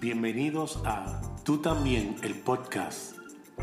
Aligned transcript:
Bienvenidos 0.00 0.80
a 0.84 1.20
Tú 1.44 1.60
también, 1.60 2.14
el 2.22 2.40
podcast. 2.42 3.16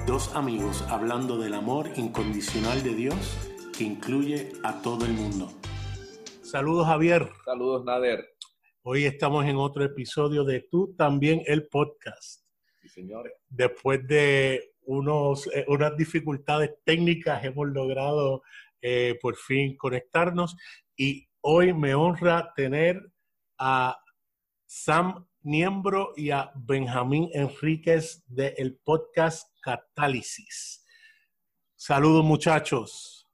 Dos 0.05 0.35
amigos 0.35 0.81
hablando 0.89 1.37
del 1.37 1.53
amor 1.53 1.89
incondicional 1.95 2.83
de 2.83 2.93
Dios 2.93 3.37
que 3.77 3.85
incluye 3.85 4.51
a 4.61 4.81
todo 4.81 5.05
el 5.05 5.13
mundo. 5.13 5.49
Saludos 6.43 6.87
Javier. 6.87 7.29
Saludos 7.45 7.85
Nader. 7.85 8.35
Hoy 8.81 9.05
estamos 9.05 9.45
en 9.45 9.55
otro 9.55 9.85
episodio 9.85 10.43
de 10.43 10.67
Tú 10.69 10.93
también, 10.97 11.41
el 11.45 11.69
podcast. 11.69 12.43
Sí, 12.81 12.89
señores. 12.89 13.31
Después 13.47 14.05
de 14.05 14.73
unos, 14.81 15.47
eh, 15.55 15.63
unas 15.69 15.95
dificultades 15.95 16.71
técnicas 16.83 17.45
hemos 17.45 17.69
logrado 17.69 18.43
eh, 18.81 19.17
por 19.21 19.37
fin 19.37 19.77
conectarnos 19.77 20.57
y 20.97 21.29
hoy 21.39 21.73
me 21.73 21.95
honra 21.95 22.51
tener 22.57 23.09
a 23.57 23.97
Sam 24.65 25.25
Niembro 25.45 26.13
y 26.15 26.31
a 26.31 26.51
Benjamín 26.55 27.29
Enríquez 27.31 28.23
del 28.25 28.79
podcast 28.83 29.47
Catálisis. 29.61 30.83
Saludos 31.75 32.25
muchachos. 32.25 33.29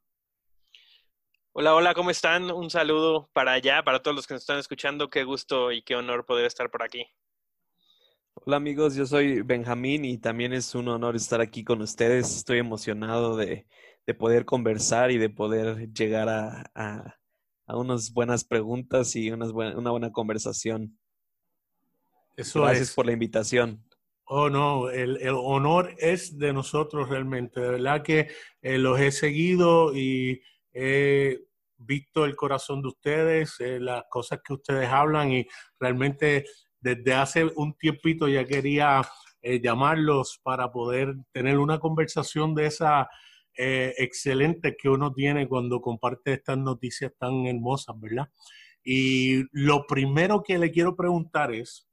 Hola, 1.53 1.73
hola, 1.73 1.93
¿cómo 1.93 2.09
están? 2.09 2.51
Un 2.51 2.69
saludo 2.69 3.29
para 3.31 3.53
allá, 3.53 3.81
para 3.85 4.01
todos 4.01 4.13
los 4.13 4.27
que 4.27 4.33
nos 4.33 4.43
están 4.43 4.59
escuchando. 4.59 5.09
Qué 5.09 5.23
gusto 5.23 5.71
y 5.71 5.83
qué 5.83 5.95
honor 5.95 6.25
poder 6.25 6.43
estar 6.47 6.69
por 6.69 6.83
aquí. 6.83 7.05
Hola 8.33 8.57
amigos, 8.57 8.93
yo 8.95 9.05
soy 9.05 9.41
Benjamín 9.41 10.03
y 10.03 10.17
también 10.17 10.51
es 10.51 10.75
un 10.75 10.89
honor 10.89 11.15
estar 11.15 11.39
aquí 11.39 11.63
con 11.63 11.81
ustedes. 11.81 12.35
Estoy 12.35 12.57
emocionado 12.57 13.37
de, 13.37 13.67
poder 14.19 14.43
conversar 14.43 15.11
y 15.11 15.17
de 15.17 15.29
poder 15.29 15.87
llegar 15.93 16.27
a, 16.27 16.69
a, 16.75 17.77
unas 17.77 18.11
buenas 18.11 18.43
preguntas 18.43 19.15
y 19.15 19.31
unas 19.31 19.51
una 19.51 19.91
buena 19.91 20.11
conversación. 20.11 20.97
Gracias 22.35 22.93
por 22.93 23.05
la 23.05 23.11
invitación. 23.11 23.83
Oh, 24.33 24.49
no, 24.49 24.89
el, 24.89 25.19
honor 25.27 25.93
es 25.97 26.37
de 26.37 26.53
nosotros 26.53 27.09
realmente. 27.09 27.59
De 27.59 27.69
verdad 27.71 28.01
que 28.01 28.29
eh, 28.61 28.77
los 28.77 28.97
he 28.97 29.11
seguido 29.11 29.93
y 29.93 30.41
he 30.71 31.37
visto 31.77 32.23
el 32.23 32.37
corazón 32.37 32.81
de 32.81 32.87
ustedes, 32.87 33.59
eh, 33.59 33.81
las 33.81 34.05
cosas 34.09 34.39
que 34.41 34.53
ustedes 34.53 34.87
hablan 34.87 35.33
y 35.33 35.45
realmente 35.77 36.45
desde 36.79 37.13
hace 37.13 37.43
un 37.43 37.73
tiempito 37.77 38.29
ya 38.29 38.45
quería 38.45 39.01
eh, 39.41 39.59
llamarlos 39.59 40.39
para 40.41 40.71
poder 40.71 41.13
tener 41.33 41.57
una 41.59 41.79
conversación 41.79 42.55
de 42.55 42.67
esa 42.67 43.09
excelente 43.53 44.77
que 44.81 44.87
uno 44.87 45.13
tiene 45.13 45.45
cuando 45.45 45.81
comparte 45.81 46.33
estas 46.33 46.57
noticias 46.57 47.11
tan 47.19 47.45
hermosas, 47.45 47.99
¿verdad? 47.99 48.29
Y 48.81 49.43
lo 49.51 49.85
primero 49.85 50.41
que 50.41 50.57
le 50.57 50.71
quiero 50.71 50.95
preguntar 50.95 51.53
es, 51.53 51.90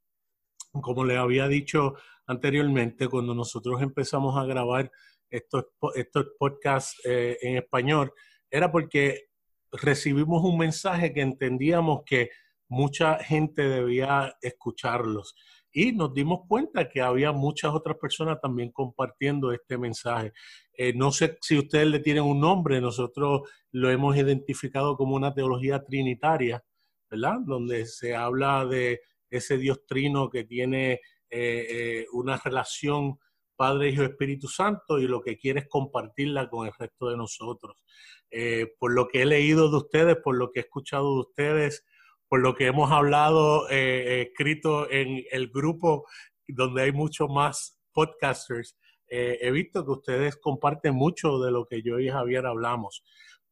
como 0.71 1.05
le 1.05 1.17
había 1.17 1.47
dicho 1.47 1.95
anteriormente, 2.27 3.07
cuando 3.07 3.33
nosotros 3.33 3.81
empezamos 3.81 4.37
a 4.37 4.45
grabar 4.45 4.91
estos, 5.29 5.65
estos 5.95 6.27
podcasts 6.37 6.99
eh, 7.05 7.37
en 7.41 7.57
español, 7.57 8.11
era 8.49 8.71
porque 8.71 9.29
recibimos 9.71 10.43
un 10.43 10.57
mensaje 10.57 11.13
que 11.13 11.21
entendíamos 11.21 12.01
que 12.05 12.29
mucha 12.67 13.17
gente 13.23 13.67
debía 13.67 14.35
escucharlos. 14.41 15.35
Y 15.71 15.91
nos 15.91 16.13
dimos 16.13 16.41
cuenta 16.47 16.89
que 16.89 17.01
había 17.01 17.31
muchas 17.31 17.73
otras 17.73 17.97
personas 17.97 18.39
también 18.41 18.71
compartiendo 18.71 19.51
este 19.51 19.77
mensaje. 19.77 20.33
Eh, 20.73 20.93
no 20.95 21.11
sé 21.11 21.37
si 21.41 21.57
ustedes 21.59 21.87
le 21.87 21.99
tienen 21.99 22.23
un 22.23 22.39
nombre, 22.39 22.81
nosotros 22.81 23.41
lo 23.71 23.89
hemos 23.91 24.15
identificado 24.17 24.95
como 24.97 25.15
una 25.15 25.33
teología 25.33 25.83
trinitaria, 25.83 26.63
¿verdad? 27.09 27.37
Donde 27.45 27.85
se 27.85 28.15
habla 28.15 28.65
de 28.65 29.01
ese 29.29 29.57
Dios 29.57 29.85
trino 29.85 30.29
que 30.29 30.43
tiene 30.43 30.93
eh, 30.93 30.99
eh, 31.29 32.05
una 32.13 32.37
relación 32.37 33.19
Padre, 33.55 33.89
Hijo, 33.89 34.03
Espíritu 34.03 34.47
Santo 34.47 34.99
y 34.99 35.07
lo 35.07 35.21
que 35.21 35.37
quiere 35.37 35.61
es 35.61 35.67
compartirla 35.67 36.49
con 36.49 36.65
el 36.65 36.73
resto 36.79 37.09
de 37.09 37.17
nosotros. 37.17 37.83
Eh, 38.31 38.73
por 38.79 38.93
lo 38.93 39.07
que 39.07 39.23
he 39.23 39.25
leído 39.25 39.69
de 39.69 39.77
ustedes, 39.77 40.17
por 40.23 40.37
lo 40.37 40.51
que 40.51 40.61
he 40.61 40.63
escuchado 40.63 41.13
de 41.15 41.19
ustedes, 41.21 41.85
por 42.29 42.39
lo 42.39 42.55
que 42.55 42.67
hemos 42.67 42.91
hablado, 42.91 43.67
escrito 43.69 44.89
en 44.89 45.23
el 45.31 45.49
grupo 45.49 46.05
donde 46.47 46.83
hay 46.83 46.91
muchos 46.91 47.27
más 47.27 47.81
podcasters, 47.91 48.77
he 49.07 49.49
visto 49.49 49.83
que 49.83 49.91
ustedes 49.91 50.37
comparten 50.37 50.93
mucho 50.93 51.39
de 51.39 51.49
lo 51.49 51.65
que 51.65 51.81
yo 51.81 51.99
y 51.99 52.07
Javier 52.07 52.45
hablamos. 52.45 53.03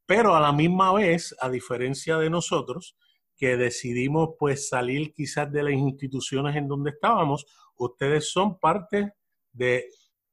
Pero 0.06 0.36
a 0.36 0.40
la 0.40 0.54
misma 0.54 0.94
vez, 0.94 1.36
a 1.42 1.50
diferencia 1.50 2.18
de 2.18 2.30
nosotros, 2.30 2.96
que 3.38 3.56
decidimos 3.56 4.32
pues 4.38 4.68
salir 4.68 5.14
quizás 5.14 5.52
de 5.52 5.64
las 5.64 5.74
instituciones 5.74 6.56
en 6.56 6.68
donde 6.68 6.92
estábamos, 6.92 7.46
ustedes 7.76 8.32
son 8.32 8.60
parte 8.60 9.14
de 9.52 9.90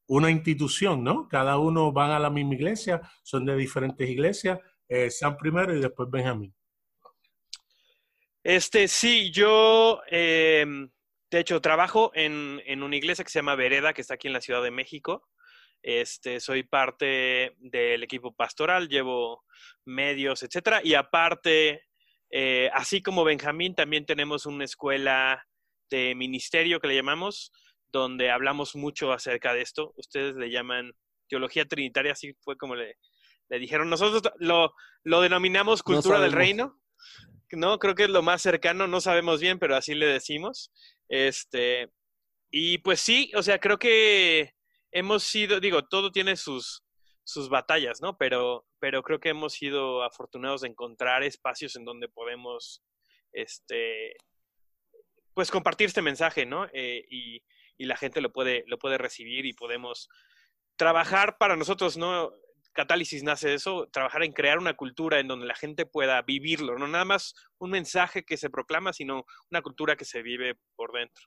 una 0.07 0.31
institución, 0.31 1.05
¿no? 1.05 1.29
Cada 1.29 1.59
uno 1.59 1.93
van 1.93 2.11
a 2.11 2.19
la 2.19 2.31
misma 2.31 2.55
iglesia, 2.55 3.01
son 3.23 3.45
de 3.45 3.57
diferentes 3.57 4.09
iglesias, 4.09 4.59
eh, 4.89 5.11
San 5.11 5.37
primero 5.37 5.75
y 5.77 5.81
después 5.81 6.11
Benjamín. 6.11 6.55
Este, 8.43 8.89
sí, 8.89 9.31
yo, 9.31 10.03
em, 10.09 10.91
de 11.31 11.41
hecho, 11.41 11.61
trabajo 11.61 12.11
en, 12.15 12.61
en, 12.67 12.83
una 12.83 12.97
iglesia 12.97 13.25
que 13.25 13.31
se 13.31 13.39
llama 13.39 13.55
Vereda, 13.55 13.95
que 13.95 14.03
está 14.03 14.15
aquí 14.15 14.27
en 14.27 14.35
la 14.35 14.43
Ciudad 14.43 14.63
de 14.63 14.71
México. 14.71 15.27
Este, 15.83 16.41
soy 16.41 16.63
parte 16.63 17.55
del 17.59 18.03
equipo 18.03 18.35
pastoral, 18.35 18.89
llevo 18.89 19.45
medios, 19.87 20.43
etcétera, 20.43 20.81
y 20.85 20.95
aparte 20.95 21.83
eh, 22.37 22.69
así 22.73 23.01
como 23.01 23.23
Benjamín, 23.23 23.77
también 23.77 24.07
tenemos 24.07 24.45
una 24.45 24.65
escuela 24.65 25.47
de 25.89 26.17
ministerio 26.17 26.81
que 26.81 26.89
le 26.89 26.97
llamamos, 26.97 27.53
donde 27.93 28.29
hablamos 28.29 28.75
mucho 28.75 29.13
acerca 29.13 29.55
de 29.55 29.63
esto. 29.63 29.93
Ustedes 29.97 30.35
le 30.35 30.51
llaman 30.51 30.91
teología 31.29 31.65
trinitaria, 31.65 32.11
así 32.11 32.35
fue 32.41 32.57
como 32.57 32.75
le, 32.75 32.97
dijeron. 33.49 33.89
Nosotros 33.89 34.33
lo, 34.41 34.75
denominamos 35.05 35.85
cultura 35.85 36.19
del 36.19 36.33
reino. 36.33 36.77
No, 37.53 37.79
creo 37.79 37.95
que 37.95 38.05
es 38.05 38.11
lo 38.11 38.23
más 38.23 38.43
cercano, 38.43 38.89
no 38.89 39.01
sabemos 39.01 39.41
bien, 39.41 39.61
pero 39.61 39.77
así 39.77 39.95
le 39.95 40.07
decimos. 40.07 40.73
Este, 41.09 41.89
y 42.51 42.79
pues 42.79 42.99
sí, 42.99 43.31
o 43.37 43.45
sea, 43.45 43.61
creo 43.61 43.79
que 43.79 44.55
hemos 44.91 45.23
sido, 45.23 45.61
digo, 45.61 45.85
todo 45.85 46.11
tiene 46.11 46.35
sus, 46.35 46.84
sus 47.25 47.49
batallas, 47.49 48.01
¿no? 48.01 48.17
Pero, 48.19 48.67
pero 48.79 49.03
creo 49.03 49.19
que 49.19 49.31
hemos 49.31 49.55
sido 49.55 50.03
afortunados 50.05 50.61
de 50.61 50.69
encontrar 50.69 51.23
espacios 51.23 51.75
en 51.77 51.85
donde 51.85 52.09
podemos, 52.09 52.85
este, 53.33 54.15
pues 55.33 55.51
compartir 55.51 55.87
este 55.87 56.03
mensaje, 56.03 56.47
¿no? 56.47 56.67
Eh, 56.73 57.05
y, 57.11 57.43
y, 57.79 57.87
la 57.87 57.97
gente 57.97 58.21
lo 58.21 58.33
puede, 58.33 58.65
lo 58.67 58.79
puede 58.79 58.99
recibir 58.99 59.47
y 59.47 59.55
podemos 59.55 60.09
trabajar 60.77 61.39
para 61.39 61.57
nosotros, 61.57 61.97
¿no? 61.97 62.33
Catálisis 62.73 63.23
nace 63.23 63.49
de 63.49 63.55
eso, 63.55 63.89
trabajar 63.93 64.23
en 64.25 64.33
crear 64.33 64.59
una 64.59 64.75
cultura 64.75 65.21
en 65.21 65.29
donde 65.29 65.47
la 65.47 65.55
gente 65.55 65.87
pueda 65.87 66.21
vivirlo, 66.23 66.77
no 66.77 66.89
nada 66.89 67.05
más 67.05 67.35
un 67.59 67.71
mensaje 67.71 68.25
que 68.25 68.37
se 68.37 68.51
proclama, 68.51 68.93
sino 68.93 69.25
una 69.51 69.63
cultura 69.63 69.97
que 69.97 70.05
se 70.05 70.23
vive 70.23 70.59
por 70.77 70.93
dentro. 70.93 71.25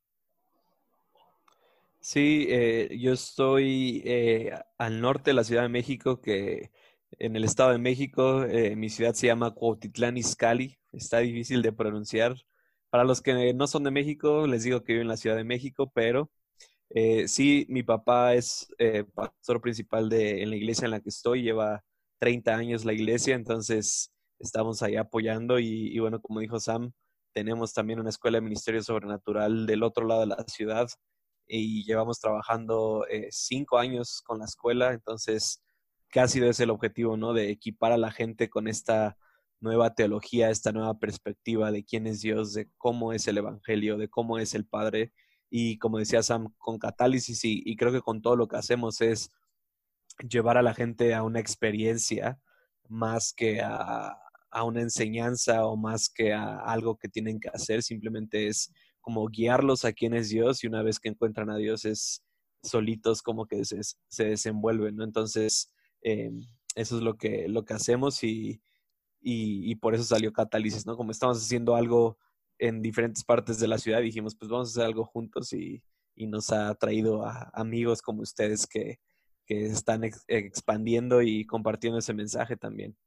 Sí, 2.08 2.48
eh, 2.50 2.98
yo 2.98 3.12
estoy 3.12 4.02
eh, 4.06 4.54
al 4.78 5.02
norte 5.02 5.32
de 5.32 5.34
la 5.34 5.44
Ciudad 5.44 5.64
de 5.64 5.68
México, 5.68 6.22
que 6.22 6.72
en 7.20 7.36
el 7.36 7.44
Estado 7.44 7.72
de 7.72 7.80
México, 7.80 8.46
eh, 8.46 8.78
mi 8.78 8.90
ciudad 8.90 9.14
se 9.14 9.28
llama 9.28 9.54
Cuautitlán 9.54 10.16
Izcalli, 10.16 10.80
está 10.94 11.18
difícil 11.20 11.62
de 11.62 11.74
pronunciar. 11.74 12.38
Para 12.90 13.04
los 13.04 13.22
que 13.22 13.54
no 13.54 13.68
son 13.68 13.84
de 13.84 13.92
México, 13.92 14.48
les 14.48 14.64
digo 14.64 14.84
que 14.86 14.94
vivo 14.94 15.02
en 15.02 15.10
la 15.10 15.18
Ciudad 15.18 15.36
de 15.36 15.44
México, 15.44 15.92
pero 15.94 16.32
sí, 17.28 17.66
mi 17.70 17.84
papá 17.84 18.36
es 18.36 18.70
pastor 19.14 19.62
principal 19.62 20.08
de, 20.10 20.44
en 20.44 20.50
la 20.52 20.56
iglesia 20.56 20.86
en 20.86 20.92
la 20.92 21.02
que 21.02 21.10
estoy, 21.10 21.44
lleva 21.44 21.84
30 22.20 22.56
años 22.56 22.86
la 22.86 22.94
iglesia, 22.94 23.36
entonces 23.36 24.14
estamos 24.40 24.82
ahí 24.82 24.96
apoyando 24.96 25.60
y, 25.60 25.90
y 25.94 26.00
bueno, 26.00 26.22
como 26.22 26.40
dijo 26.40 26.60
Sam, 26.60 26.94
tenemos 27.34 27.74
también 27.74 28.00
una 28.00 28.10
escuela 28.12 28.38
de 28.38 28.44
ministerio 28.44 28.82
sobrenatural 28.82 29.66
del 29.66 29.84
otro 29.84 30.08
lado 30.08 30.22
de 30.22 30.28
la 30.28 30.44
ciudad 30.48 30.88
y 31.48 31.84
llevamos 31.86 32.20
trabajando 32.20 33.06
eh, 33.10 33.28
cinco 33.32 33.78
años 33.78 34.22
con 34.26 34.40
la 34.40 34.46
escuela, 34.46 34.94
entonces 34.94 35.64
casi 36.10 36.44
es 36.44 36.60
el 36.60 36.70
objetivo, 36.70 37.18
¿no? 37.18 37.34
De 37.34 37.50
equipar 37.50 37.92
a 37.92 37.98
la 37.98 38.12
gente 38.12 38.50
con 38.50 38.68
esta 38.68 39.18
nueva 39.60 39.94
teología, 39.96 40.50
esta 40.50 40.72
nueva 40.72 41.00
perspectiva 41.00 41.72
de 41.72 41.84
quién 41.84 42.08
es 42.08 42.22
Dios, 42.22 42.54
de 42.54 42.70
cómo 42.78 43.14
es 43.14 43.28
el 43.28 43.38
Evangelio, 43.38 43.98
de 43.98 44.10
cómo 44.10 44.38
es 44.38 44.54
el 44.54 44.66
Padre. 44.66 45.14
Y 45.50 45.78
como 45.80 45.98
decía 45.98 46.24
Sam, 46.24 46.54
con 46.58 46.78
catálisis 46.78 47.44
y, 47.44 47.76
creo 47.76 47.92
que 47.92 48.02
con 48.02 48.22
todo 48.22 48.36
lo 48.36 48.48
que 48.48 48.58
hacemos 48.58 49.02
es 49.02 49.32
llevar 50.30 50.58
a 50.58 50.62
la 50.62 50.74
gente 50.74 51.14
a 51.16 51.24
una 51.24 51.40
experiencia 51.40 52.40
más 52.90 53.34
que 53.34 53.62
a, 53.62 54.18
a 54.52 54.64
una 54.64 54.82
enseñanza 54.82 55.66
o 55.66 55.76
más 55.78 56.10
que 56.10 56.34
a 56.34 56.58
algo 56.60 56.98
que 56.98 57.10
tienen 57.10 57.40
que 57.40 57.50
hacer, 57.50 57.84
simplemente 57.84 58.48
es 58.48 58.72
como 59.08 59.30
guiarlos 59.30 59.86
a 59.86 59.94
quién 59.94 60.14
es 60.14 60.28
Dios 60.28 60.62
y 60.62 60.68
una 60.68 60.84
vez 60.84 61.00
que 61.00 61.08
encuentran 61.08 61.50
a 61.50 61.56
Dios 61.56 61.86
es 61.86 62.26
solitos 62.62 63.22
como 63.22 63.46
que 63.46 63.64
se, 63.64 63.80
se 63.82 64.26
desenvuelven, 64.26 64.98
¿no? 64.98 65.06
Entonces, 65.06 65.72
eh, 66.02 66.30
eso 66.76 66.98
es 66.98 67.04
lo 67.04 67.16
que, 67.16 67.48
lo 67.48 67.64
que 67.64 67.74
hacemos 67.74 68.22
y, 68.26 68.62
y, 69.22 69.74
por 69.76 69.96
eso 69.96 70.04
salió 70.04 70.34
Catálisis, 70.34 70.86
¿no? 70.86 70.98
Como 70.98 71.12
estamos 71.12 71.38
haciendo 71.38 71.78
algo 71.78 72.18
en 72.60 72.82
diferentes 72.82 73.24
partes 73.24 73.60
de 73.60 73.70
la 73.70 73.78
ciudad. 73.78 74.02
Dijimos, 74.02 74.36
pues 74.36 74.52
vamos 74.52 74.68
a 74.68 74.72
hacer 74.72 74.84
algo 74.84 75.06
juntos 75.06 75.54
y, 75.54 75.82
nos 76.18 76.52
ha 76.52 76.76
traído 76.76 77.26
a 77.26 77.50
amigos 77.54 78.02
como 78.02 78.24
ustedes 78.24 78.68
que, 78.68 79.00
están 79.48 80.04
expandiendo 80.28 81.22
y 81.22 81.46
compartiendo 81.46 82.00
ese 82.00 82.14
mensaje 82.14 82.58
también. 82.58 82.98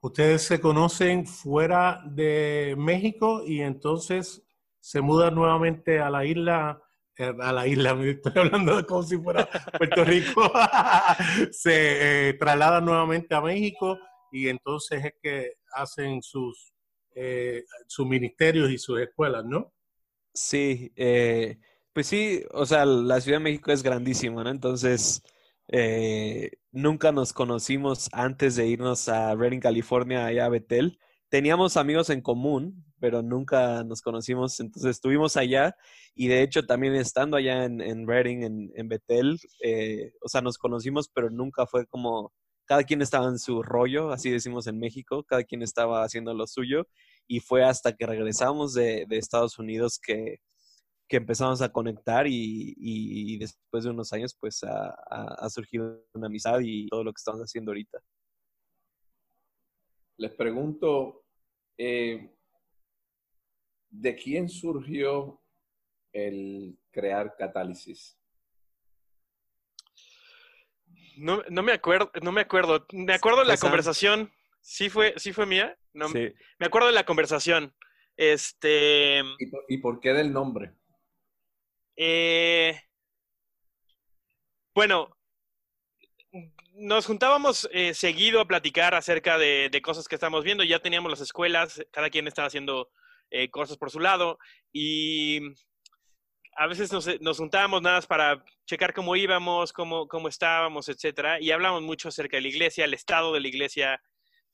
Ustedes 0.00 0.40
se 0.44 0.58
conocen 0.58 1.26
fuera 1.26 2.02
de 2.06 2.74
México 2.78 3.42
y 3.46 3.60
entonces 3.60 4.47
se 4.88 5.02
mudan 5.02 5.34
nuevamente 5.34 6.00
a 6.00 6.08
la 6.08 6.24
isla, 6.24 6.82
eh, 7.18 7.34
a 7.38 7.52
la 7.52 7.66
isla, 7.66 7.94
me 7.94 8.12
estoy 8.12 8.32
hablando 8.34 8.86
como 8.86 9.02
si 9.02 9.18
fuera 9.18 9.46
Puerto 9.76 10.02
Rico, 10.02 10.50
se 11.50 12.30
eh, 12.30 12.34
trasladan 12.34 12.86
nuevamente 12.86 13.34
a 13.34 13.42
México 13.42 13.98
y 14.32 14.48
entonces 14.48 15.04
es 15.04 15.12
que 15.22 15.52
hacen 15.74 16.22
sus, 16.22 16.72
eh, 17.14 17.64
sus 17.86 18.06
ministerios 18.06 18.70
y 18.70 18.78
sus 18.78 18.98
escuelas, 18.98 19.44
¿no? 19.44 19.74
Sí, 20.32 20.90
eh, 20.96 21.58
pues 21.92 22.06
sí, 22.06 22.42
o 22.52 22.64
sea, 22.64 22.86
la 22.86 23.20
Ciudad 23.20 23.40
de 23.40 23.44
México 23.44 23.72
es 23.72 23.82
grandísima, 23.82 24.42
¿no? 24.42 24.48
Entonces, 24.48 25.22
eh, 25.68 26.52
nunca 26.72 27.12
nos 27.12 27.34
conocimos 27.34 28.08
antes 28.12 28.56
de 28.56 28.68
irnos 28.68 29.06
a 29.10 29.34
Redding, 29.34 29.60
California, 29.60 30.24
allá 30.24 30.46
a 30.46 30.48
Betel. 30.48 30.98
Teníamos 31.28 31.76
amigos 31.76 32.10
en 32.10 32.22
común, 32.22 32.84
pero 33.00 33.22
nunca 33.22 33.84
nos 33.84 34.00
conocimos, 34.00 34.60
entonces 34.60 34.92
estuvimos 34.92 35.36
allá 35.36 35.76
y 36.14 36.28
de 36.28 36.42
hecho 36.42 36.64
también 36.66 36.94
estando 36.94 37.36
allá 37.36 37.64
en, 37.64 37.80
en 37.80 38.06
Redding, 38.06 38.42
en, 38.44 38.72
en 38.74 38.88
Betel, 38.88 39.38
o 40.22 40.28
sea, 40.28 40.40
nos 40.40 40.56
conocimos, 40.58 41.10
pero 41.12 41.28
nunca 41.30 41.66
fue 41.66 41.86
como 41.86 42.32
cada 42.68 42.84
quien 42.84 43.00
estaba 43.00 43.28
en 43.28 43.38
su 43.38 43.62
rollo, 43.62 44.12
así 44.12 44.30
decimos 44.30 44.66
en 44.66 44.78
México, 44.78 45.24
cada 45.24 45.42
quien 45.42 45.62
estaba 45.62 46.04
haciendo 46.04 46.34
lo 46.34 46.46
suyo 46.46 46.86
y 47.26 47.40
fue 47.40 47.64
hasta 47.64 47.94
que 47.96 48.06
regresamos 48.06 48.74
de, 48.74 49.06
Estados 49.10 49.58
Unidos 49.58 49.98
que, 49.98 50.40
empezamos 51.10 51.62
a 51.62 51.70
conectar 51.70 52.26
y, 52.28 53.38
después 53.38 53.84
de 53.84 53.90
unos 53.90 54.12
años 54.12 54.36
pues 54.38 54.62
ha, 54.64 55.48
surgido 55.48 56.04
una 56.12 56.26
amistad 56.26 56.60
y 56.62 56.86
todo 56.88 57.04
lo 57.04 57.12
que 57.12 57.18
estamos 57.18 57.40
haciendo 57.40 57.70
ahorita. 57.70 57.98
Les 60.18 60.32
pregunto, 60.32 61.24
eh, 61.78 62.34
¿de 63.88 64.16
quién 64.16 64.48
surgió 64.48 65.40
el 66.12 66.76
crear 66.90 67.36
Catálisis? 67.36 68.18
No, 71.16 71.42
no, 71.48 71.62
me 71.62 71.72
acuerdo, 71.72 72.10
no 72.22 72.32
me 72.32 72.40
acuerdo. 72.40 72.84
Me 72.92 73.14
acuerdo 73.14 73.40
de 73.40 73.46
la 73.46 73.56
conversación. 73.56 74.32
¿Sí 74.60 74.90
fue, 74.90 75.14
sí 75.16 75.32
fue 75.32 75.46
mía? 75.46 75.78
No, 75.92 76.08
Me 76.08 76.34
acuerdo 76.60 76.88
de 76.88 76.94
la 76.94 77.06
conversación. 77.06 77.74
Este. 78.16 79.22
¿Y 79.68 79.78
por, 79.78 80.00
qué 80.00 80.12
del 80.12 80.32
nombre? 80.32 80.74
Eh, 81.94 82.80
bueno, 84.74 85.16
nos 86.78 87.06
juntábamos 87.06 87.68
eh, 87.72 87.92
seguido 87.92 88.40
a 88.40 88.46
platicar 88.46 88.94
acerca 88.94 89.36
de, 89.36 89.70
cosas 89.82 90.06
que 90.06 90.14
estamos 90.14 90.44
viendo. 90.44 90.62
Ya 90.64 90.78
teníamos 90.78 91.10
las 91.10 91.20
escuelas, 91.20 91.82
cada 91.92 92.10
quien 92.10 92.26
estaba 92.28 92.46
haciendo 92.46 92.90
eh, 93.30 93.50
cosas 93.50 93.76
por 93.76 93.90
su 93.90 94.00
lado. 94.00 94.38
Y 94.72 95.40
a 96.56 96.66
veces 96.66 96.92
nos, 96.92 97.36
juntábamos 97.36 97.82
nada 97.82 97.96
más 97.96 98.06
para 98.06 98.44
checar 98.66 98.94
cómo 98.94 99.16
íbamos, 99.16 99.72
cómo, 99.72 100.06
cómo 100.06 100.28
estábamos, 100.28 100.88
etcétera, 100.88 101.40
y 101.40 101.50
hablamos 101.50 101.82
mucho 101.82 102.08
acerca 102.08 102.36
de 102.36 102.42
la 102.42 102.48
iglesia, 102.48 102.84
el 102.84 102.94
estado 102.94 103.32
de 103.32 103.40
la 103.40 103.48
iglesia 103.48 104.00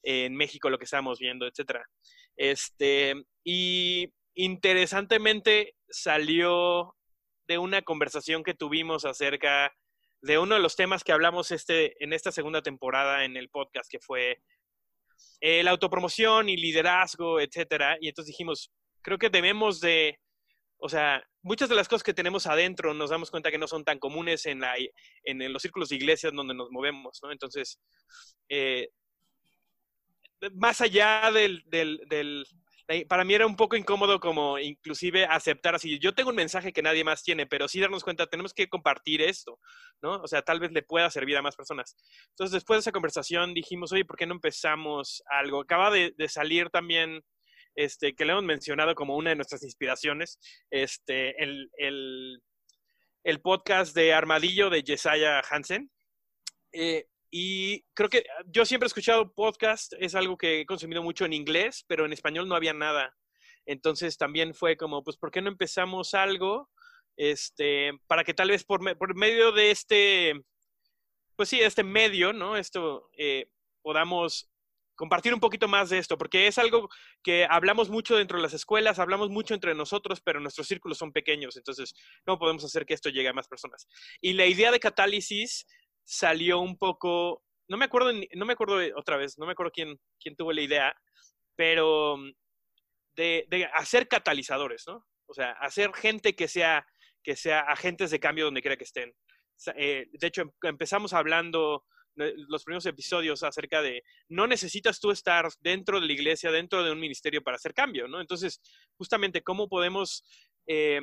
en 0.02 0.34
México, 0.34 0.68
lo 0.68 0.78
que 0.78 0.84
estábamos 0.84 1.18
viendo, 1.18 1.46
etcétera. 1.46 1.84
Este, 2.36 3.14
y 3.42 4.12
interesantemente 4.34 5.76
salió 5.88 6.94
de 7.46 7.58
una 7.58 7.82
conversación 7.82 8.42
que 8.42 8.54
tuvimos 8.54 9.04
acerca 9.04 9.72
de 10.24 10.38
uno 10.38 10.54
de 10.54 10.60
los 10.60 10.76
temas 10.76 11.04
que 11.04 11.12
hablamos 11.12 11.50
este, 11.50 12.02
en 12.02 12.12
esta 12.12 12.32
segunda 12.32 12.62
temporada 12.62 13.24
en 13.24 13.36
el 13.36 13.50
podcast, 13.50 13.90
que 13.90 14.00
fue 14.00 14.40
la 15.40 15.70
autopromoción 15.70 16.48
y 16.48 16.56
liderazgo, 16.56 17.38
etcétera. 17.40 17.98
Y 18.00 18.08
entonces 18.08 18.28
dijimos, 18.28 18.72
creo 19.02 19.18
que 19.18 19.28
debemos 19.28 19.80
de 19.80 20.18
o 20.78 20.88
sea, 20.90 21.24
muchas 21.42 21.70
de 21.70 21.74
las 21.74 21.88
cosas 21.88 22.02
que 22.02 22.12
tenemos 22.12 22.46
adentro 22.46 22.92
nos 22.92 23.08
damos 23.08 23.30
cuenta 23.30 23.50
que 23.50 23.56
no 23.56 23.66
son 23.66 23.84
tan 23.84 23.98
comunes 23.98 24.44
en, 24.44 24.60
la, 24.60 24.74
en, 25.22 25.52
los 25.52 25.62
círculos 25.62 25.88
de 25.88 25.96
iglesias 25.96 26.32
donde 26.34 26.54
nos 26.54 26.70
movemos, 26.70 27.20
¿no? 27.22 27.32
Entonces, 27.32 27.80
eh, 28.50 28.90
más 30.52 30.82
allá 30.82 31.30
del, 31.32 31.62
del, 31.68 32.46
para 33.08 33.24
mí 33.24 33.34
era 33.34 33.46
un 33.46 33.56
poco 33.56 33.76
incómodo 33.76 34.20
como 34.20 34.58
inclusive 34.58 35.24
aceptar 35.24 35.74
así, 35.74 35.98
yo 35.98 36.14
tengo 36.14 36.30
un 36.30 36.36
mensaje 36.36 36.72
que 36.72 36.82
nadie 36.82 37.04
más 37.04 37.22
tiene, 37.22 37.46
pero 37.46 37.66
sí 37.66 37.80
darnos 37.80 38.04
cuenta, 38.04 38.26
tenemos 38.26 38.52
que 38.52 38.68
compartir 38.68 39.22
esto, 39.22 39.58
¿no? 40.02 40.16
O 40.16 40.26
sea, 40.26 40.42
tal 40.42 40.60
vez 40.60 40.72
le 40.72 40.82
pueda 40.82 41.10
servir 41.10 41.36
a 41.36 41.42
más 41.42 41.56
personas. 41.56 41.96
Entonces, 42.30 42.52
después 42.52 42.78
de 42.78 42.80
esa 42.80 42.92
conversación 42.92 43.54
dijimos, 43.54 43.92
oye, 43.92 44.04
¿por 44.04 44.16
qué 44.16 44.26
no 44.26 44.34
empezamos 44.34 45.22
algo? 45.26 45.62
Acaba 45.62 45.90
de, 45.90 46.12
salir 46.28 46.68
también 46.70 47.22
este, 47.74 48.14
que 48.14 48.24
le 48.24 48.32
hemos 48.32 48.44
mencionado 48.44 48.94
como 48.94 49.16
una 49.16 49.30
de 49.30 49.36
nuestras 49.36 49.62
inspiraciones, 49.62 50.38
este, 50.70 51.42
el, 51.42 51.70
el, 51.78 53.40
podcast 53.42 53.94
de 53.94 54.12
Armadillo 54.12 54.68
de 54.70 54.82
Jesiah 54.82 55.42
Hansen. 55.50 55.90
Eh, 56.72 57.06
y 57.36 57.84
creo 57.94 58.08
que 58.08 58.24
yo 58.46 58.64
siempre 58.64 58.86
he 58.86 58.86
escuchado 58.86 59.34
podcast, 59.34 59.92
es 59.98 60.14
algo 60.14 60.38
que 60.38 60.60
he 60.60 60.66
consumido 60.66 61.02
mucho 61.02 61.24
en 61.24 61.32
inglés, 61.32 61.84
pero 61.88 62.06
en 62.06 62.12
español 62.12 62.46
no 62.46 62.54
había 62.54 62.72
nada. 62.72 63.12
Entonces 63.66 64.16
también 64.16 64.54
fue 64.54 64.76
como, 64.76 65.02
pues, 65.02 65.16
¿por 65.16 65.32
qué 65.32 65.42
no 65.42 65.48
empezamos 65.48 66.14
algo? 66.14 66.70
Este, 67.16 67.90
para 68.06 68.22
que 68.22 68.34
tal 68.34 68.50
vez 68.50 68.62
por, 68.62 68.96
por 68.96 69.16
medio 69.16 69.50
de 69.50 69.72
este, 69.72 70.44
pues 71.34 71.48
sí, 71.48 71.58
este 71.60 71.82
medio, 71.82 72.32
¿no? 72.32 72.56
Esto, 72.56 73.10
eh, 73.18 73.48
podamos 73.82 74.48
compartir 74.94 75.34
un 75.34 75.40
poquito 75.40 75.66
más 75.66 75.90
de 75.90 75.98
esto, 75.98 76.16
porque 76.16 76.46
es 76.46 76.56
algo 76.58 76.88
que 77.20 77.46
hablamos 77.50 77.90
mucho 77.90 78.16
dentro 78.16 78.38
de 78.38 78.44
las 78.44 78.54
escuelas, 78.54 79.00
hablamos 79.00 79.28
mucho 79.28 79.54
entre 79.54 79.74
nosotros, 79.74 80.20
pero 80.20 80.38
nuestros 80.38 80.68
círculos 80.68 80.98
son 80.98 81.12
pequeños, 81.12 81.56
entonces 81.56 81.94
no 82.26 82.38
podemos 82.38 82.64
hacer 82.64 82.86
que 82.86 82.94
esto 82.94 83.08
llegue 83.08 83.28
a 83.28 83.32
más 83.32 83.48
personas. 83.48 83.88
Y 84.20 84.34
la 84.34 84.46
idea 84.46 84.70
de 84.70 84.78
catálisis 84.78 85.66
salió 86.04 86.60
un 86.60 86.76
poco, 86.78 87.42
no 87.68 87.76
me 87.76 87.86
acuerdo, 87.86 88.12
no 88.12 88.44
me 88.46 88.52
acuerdo 88.52 88.78
otra 88.96 89.16
vez, 89.16 89.38
no 89.38 89.46
me 89.46 89.52
acuerdo 89.52 89.72
quién, 89.72 89.98
quién 90.20 90.36
tuvo 90.36 90.52
la 90.52 90.62
idea, 90.62 90.94
pero 91.56 92.16
de, 93.16 93.68
hacer 93.74 94.08
catalizadores, 94.08 94.84
¿no? 94.86 95.06
O 95.26 95.34
sea, 95.34 95.52
hacer 95.52 95.92
gente 95.94 96.34
que 96.34 96.48
sea, 96.48 96.86
que 97.22 97.36
sea 97.36 97.60
agentes 97.60 98.10
de 98.10 98.20
cambio 98.20 98.44
donde 98.44 98.60
quiera 98.60 98.76
que 98.76 98.84
estén. 98.84 99.12
Eh, 99.76 100.06
de 100.10 100.26
hecho, 100.26 100.42
em, 100.42 100.50
empezamos 100.62 101.12
hablando 101.12 101.84
los 102.16 102.62
primeros 102.62 102.86
episodios 102.86 103.42
acerca 103.42 103.82
de 103.82 104.04
no 104.28 104.46
necesitas 104.46 105.00
tú 105.00 105.10
estar 105.10 105.48
dentro 105.58 106.00
de 106.00 106.06
la 106.06 106.12
iglesia, 106.12 106.52
dentro 106.52 106.84
de 106.84 106.92
un 106.92 107.00
ministerio 107.00 107.42
para 107.42 107.56
hacer 107.56 107.74
cambio, 107.74 108.06
¿no? 108.06 108.20
Entonces, 108.20 108.60
justamente, 108.96 109.42
¿cómo 109.42 109.68
podemos 109.68 110.22
eh, 110.68 111.00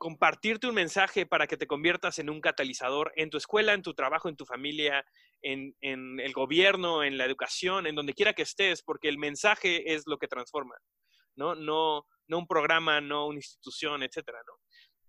compartirte 0.00 0.66
un 0.66 0.74
mensaje 0.74 1.26
para 1.26 1.46
que 1.46 1.58
te 1.58 1.66
conviertas 1.66 2.18
en 2.18 2.30
un 2.30 2.40
catalizador 2.40 3.12
en 3.16 3.28
tu 3.28 3.36
escuela, 3.36 3.74
en 3.74 3.82
tu 3.82 3.92
trabajo, 3.92 4.30
en 4.30 4.36
tu 4.36 4.46
familia, 4.46 5.04
en, 5.42 5.74
el 5.82 6.32
gobierno, 6.32 7.04
en 7.04 7.18
la 7.18 7.26
educación, 7.26 7.86
en 7.86 7.94
donde 7.94 8.14
quiera 8.14 8.32
que 8.32 8.40
estés, 8.40 8.82
porque 8.82 9.10
el 9.10 9.18
mensaje 9.18 9.92
es 9.92 10.04
lo 10.06 10.16
que 10.16 10.26
transforma, 10.26 10.74
¿no? 11.36 11.54
No, 11.54 12.06
no 12.28 12.38
un 12.38 12.46
programa, 12.46 13.02
no 13.02 13.26
una 13.26 13.40
institución, 13.40 14.02
etcétera, 14.02 14.38
¿no? 14.46 14.54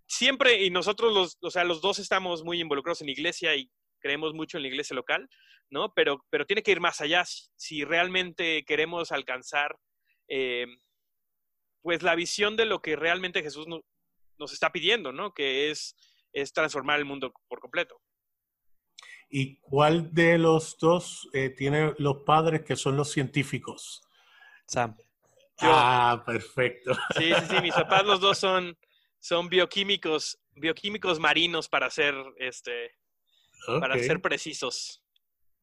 Siempre, 0.08 0.62
y 0.62 0.70
nosotros 0.70 1.14
los, 1.14 1.38
o 1.42 1.50
sea, 1.50 1.64
los 1.64 1.80
dos 1.80 1.98
estamos 1.98 2.44
muy 2.44 2.60
involucrados 2.60 3.02
en 3.02 3.08
iglesia 3.08 3.56
y 3.56 3.72
creemos 4.02 4.34
mucho 4.34 4.58
en 4.58 4.64
la 4.64 4.70
iglesia 4.70 4.94
local, 4.94 5.30
¿no? 5.70 5.94
Pero, 5.94 6.26
pero 6.30 6.46
tiene 6.46 6.64
que 6.64 6.72
ir 6.72 6.82
más 6.82 7.00
allá 7.00 7.24
si 7.26 7.86
realmente 7.86 8.66
queremos 8.66 9.14
alcanzar, 9.14 9.80
eh, 10.28 10.68
pues, 11.82 12.04
la 12.04 12.16
visión 12.16 12.58
de 12.58 12.66
lo 12.66 12.82
que 12.82 12.98
realmente 12.98 13.42
Jesús 13.42 13.68
nos 13.68 13.84
está 14.46 14.72
pidiendo, 14.72 15.12
¿no? 15.12 15.34
Que 15.34 15.70
es, 15.70 15.96
es 16.34 16.54
transformar 16.54 17.00
el 17.00 17.06
mundo 17.06 17.34
por 17.48 17.60
completo. 17.60 18.02
¿Y 19.30 19.58
cuál 19.60 20.14
de 20.14 20.38
los 20.38 20.78
dos 20.78 21.30
eh, 21.34 21.50
tiene 21.50 21.94
los 21.98 22.24
padres 22.26 22.64
que 22.64 22.76
son 22.76 22.98
los 22.98 23.12
científicos? 23.12 24.02
Sam. 24.68 24.98
ah, 25.60 26.22
perfecto. 26.26 26.94
Sí, 27.18 27.32
sí, 27.34 27.46
sí, 27.50 27.62
mis 27.62 27.74
papás 27.74 28.06
los 28.06 28.20
dos 28.20 28.38
son, 28.38 28.78
son 29.20 29.48
bioquímicos, 29.48 30.40
bioquímicos 30.56 31.20
marinos 31.20 31.70
para 31.70 31.88
hacer 31.88 32.14
este, 32.38 32.92
para 33.66 33.98
ser 34.00 34.22
precisos. 34.22 35.04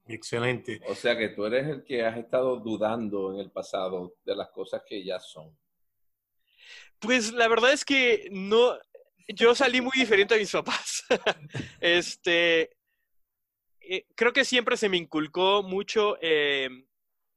Excelente. 0.06 0.80
O 0.86 0.94
sea 0.94 1.16
que 1.16 1.28
tú 1.28 1.44
eres 1.44 1.66
el 1.68 1.84
que 1.84 2.04
has 2.04 2.16
estado 2.16 2.56
dudando 2.56 3.34
en 3.34 3.40
el 3.40 3.50
pasado 3.50 4.14
de 4.24 4.34
las 4.34 4.48
cosas 4.48 4.82
que 4.86 5.04
ya 5.04 5.20
son. 5.20 5.56
Pues 6.98 7.32
la 7.32 7.48
verdad 7.48 7.72
es 7.72 7.84
que 7.84 8.28
no, 8.30 8.76
yo 9.28 9.54
salí 9.54 9.80
muy 9.80 9.92
diferente 9.96 10.34
a 10.34 10.38
mis 10.38 10.50
papás. 10.50 11.04
este, 11.80 12.70
eh, 13.80 14.06
creo 14.14 14.32
que 14.32 14.44
siempre 14.44 14.76
se 14.76 14.88
me 14.88 14.96
inculcó 14.96 15.62
mucho, 15.62 16.18
em, 16.20 16.86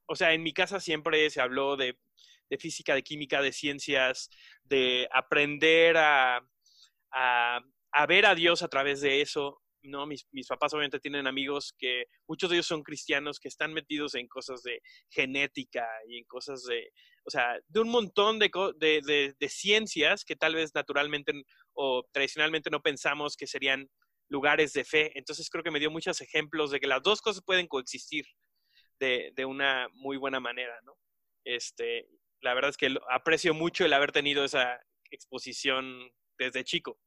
o 0.05 0.15
sea, 0.15 0.33
en 0.33 0.43
mi 0.43 0.53
casa 0.53 0.79
siempre 0.79 1.29
se 1.29 1.41
habló 1.41 1.75
de, 1.77 1.97
de 2.49 2.57
física, 2.57 2.95
de 2.95 3.03
química, 3.03 3.41
de 3.41 3.53
ciencias, 3.53 4.29
de 4.63 5.07
aprender 5.11 5.97
a, 5.97 6.45
a, 7.11 8.05
ver 8.07 8.25
a 8.25 8.35
Dios 8.35 8.63
a 8.63 8.67
través 8.67 9.01
de 9.01 9.21
eso. 9.21 9.61
¿no? 9.83 10.05
Mis, 10.05 10.27
mis, 10.31 10.47
papás 10.47 10.73
obviamente 10.73 10.99
tienen 10.99 11.25
amigos 11.25 11.73
que 11.77 12.05
muchos 12.27 12.49
de 12.49 12.57
ellos 12.57 12.67
son 12.67 12.83
cristianos 12.83 13.39
que 13.39 13.47
están 13.47 13.73
metidos 13.73 14.13
en 14.15 14.27
cosas 14.27 14.61
de 14.61 14.81
genética 15.09 15.87
y 16.07 16.17
en 16.17 16.25
cosas 16.25 16.63
de, 16.63 16.91
o 17.23 17.29
sea, 17.29 17.59
de 17.67 17.79
un 17.79 17.89
montón 17.89 18.39
de, 18.39 18.49
de, 18.77 19.35
de 19.37 19.49
ciencias 19.49 20.25
que 20.25 20.35
tal 20.35 20.55
vez 20.55 20.73
naturalmente 20.73 21.33
o 21.73 22.03
tradicionalmente 22.11 22.69
no 22.69 22.81
pensamos 22.81 23.35
que 23.35 23.47
serían 23.47 23.89
lugares 24.29 24.73
de 24.73 24.83
fe. 24.83 25.11
Entonces 25.15 25.49
creo 25.49 25.63
que 25.63 25.71
me 25.71 25.79
dio 25.79 25.91
muchos 25.91 26.21
ejemplos 26.21 26.71
de 26.71 26.79
que 26.79 26.87
las 26.87 27.03
dos 27.03 27.21
cosas 27.21 27.43
pueden 27.45 27.67
coexistir 27.67 28.25
de, 28.99 29.31
de 29.35 29.45
una 29.45 29.87
muy 29.93 30.17
buena 30.17 30.39
manera, 30.39 30.79
¿no? 30.83 30.97
Este, 31.43 32.07
la 32.41 32.53
verdad 32.53 32.69
es 32.69 32.77
que 32.77 32.95
aprecio 33.09 33.53
mucho 33.53 33.85
el 33.85 33.93
haber 33.93 34.11
tenido 34.11 34.43
esa 34.43 34.79
exposición 35.09 36.11
desde 36.37 36.63
chico. 36.63 36.97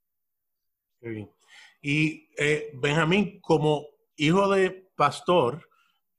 Y 1.83 2.31
eh, 2.39 2.71
Benjamín, 2.75 3.41
como 3.41 3.87
hijo 4.17 4.49
de 4.49 4.71
pastor, 4.97 5.69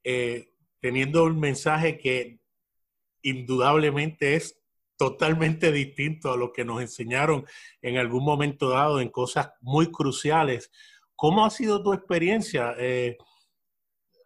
eh, 0.03 0.53
teniendo 0.79 1.23
un 1.23 1.39
mensaje 1.39 1.97
que 1.97 2.39
indudablemente 3.29 4.35
es 4.35 4.59
totalmente 4.97 5.71
distinto 5.71 6.31
a 6.31 6.37
lo 6.37 6.53
que 6.53 6.63
nos 6.63 6.81
enseñaron 6.81 7.45
en 7.81 7.97
algún 7.97 8.23
momento 8.23 8.69
dado 8.69 9.01
en 9.01 9.09
cosas 9.09 9.51
muy 9.61 9.91
cruciales. 9.91 10.71
¿Cómo 11.15 11.45
ha 11.45 11.49
sido 11.49 11.83
tu 11.83 11.93
experiencia? 11.93 12.73
Eh, 12.77 13.17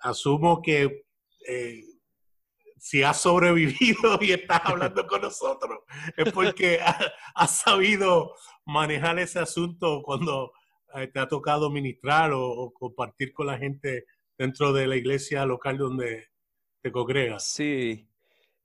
asumo 0.01 0.61
que 0.61 1.03
si 2.79 3.03
has 3.03 3.21
sobrevivido 3.21 4.17
y 4.21 4.31
estás 4.31 4.61
hablando 4.63 5.05
con 5.05 5.21
nosotros, 5.21 5.79
es 6.17 6.31
porque 6.31 6.79
has 7.35 7.59
sabido 7.59 8.33
manejar 8.65 9.19
ese 9.19 9.39
asunto 9.39 10.01
cuando 10.03 10.53
eh, 10.95 11.07
te 11.07 11.19
ha 11.19 11.27
tocado 11.27 11.69
ministrar 11.69 12.31
o, 12.33 12.71
compartir 12.73 13.33
con 13.33 13.47
la 13.47 13.57
gente 13.57 14.05
dentro 14.37 14.73
de 14.73 14.87
la 14.87 14.95
iglesia 14.95 15.45
local 15.45 15.77
donde 15.77 16.29
te 16.81 16.91
congregas. 16.91 17.45
Sí, 17.45 18.08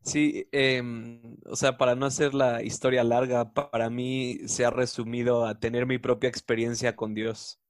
sí, 0.05 0.49
em, 0.53 1.37
o 1.47 1.57
sea, 1.57 1.77
para 1.79 1.95
no 1.95 2.07
hacer 2.07 2.35
la 2.35 2.63
historia 2.63 3.05
larga, 3.05 3.53
para 3.53 3.91
mí 3.91 4.39
se 4.47 4.65
ha 4.65 4.71
resumido 4.71 5.47
a 5.47 5.59
tener 5.59 5.87
mi 5.87 5.99
propia 5.99 6.29
experiencia 6.29 6.97
con 6.97 7.15
Dios. 7.15 7.61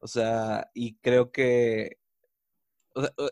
O 0.00 0.06
sea, 0.08 0.70
y 0.74 0.96
creo 0.98 1.32
que 1.32 1.98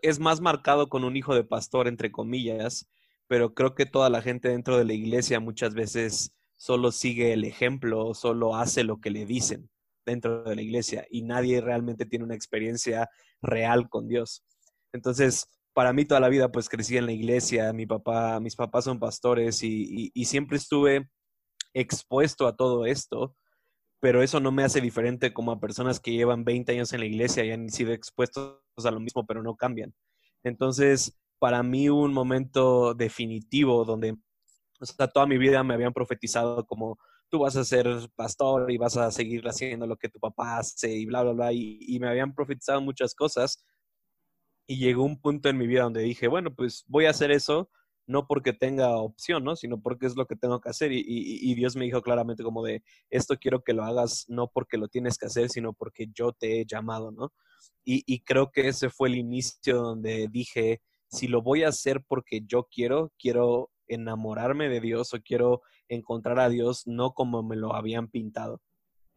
es 0.02 0.18
más 0.20 0.40
marcado 0.40 0.88
con 0.88 1.04
un 1.04 1.16
hijo 1.16 1.34
de 1.34 1.44
pastor, 1.44 1.88
entre 1.88 2.10
comillas, 2.12 2.88
pero 3.26 3.54
creo 3.54 3.74
que 3.74 3.86
toda 3.86 4.10
la 4.10 4.22
gente 4.22 4.48
dentro 4.48 4.76
de 4.78 4.84
la 4.84 4.92
iglesia 4.94 5.40
muchas 5.40 5.74
veces 5.74 6.32
solo 6.56 6.92
sigue 6.92 7.32
el 7.32 7.44
ejemplo, 7.44 8.14
solo 8.14 8.56
hace 8.56 8.84
lo 8.84 9.00
que 9.00 9.10
le 9.10 9.26
dicen 9.26 9.70
dentro 10.04 10.42
de 10.42 10.56
la 10.56 10.62
iglesia 10.62 11.06
y 11.10 11.22
nadie 11.22 11.60
realmente 11.60 12.06
tiene 12.06 12.24
una 12.24 12.34
experiencia 12.34 13.08
real 13.42 13.88
con 13.88 14.08
Dios. 14.08 14.42
Entonces, 14.92 15.48
para 15.72 15.92
mí 15.92 16.04
toda 16.04 16.20
la 16.20 16.28
vida 16.28 16.50
pues 16.50 16.68
crecí 16.68 16.96
en 16.96 17.06
la 17.06 17.12
iglesia, 17.12 17.72
mi 17.72 17.86
papá, 17.86 18.40
mis 18.40 18.56
papás 18.56 18.84
son 18.84 18.98
pastores 18.98 19.62
y, 19.62 20.10
siempre 20.24 20.56
estuve 20.56 21.08
expuesto 21.74 22.46
a 22.46 22.56
todo 22.56 22.86
esto, 22.86 23.36
pero 24.00 24.22
eso 24.22 24.40
no 24.40 24.52
me 24.52 24.64
hace 24.64 24.80
diferente 24.80 25.32
como 25.32 25.52
a 25.52 25.60
personas 25.60 26.00
que 26.00 26.12
llevan 26.12 26.44
20 26.44 26.72
años 26.72 26.92
en 26.92 27.00
la 27.00 27.06
iglesia 27.06 27.44
y 27.44 27.52
han 27.52 27.68
sido 27.70 27.92
expuestos 27.92 28.60
a 28.84 28.90
lo 28.90 29.00
mismo, 29.00 29.26
pero 29.26 29.42
no 29.42 29.56
cambian. 29.56 29.94
Entonces, 30.42 31.20
para 31.38 31.62
mí 31.62 31.88
un 31.88 32.12
momento 32.12 32.94
definitivo 32.94 33.84
donde, 33.84 34.16
o 34.80 34.86
sea, 34.86 35.08
toda 35.08 35.26
mi 35.26 35.38
vida 35.38 35.62
me 35.62 35.74
habían 35.74 35.92
profetizado 35.92 36.66
como 36.66 36.98
tú 37.28 37.40
vas 37.40 37.56
a 37.56 37.64
ser 37.64 37.86
pastor 38.16 38.70
y 38.72 38.78
vas 38.78 38.96
a 38.96 39.10
seguir 39.12 39.46
haciendo 39.46 39.86
lo 39.86 39.96
que 39.96 40.08
tu 40.08 40.18
papá 40.18 40.58
hace 40.58 40.92
y 40.92 41.06
bla, 41.06 41.22
bla, 41.22 41.32
bla, 41.32 41.52
y 41.52 41.98
me 42.00 42.08
habían 42.08 42.34
profetizado 42.34 42.80
muchas 42.80 43.14
cosas. 43.14 43.64
Y 44.70 44.76
llegó 44.76 45.02
un 45.02 45.20
punto 45.20 45.48
en 45.48 45.58
mi 45.58 45.66
vida 45.66 45.82
donde 45.82 46.00
dije, 46.00 46.28
bueno, 46.28 46.54
pues 46.54 46.84
voy 46.86 47.06
a 47.06 47.10
hacer 47.10 47.32
eso, 47.32 47.68
no 48.06 48.28
porque 48.28 48.52
tenga 48.52 48.98
opción, 48.98 49.42
¿no? 49.42 49.56
Sino 49.56 49.82
porque 49.82 50.06
es 50.06 50.14
lo 50.14 50.26
que 50.26 50.36
tengo 50.36 50.60
que 50.60 50.68
hacer. 50.68 50.92
Y, 50.92 51.52
Dios 51.56 51.74
me 51.74 51.86
dijo 51.86 52.02
claramente 52.02 52.44
como 52.44 52.62
de, 52.62 52.84
esto 53.10 53.36
quiero 53.36 53.64
que 53.64 53.72
lo 53.72 53.82
hagas 53.82 54.26
no 54.28 54.46
porque 54.46 54.78
lo 54.78 54.86
tienes 54.86 55.18
que 55.18 55.26
hacer, 55.26 55.48
sino 55.48 55.72
porque 55.72 56.06
yo 56.14 56.32
te 56.32 56.60
he 56.60 56.66
llamado, 56.66 57.10
¿no? 57.10 57.32
Y, 57.84 58.20
creo 58.20 58.52
que 58.52 58.68
ese 58.68 58.90
fue 58.90 59.08
el 59.08 59.16
inicio 59.16 59.82
donde 59.82 60.28
dije, 60.30 60.80
si 61.08 61.26
lo 61.26 61.42
voy 61.42 61.64
a 61.64 61.70
hacer 61.70 62.04
porque 62.06 62.42
yo 62.46 62.68
quiero, 62.70 63.12
quiero 63.18 63.72
enamorarme 63.88 64.68
de 64.68 64.80
Dios 64.80 65.12
o 65.14 65.20
quiero 65.20 65.62
encontrar 65.88 66.38
a 66.38 66.48
Dios 66.48 66.86
no 66.86 67.12
como 67.12 67.42
me 67.42 67.56
lo 67.56 67.74
habían 67.74 68.06
pintado. 68.06 68.62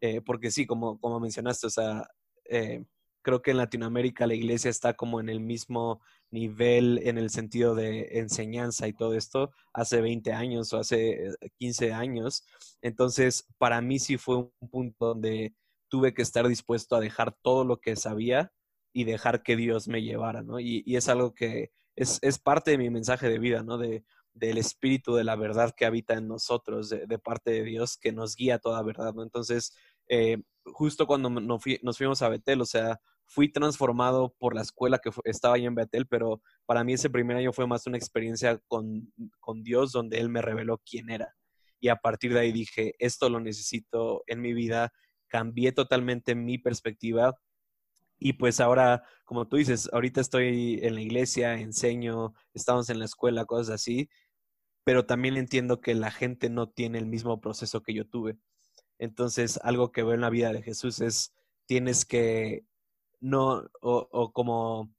Eh, 0.01 0.19
porque 0.21 0.49
sí, 0.49 0.65
como, 0.65 0.99
como 0.99 1.19
mencionaste, 1.19 1.67
o 1.67 1.69
sea, 1.69 2.07
eh, 2.49 2.83
creo 3.23 3.41
que 3.41 3.51
en 3.51 3.57
Latinoamérica 3.57 4.27
la 4.27 4.35
iglesia 4.35 4.69
está 4.69 4.93
como 4.93 5.19
en 5.19 5.29
el 5.29 5.39
mismo 5.39 6.01
nivel 6.29 6.99
en 7.03 7.17
el 7.17 7.29
sentido 7.29 7.73
de 7.73 8.19
enseñanza 8.19 8.87
y 8.87 8.93
todo 8.93 9.15
esto 9.15 9.51
hace 9.71 10.01
20 10.01 10.33
años 10.33 10.73
o 10.73 10.79
hace 10.79 11.31
15 11.57 11.87
eh, 11.87 11.93
años. 11.93 12.45
Entonces, 12.81 13.47
para 13.57 13.81
mí 13.81 13.99
sí 13.99 14.17
fue 14.17 14.37
un 14.37 14.69
punto 14.69 15.07
donde 15.07 15.55
tuve 15.89 16.13
que 16.13 16.21
estar 16.21 16.47
dispuesto 16.47 16.95
a 16.95 16.99
dejar 16.99 17.35
todo 17.41 17.63
lo 17.63 17.79
que 17.79 17.95
sabía 17.95 18.51
y 18.93 19.05
dejar 19.05 19.41
que 19.41 19.55
Dios 19.55 19.87
me 19.87 20.03
llevara, 20.03 20.43
¿no? 20.43 20.59
Y, 20.59 20.83
es 20.87 21.07
algo 21.07 21.33
que 21.33 21.71
es, 21.95 22.19
parte 22.39 22.71
de 22.71 22.77
mi 22.77 22.89
mensaje 22.89 23.29
de 23.29 23.39
vida, 23.39 23.63
¿no? 23.63 23.77
De, 23.77 24.03
del 24.33 24.57
espíritu 24.57 25.15
de 25.15 25.23
la 25.23 25.35
verdad 25.35 25.73
que 25.75 25.85
habita 25.85 26.15
en 26.15 26.27
nosotros, 26.27 26.89
de, 26.89 27.19
parte 27.19 27.51
de 27.51 27.63
Dios 27.63 27.97
que 27.97 28.11
nos 28.11 28.35
guía 28.35 28.59
toda 28.59 28.81
verdad, 28.83 29.13
¿no? 29.13 29.23
Entonces, 29.23 29.75
eh, 30.07 30.41
justo 30.65 31.07
cuando 31.07 31.29
nos, 31.29 31.61
nos 31.81 31.97
fuimos 31.97 32.21
a 32.21 32.29
Betel, 32.29 32.61
o 32.61 32.65
sea, 32.65 32.99
fui 33.33 33.51
transformado 33.51 34.35
por 34.37 34.53
la 34.53 34.61
escuela 34.61 34.99
que 34.99 35.09
estaba 35.23 35.55
ahí 35.55 35.65
en 35.65 35.73
Betel, 35.73 36.05
pero 36.05 36.41
para 36.67 36.83
mí 36.83 36.93
ese 36.93 37.09
primer 37.09 37.35
año 37.37 37.51
fue 37.51 37.65
más 37.65 37.87
una 37.87 37.97
experiencia 37.97 38.59
con, 38.67 39.11
con, 39.39 39.63
Dios 39.63 39.91
donde 39.91 40.19
Él 40.19 40.29
me 40.29 40.43
reveló 40.43 40.79
quién 40.85 41.09
era. 41.09 41.35
Y 41.79 41.87
a 41.87 41.95
partir 41.95 42.31
de 42.33 42.41
ahí 42.41 42.51
dije, 42.51 42.93
esto 42.99 43.29
lo 43.29 43.39
necesito 43.39 44.23
en 44.27 44.39
mi 44.39 44.53
vida, 44.53 44.93
cambié 45.27 45.71
totalmente 45.71 46.35
mi 46.35 46.59
perspectiva. 46.59 47.35
Y 48.19 48.33
pues 48.33 48.59
ahora, 48.59 49.03
como 49.25 49.47
tú 49.47 49.57
dices, 49.57 49.89
ahorita 49.91 50.21
estoy 50.21 50.79
en 50.83 50.93
la 50.93 51.01
iglesia, 51.01 51.55
enseño, 51.55 52.35
estamos 52.53 52.91
en 52.91 52.99
la 52.99 53.05
escuela, 53.05 53.45
cosas 53.45 53.73
así, 53.73 54.09
pero 54.83 55.07
también 55.07 55.37
entiendo 55.37 55.81
que 55.81 55.95
la 55.95 56.11
gente 56.11 56.51
no 56.51 56.69
tiene 56.69 56.99
el 56.99 57.07
mismo 57.07 57.41
proceso 57.41 57.81
que 57.81 57.95
yo 57.95 58.07
tuve. 58.07 58.37
Entonces, 58.99 59.59
algo 59.63 59.91
que 59.91 60.03
veo 60.03 60.13
en 60.13 60.21
la 60.21 60.29
vida 60.29 60.53
de 60.53 60.61
Jesús 60.61 61.01
es, 61.01 61.33
tienes 61.65 62.05
que 62.05 62.65
no, 63.23 63.63
o, 63.81 64.31
como, 64.33 64.93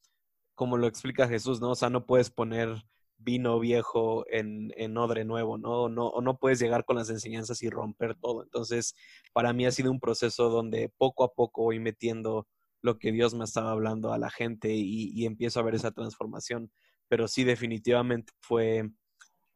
como 0.54 0.78
lo 0.78 0.86
explica 0.86 1.28
Jesús, 1.28 1.60
¿no? 1.60 1.72
O 1.72 1.74
sea, 1.74 1.90
no 1.90 2.06
puedes 2.06 2.30
poner 2.30 2.82
vino 3.18 3.60
viejo 3.60 4.24
en, 4.30 4.72
en 4.76 4.96
odre 4.96 5.24
nuevo, 5.24 5.58
¿no? 5.58 5.88
¿no? 5.88 6.08
O 6.08 6.20
no 6.22 6.38
puedes 6.38 6.58
llegar 6.58 6.84
con 6.84 6.96
las 6.96 7.10
enseñanzas 7.10 7.62
y 7.62 7.70
romper 7.70 8.16
todo. 8.16 8.42
Entonces, 8.42 8.94
para 9.32 9.52
mí 9.52 9.66
ha 9.66 9.72
sido 9.72 9.90
un 9.90 10.00
proceso 10.00 10.48
donde 10.48 10.90
poco 10.96 11.24
a 11.24 11.34
poco 11.34 11.64
voy 11.64 11.80
metiendo 11.80 12.48
lo 12.82 12.98
que 12.98 13.12
Dios 13.12 13.34
me 13.34 13.44
estaba 13.44 13.70
hablando 13.72 14.12
a 14.12 14.18
la 14.18 14.30
gente 14.30 14.72
y, 14.74 15.24
empiezo 15.26 15.60
a 15.60 15.62
ver 15.62 15.74
esa 15.74 15.92
transformación. 15.92 16.70
Pero 17.08 17.28
sí, 17.28 17.44
definitivamente 17.44 18.32
fue, 18.40 18.90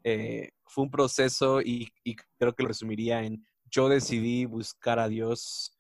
eh, 0.05 0.51
fue 0.67 0.85
un 0.85 0.91
proceso 0.91 1.61
y, 1.63 1.89
y 2.05 2.17
creo 2.39 2.55
que 2.55 2.63
lo 2.63 2.69
resumiría 2.69 3.23
en 3.25 3.45
yo 3.71 3.89
decidí 3.89 4.47
buscar 4.47 4.99
a 4.99 5.09
Dios 5.09 5.78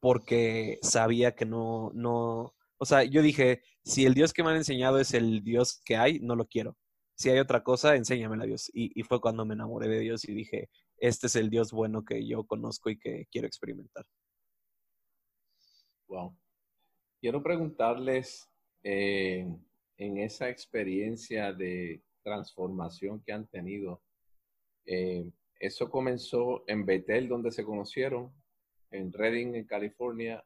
porque 0.00 0.78
sabía 0.82 1.34
que 1.34 1.44
no, 1.44 1.90
no, 1.94 2.54
o 2.78 2.84
sea, 2.84 3.04
yo 3.04 3.22
dije, 3.22 3.62
si 3.84 4.06
el 4.06 4.14
Dios 4.14 4.32
que 4.32 4.42
me 4.42 4.50
han 4.50 4.56
enseñado 4.56 4.98
es 4.98 5.14
el 5.14 5.44
Dios 5.44 5.80
que 5.84 5.96
hay, 5.96 6.18
no 6.20 6.34
lo 6.34 6.46
quiero. 6.46 6.76
Si 7.14 7.28
hay 7.28 7.38
otra 7.38 7.62
cosa, 7.62 7.96
enséñamela 7.96 8.46
Dios. 8.46 8.70
Y, 8.72 8.98
y 8.98 9.02
fue 9.02 9.20
cuando 9.20 9.44
me 9.44 9.54
enamoré 9.54 9.88
de 9.88 10.00
Dios 10.00 10.26
y 10.26 10.32
dije, 10.32 10.70
este 10.96 11.26
es 11.26 11.36
el 11.36 11.50
Dios 11.50 11.72
bueno 11.72 12.04
que 12.04 12.26
yo 12.26 12.44
conozco 12.44 12.88
y 12.88 12.98
que 12.98 13.26
quiero 13.30 13.46
experimentar. 13.46 14.06
Wow. 16.08 16.34
Quiero 17.20 17.42
preguntarles 17.42 18.48
eh, 18.82 19.46
en 19.98 20.18
esa 20.18 20.48
experiencia 20.48 21.52
de 21.52 22.02
transformación 22.22 23.22
que 23.22 23.32
han 23.32 23.46
tenido, 23.48 24.02
eh, 24.86 25.30
¿eso 25.58 25.90
comenzó 25.90 26.64
en 26.66 26.86
Betel, 26.86 27.28
donde 27.28 27.50
se 27.50 27.64
conocieron? 27.64 28.32
En 28.90 29.12
Redding, 29.12 29.54
en 29.54 29.66
California, 29.66 30.44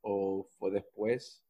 o 0.00 0.48
fue 0.58 0.70
después? 0.70 1.44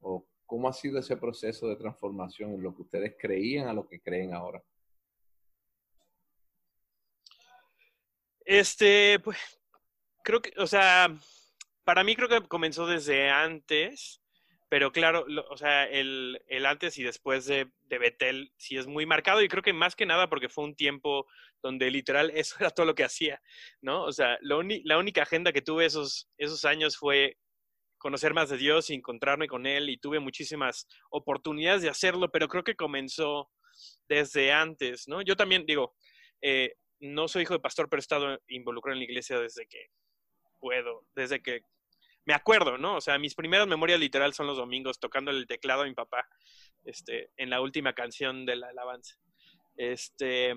¿O 0.00 0.26
cómo 0.46 0.68
ha 0.68 0.72
sido 0.72 0.98
ese 0.98 1.16
proceso 1.16 1.68
de 1.68 1.76
transformación 1.76 2.52
en 2.54 2.62
lo 2.62 2.74
que 2.74 2.82
ustedes 2.82 3.16
creían 3.18 3.68
a 3.68 3.72
lo 3.72 3.88
que 3.88 4.00
creen 4.00 4.34
ahora? 4.34 4.62
Este, 8.44 9.18
pues, 9.20 9.38
creo 10.22 10.42
que, 10.42 10.52
o 10.58 10.66
sea, 10.66 11.14
para 11.84 12.04
mí 12.04 12.16
creo 12.16 12.28
que 12.28 12.46
comenzó 12.48 12.86
desde 12.86 13.30
antes, 13.30 14.21
pero 14.72 14.90
claro, 14.90 15.26
o 15.50 15.56
sea, 15.58 15.84
el, 15.84 16.40
antes 16.66 16.96
y 16.96 17.02
después 17.02 17.44
de, 17.44 17.70
de, 17.82 17.98
Betel 17.98 18.54
sí 18.56 18.78
es 18.78 18.86
muy 18.86 19.04
marcado 19.04 19.42
y 19.42 19.48
creo 19.48 19.62
que 19.62 19.74
más 19.74 19.94
que 19.94 20.06
nada 20.06 20.30
porque 20.30 20.48
fue 20.48 20.64
un 20.64 20.74
tiempo 20.74 21.26
donde 21.60 21.90
literal 21.90 22.30
eso 22.34 22.56
era 22.58 22.70
todo 22.70 22.86
lo 22.86 22.94
que 22.94 23.04
hacía, 23.04 23.42
¿no? 23.82 24.02
O 24.04 24.12
sea, 24.12 24.38
la 24.40 24.96
única 24.96 25.24
agenda 25.24 25.52
que 25.52 25.60
tuve 25.60 25.84
esos, 25.84 26.30
esos 26.38 26.64
años 26.64 26.96
fue 26.96 27.36
conocer 27.98 28.32
más 28.32 28.48
de 28.48 28.56
Dios 28.56 28.88
y 28.88 28.94
encontrarme 28.94 29.46
con 29.46 29.66
Él 29.66 29.90
y 29.90 29.98
tuve 29.98 30.20
muchísimas 30.20 30.88
oportunidades 31.10 31.82
de 31.82 31.90
hacerlo, 31.90 32.30
pero 32.30 32.48
creo 32.48 32.64
que 32.64 32.74
comenzó 32.74 33.50
desde 34.08 34.52
antes, 34.52 35.06
¿no? 35.06 35.20
Yo 35.20 35.36
también 35.36 35.66
digo, 35.66 35.94
eh, 36.40 36.76
no 36.98 37.28
soy 37.28 37.42
hijo 37.42 37.52
de 37.52 37.60
pastor, 37.60 37.90
pero 37.90 37.98
he 37.98 38.00
estado 38.00 38.40
involucrado 38.48 38.94
en 38.94 39.00
la 39.00 39.04
iglesia 39.04 39.38
desde 39.38 39.66
que 39.66 39.88
puedo, 40.60 41.04
desde 41.14 41.42
que 41.42 41.60
me 42.24 42.34
acuerdo, 42.34 42.78
¿no? 42.78 42.96
O 42.96 43.00
sea, 43.00 43.18
mis 43.18 43.34
primeras 43.34 43.66
memorias 43.66 43.98
literal 43.98 44.32
son 44.32 44.46
los 44.46 44.56
domingos 44.56 45.00
tocando 45.00 45.30
el 45.30 45.46
teclado 45.46 45.82
a 45.82 45.86
mi 45.86 45.94
papá, 45.94 46.28
este, 46.84 47.30
en 47.36 47.50
la 47.50 47.60
última 47.60 47.94
canción 47.94 48.46
de 48.46 48.56
la 48.56 48.68
alabanza. 48.68 49.16
Este, 49.76 50.54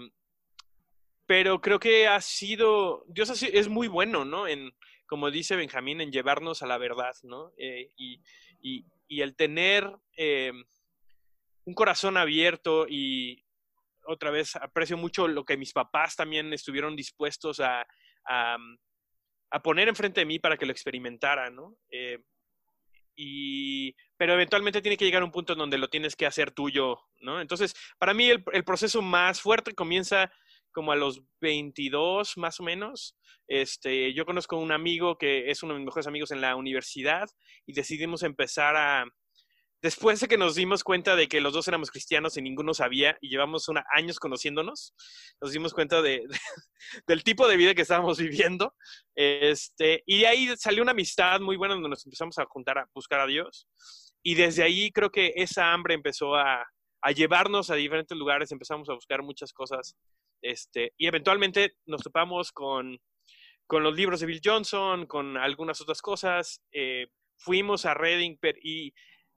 pero 1.25 1.61
creo 1.61 1.79
que 1.79 2.07
ha 2.07 2.21
sido, 2.21 3.03
Dios 3.07 3.41
es 3.41 3.67
muy 3.67 3.87
bueno, 3.87 4.25
¿no? 4.25 4.47
En, 4.47 4.71
como 5.07 5.31
dice 5.31 5.55
Benjamín, 5.55 6.01
en 6.01 6.11
llevarnos 6.11 6.61
a 6.61 6.67
la 6.67 6.77
verdad, 6.77 7.15
¿no? 7.23 7.51
Eh, 7.57 7.91
y, 7.97 8.21
el 9.07 9.35
tener 9.35 9.89
eh, 10.17 10.51
un 11.65 11.73
corazón 11.73 12.17
abierto 12.17 12.85
y 12.89 13.45
otra 14.07 14.31
vez 14.31 14.55
aprecio 14.55 14.97
mucho 14.97 15.27
lo 15.27 15.45
que 15.45 15.57
mis 15.57 15.73
papás 15.73 16.15
también 16.15 16.51
estuvieron 16.53 16.95
dispuestos 16.95 17.59
a 17.59 17.87
poner 19.61 19.87
enfrente 19.87 20.21
de 20.21 20.25
mí 20.25 20.39
para 20.39 20.57
que 20.57 20.65
lo 20.65 20.71
experimentara, 20.71 21.49
¿no? 21.49 21.77
Eh, 21.89 22.19
y, 23.15 23.95
pero 24.17 24.33
eventualmente 24.33 24.81
tiene 24.81 24.97
que 24.97 25.05
llegar 25.05 25.21
a 25.21 25.25
un 25.25 25.31
punto 25.31 25.53
en 25.53 25.59
donde 25.59 25.77
lo 25.77 25.89
tienes 25.89 26.15
que 26.15 26.25
hacer 26.25 26.51
tuyo, 26.51 26.99
¿no? 27.21 27.39
Entonces, 27.39 27.73
para 27.97 28.13
mí 28.13 28.29
el, 28.29 28.43
proceso 28.65 29.01
más 29.01 29.41
fuerte 29.41 29.73
comienza 29.73 30.31
como 30.71 30.91
a 30.91 30.97
los 30.97 31.21
22 31.39 32.37
más 32.37 32.59
o 32.59 32.63
menos. 32.63 33.17
Este, 33.47 34.13
yo 34.13 34.25
conozco 34.25 34.57
a 34.57 34.59
un 34.59 34.73
amigo 34.73 35.17
que 35.17 35.49
es 35.49 35.63
uno 35.63 35.73
de 35.73 35.79
mis 35.79 35.85
mejores 35.85 36.07
amigos 36.07 36.31
en 36.31 36.41
la 36.41 36.55
universidad 36.55 37.29
y 37.65 37.73
decidimos 37.73 38.23
empezar 38.23 38.75
a, 38.75 39.05
después 39.85 40.19
de 40.19 40.27
que 40.27 40.39
nos 40.39 40.55
dimos 40.55 40.83
cuenta 40.83 41.15
de 41.15 41.27
que 41.27 41.39
los 41.39 41.53
dos 41.53 41.67
éramos 41.67 41.91
cristianos 41.91 42.35
y 42.37 42.41
ninguno 42.41 42.73
sabía 42.73 43.19
y 43.21 43.29
llevamos 43.29 43.67
una, 43.67 43.85
años 43.95 44.17
conociéndonos, 44.17 44.95
nos 45.39 45.51
dimos 45.51 45.75
cuenta 45.75 46.01
de, 46.01 46.23
del 47.07 47.23
tipo 47.23 47.47
de 47.47 47.55
vida 47.55 47.75
que 47.75 47.83
estábamos 47.83 48.17
viviendo. 48.17 48.73
Este, 49.13 50.01
y 50.07 50.21
de 50.21 50.27
ahí 50.27 50.49
salió 50.57 50.81
una 50.81 50.93
amistad 50.93 51.39
muy 51.39 51.55
buena 51.55 51.75
donde 51.75 51.89
nos 51.89 52.03
empezamos 52.03 52.39
a 52.39 52.45
juntar 52.45 52.79
a 52.79 52.89
buscar 52.95 53.19
a 53.19 53.27
Dios. 53.27 53.67
Y 54.23 54.33
desde 54.33 54.63
ahí 54.63 54.91
creo 54.91 55.11
que 55.11 55.33
esa 55.35 55.71
hambre 55.71 55.93
empezó 55.93 56.33
a, 56.33 56.65
llevarnos 57.15 57.69
a 57.69 57.75
diferentes 57.75 58.17
lugares, 58.17 58.51
empezamos 58.51 58.89
a 58.89 58.95
buscar 58.95 59.21
muchas 59.21 59.53
cosas. 59.53 59.95
Este, 60.41 60.93
y 60.97 61.05
eventualmente 61.05 61.75
nos 61.85 62.01
topamos 62.01 62.51
con, 62.51 62.97
con 63.67 63.83
los 63.83 63.95
libros 63.95 64.19
de 64.19 64.25
Bill 64.25 64.41
Johnson, 64.43 65.05
con 65.05 65.37
algunas 65.37 65.79
otras 65.79 66.01
cosas. 66.01 66.59
Eh, 66.71 67.05
fuimos 67.37 67.85
a 67.85 67.93
Reading 67.93 68.35
y 68.63 68.91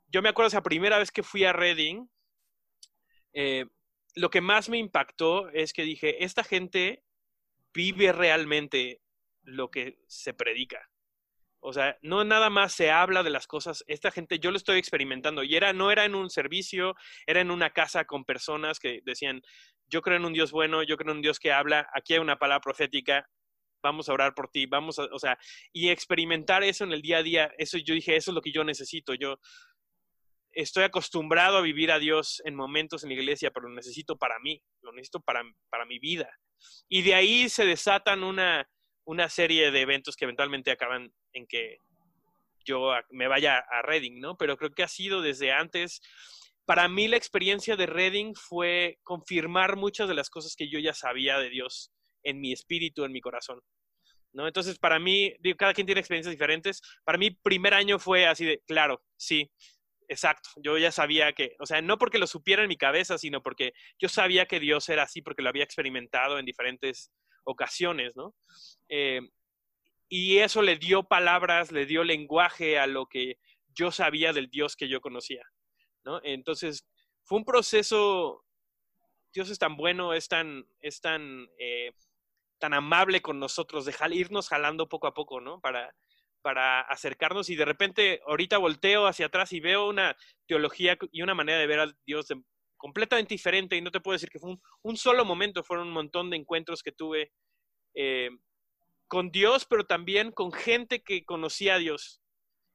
yo 0.08 0.22
me 0.22 0.28
acuerdo 0.28 0.48
esa 0.48 0.62
primera 0.62 0.98
vez 0.98 1.10
que 1.10 1.22
fui 1.22 1.44
a 1.44 1.52
Reading, 1.52 2.06
eh, 3.34 3.66
lo 4.14 4.30
que 4.30 4.40
más 4.40 4.68
me 4.68 4.78
impactó 4.78 5.48
es 5.50 5.72
que 5.72 5.82
dije, 5.82 6.24
esta 6.24 6.42
gente 6.42 7.04
vive 7.72 8.12
realmente 8.12 9.00
lo 9.42 9.70
que 9.70 9.98
se 10.06 10.34
predica. 10.34 10.88
O 11.60 11.72
sea, 11.72 11.98
no 12.02 12.24
nada 12.24 12.50
más 12.50 12.72
se 12.72 12.90
habla 12.90 13.22
de 13.22 13.30
las 13.30 13.46
cosas, 13.46 13.84
esta 13.88 14.10
gente 14.10 14.38
yo 14.38 14.50
lo 14.50 14.56
estoy 14.56 14.78
experimentando 14.78 15.42
y 15.42 15.56
era 15.56 15.72
no 15.72 15.90
era 15.90 16.04
en 16.04 16.14
un 16.14 16.30
servicio, 16.30 16.94
era 17.26 17.40
en 17.40 17.50
una 17.50 17.70
casa 17.70 18.04
con 18.04 18.24
personas 18.24 18.78
que 18.78 19.00
decían, 19.04 19.42
yo 19.88 20.00
creo 20.00 20.16
en 20.16 20.24
un 20.24 20.32
Dios 20.32 20.52
bueno, 20.52 20.84
yo 20.84 20.96
creo 20.96 21.10
en 21.10 21.18
un 21.18 21.22
Dios 21.22 21.40
que 21.40 21.52
habla, 21.52 21.88
aquí 21.92 22.14
hay 22.14 22.20
una 22.20 22.38
palabra 22.38 22.60
profética, 22.60 23.28
vamos 23.82 24.08
a 24.08 24.12
orar 24.12 24.34
por 24.34 24.48
ti, 24.48 24.66
vamos 24.66 24.98
a, 24.98 25.04
o 25.12 25.18
sea, 25.18 25.36
y 25.72 25.88
experimentar 25.88 26.62
eso 26.62 26.84
en 26.84 26.92
el 26.92 27.02
día 27.02 27.18
a 27.18 27.22
día, 27.22 27.52
eso 27.58 27.78
yo 27.78 27.94
dije, 27.94 28.14
eso 28.14 28.30
es 28.30 28.34
lo 28.34 28.40
que 28.40 28.52
yo 28.52 28.62
necesito, 28.62 29.14
yo 29.14 29.38
estoy 30.62 30.82
acostumbrado 30.82 31.56
a 31.56 31.62
vivir 31.62 31.92
a 31.92 32.00
Dios 32.00 32.42
en 32.44 32.56
momentos 32.56 33.04
en 33.04 33.10
la 33.10 33.14
iglesia, 33.14 33.52
pero 33.52 33.68
lo 33.68 33.74
necesito 33.76 34.16
para 34.16 34.40
mí, 34.40 34.60
lo 34.82 34.92
necesito 34.92 35.20
para, 35.20 35.42
para 35.70 35.86
mi 35.86 36.00
vida. 36.00 36.28
Y 36.88 37.02
de 37.02 37.14
ahí 37.14 37.48
se 37.48 37.64
desatan 37.64 38.24
una, 38.24 38.68
una 39.04 39.28
serie 39.28 39.70
de 39.70 39.80
eventos 39.80 40.16
que 40.16 40.24
eventualmente 40.24 40.72
acaban 40.72 41.12
en 41.32 41.46
que 41.46 41.78
yo 42.64 42.92
me 43.10 43.28
vaya 43.28 43.58
a 43.70 43.82
Reading, 43.82 44.20
¿no? 44.20 44.36
Pero 44.36 44.56
creo 44.56 44.70
que 44.70 44.82
ha 44.82 44.88
sido 44.88 45.22
desde 45.22 45.52
antes. 45.52 46.00
Para 46.64 46.88
mí 46.88 47.06
la 47.06 47.16
experiencia 47.16 47.76
de 47.76 47.86
Reading 47.86 48.34
fue 48.34 48.98
confirmar 49.04 49.76
muchas 49.76 50.08
de 50.08 50.14
las 50.14 50.28
cosas 50.28 50.56
que 50.56 50.68
yo 50.68 50.80
ya 50.80 50.92
sabía 50.92 51.38
de 51.38 51.50
Dios 51.50 51.92
en 52.24 52.40
mi 52.40 52.52
espíritu, 52.52 53.04
en 53.04 53.12
mi 53.12 53.20
corazón. 53.20 53.60
¿No? 54.32 54.46
Entonces, 54.46 54.78
para 54.78 54.98
mí, 54.98 55.34
digo, 55.40 55.56
cada 55.56 55.72
quien 55.72 55.86
tiene 55.86 56.00
experiencias 56.00 56.32
diferentes. 56.32 56.82
Para 57.04 57.16
mí, 57.16 57.30
primer 57.30 57.74
año 57.74 57.98
fue 57.98 58.26
así 58.26 58.44
de, 58.44 58.60
claro, 58.66 59.02
sí, 59.16 59.50
Exacto, 60.08 60.48
yo 60.56 60.78
ya 60.78 60.90
sabía 60.90 61.34
que, 61.34 61.54
o 61.60 61.66
sea, 61.66 61.82
no 61.82 61.98
porque 61.98 62.18
lo 62.18 62.26
supiera 62.26 62.62
en 62.62 62.68
mi 62.68 62.78
cabeza, 62.78 63.18
sino 63.18 63.42
porque 63.42 63.74
yo 63.98 64.08
sabía 64.08 64.46
que 64.46 64.58
Dios 64.58 64.88
era 64.88 65.02
así, 65.02 65.20
porque 65.20 65.42
lo 65.42 65.50
había 65.50 65.64
experimentado 65.64 66.38
en 66.38 66.46
diferentes 66.46 67.12
ocasiones, 67.44 68.16
¿no? 68.16 68.34
Eh, 68.88 69.20
y 70.08 70.38
eso 70.38 70.62
le 70.62 70.76
dio 70.76 71.02
palabras, 71.02 71.72
le 71.72 71.84
dio 71.84 72.04
lenguaje 72.04 72.78
a 72.78 72.86
lo 72.86 73.04
que 73.06 73.38
yo 73.74 73.92
sabía 73.92 74.32
del 74.32 74.48
Dios 74.48 74.76
que 74.76 74.88
yo 74.88 75.02
conocía, 75.02 75.44
¿no? 76.04 76.20
Entonces, 76.24 76.86
fue 77.24 77.38
un 77.38 77.44
proceso, 77.44 78.46
Dios 79.34 79.50
es 79.50 79.58
tan 79.58 79.76
bueno, 79.76 80.14
es 80.14 80.26
tan, 80.28 80.64
es 80.80 81.02
tan, 81.02 81.46
eh, 81.58 81.92
tan 82.58 82.72
amable 82.72 83.20
con 83.20 83.38
nosotros, 83.38 83.84
dejar 83.84 84.14
irnos 84.14 84.48
jalando 84.48 84.88
poco 84.88 85.06
a 85.06 85.12
poco, 85.12 85.42
¿no? 85.42 85.60
Para, 85.60 85.94
para 86.42 86.80
acercarnos 86.82 87.50
y 87.50 87.56
de 87.56 87.64
repente 87.64 88.20
ahorita 88.26 88.58
volteo 88.58 89.06
hacia 89.06 89.26
atrás 89.26 89.52
y 89.52 89.60
veo 89.60 89.88
una 89.88 90.16
teología 90.46 90.96
y 91.10 91.22
una 91.22 91.34
manera 91.34 91.58
de 91.58 91.66
ver 91.66 91.80
a 91.80 91.92
Dios 92.06 92.26
completamente 92.76 93.34
diferente 93.34 93.76
y 93.76 93.80
no 93.80 93.90
te 93.90 94.00
puedo 94.00 94.14
decir 94.14 94.30
que 94.30 94.38
fue 94.38 94.56
un, 94.82 94.96
solo 94.96 95.24
momento, 95.24 95.64
fueron 95.64 95.88
un 95.88 95.94
montón 95.94 96.30
de 96.30 96.36
encuentros 96.36 96.82
que 96.82 96.92
tuve 96.92 97.32
eh, 97.94 98.30
con 99.08 99.30
Dios, 99.30 99.66
pero 99.68 99.84
también 99.84 100.32
con 100.32 100.52
gente 100.52 101.02
que 101.02 101.24
conocía 101.24 101.74
a 101.74 101.78
Dios, 101.78 102.22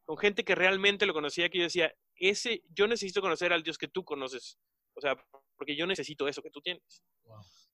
con 0.06 0.18
gente 0.18 0.44
que 0.44 0.56
realmente 0.56 1.06
lo 1.06 1.14
conocía, 1.14 1.50
que 1.50 1.60
yo 1.60 1.64
decía, 1.64 1.94
ese, 2.16 2.64
yo 2.70 2.88
necesito 2.88 3.22
conocer 3.22 3.54
al 3.54 3.64
Dios 3.64 3.78
que 3.78 3.88
tú 3.88 4.04
conoces, 4.04 4.60
o 4.96 5.02
sea, 5.02 5.16
porque 5.56 5.76
yo 5.76 5.88
necesito 5.88 6.28
eso 6.28 6.42
que 6.42 6.52
tú 6.52 6.62
tienes. 6.62 7.04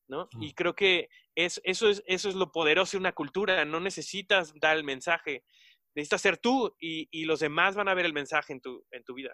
¿no? 0.07 0.27
Mm. 0.33 0.43
Y 0.43 0.53
creo 0.53 0.75
que 0.75 1.09
es, 1.35 1.61
eso, 1.63 1.87
es, 1.87 2.03
eso 2.05 2.29
es 2.29 2.35
lo 2.35 2.51
poderoso 2.51 2.93
de 2.93 3.01
una 3.01 3.13
cultura, 3.13 3.63
no 3.65 3.79
necesitas 3.79 4.53
dar 4.59 4.75
el 4.75 4.83
mensaje, 4.83 5.43
necesitas 5.99 6.21
ser 6.21 6.37
tú 6.37 6.75
y, 6.79 7.25
los 7.25 7.39
demás 7.39 7.75
van 7.75 7.87
a 7.87 7.93
ver 7.93 8.05
el 8.05 8.13
mensaje 8.13 8.53
en 8.53 8.61
tu, 8.61 8.85
en 8.91 9.03
tu 9.03 9.13
vida. 9.13 9.31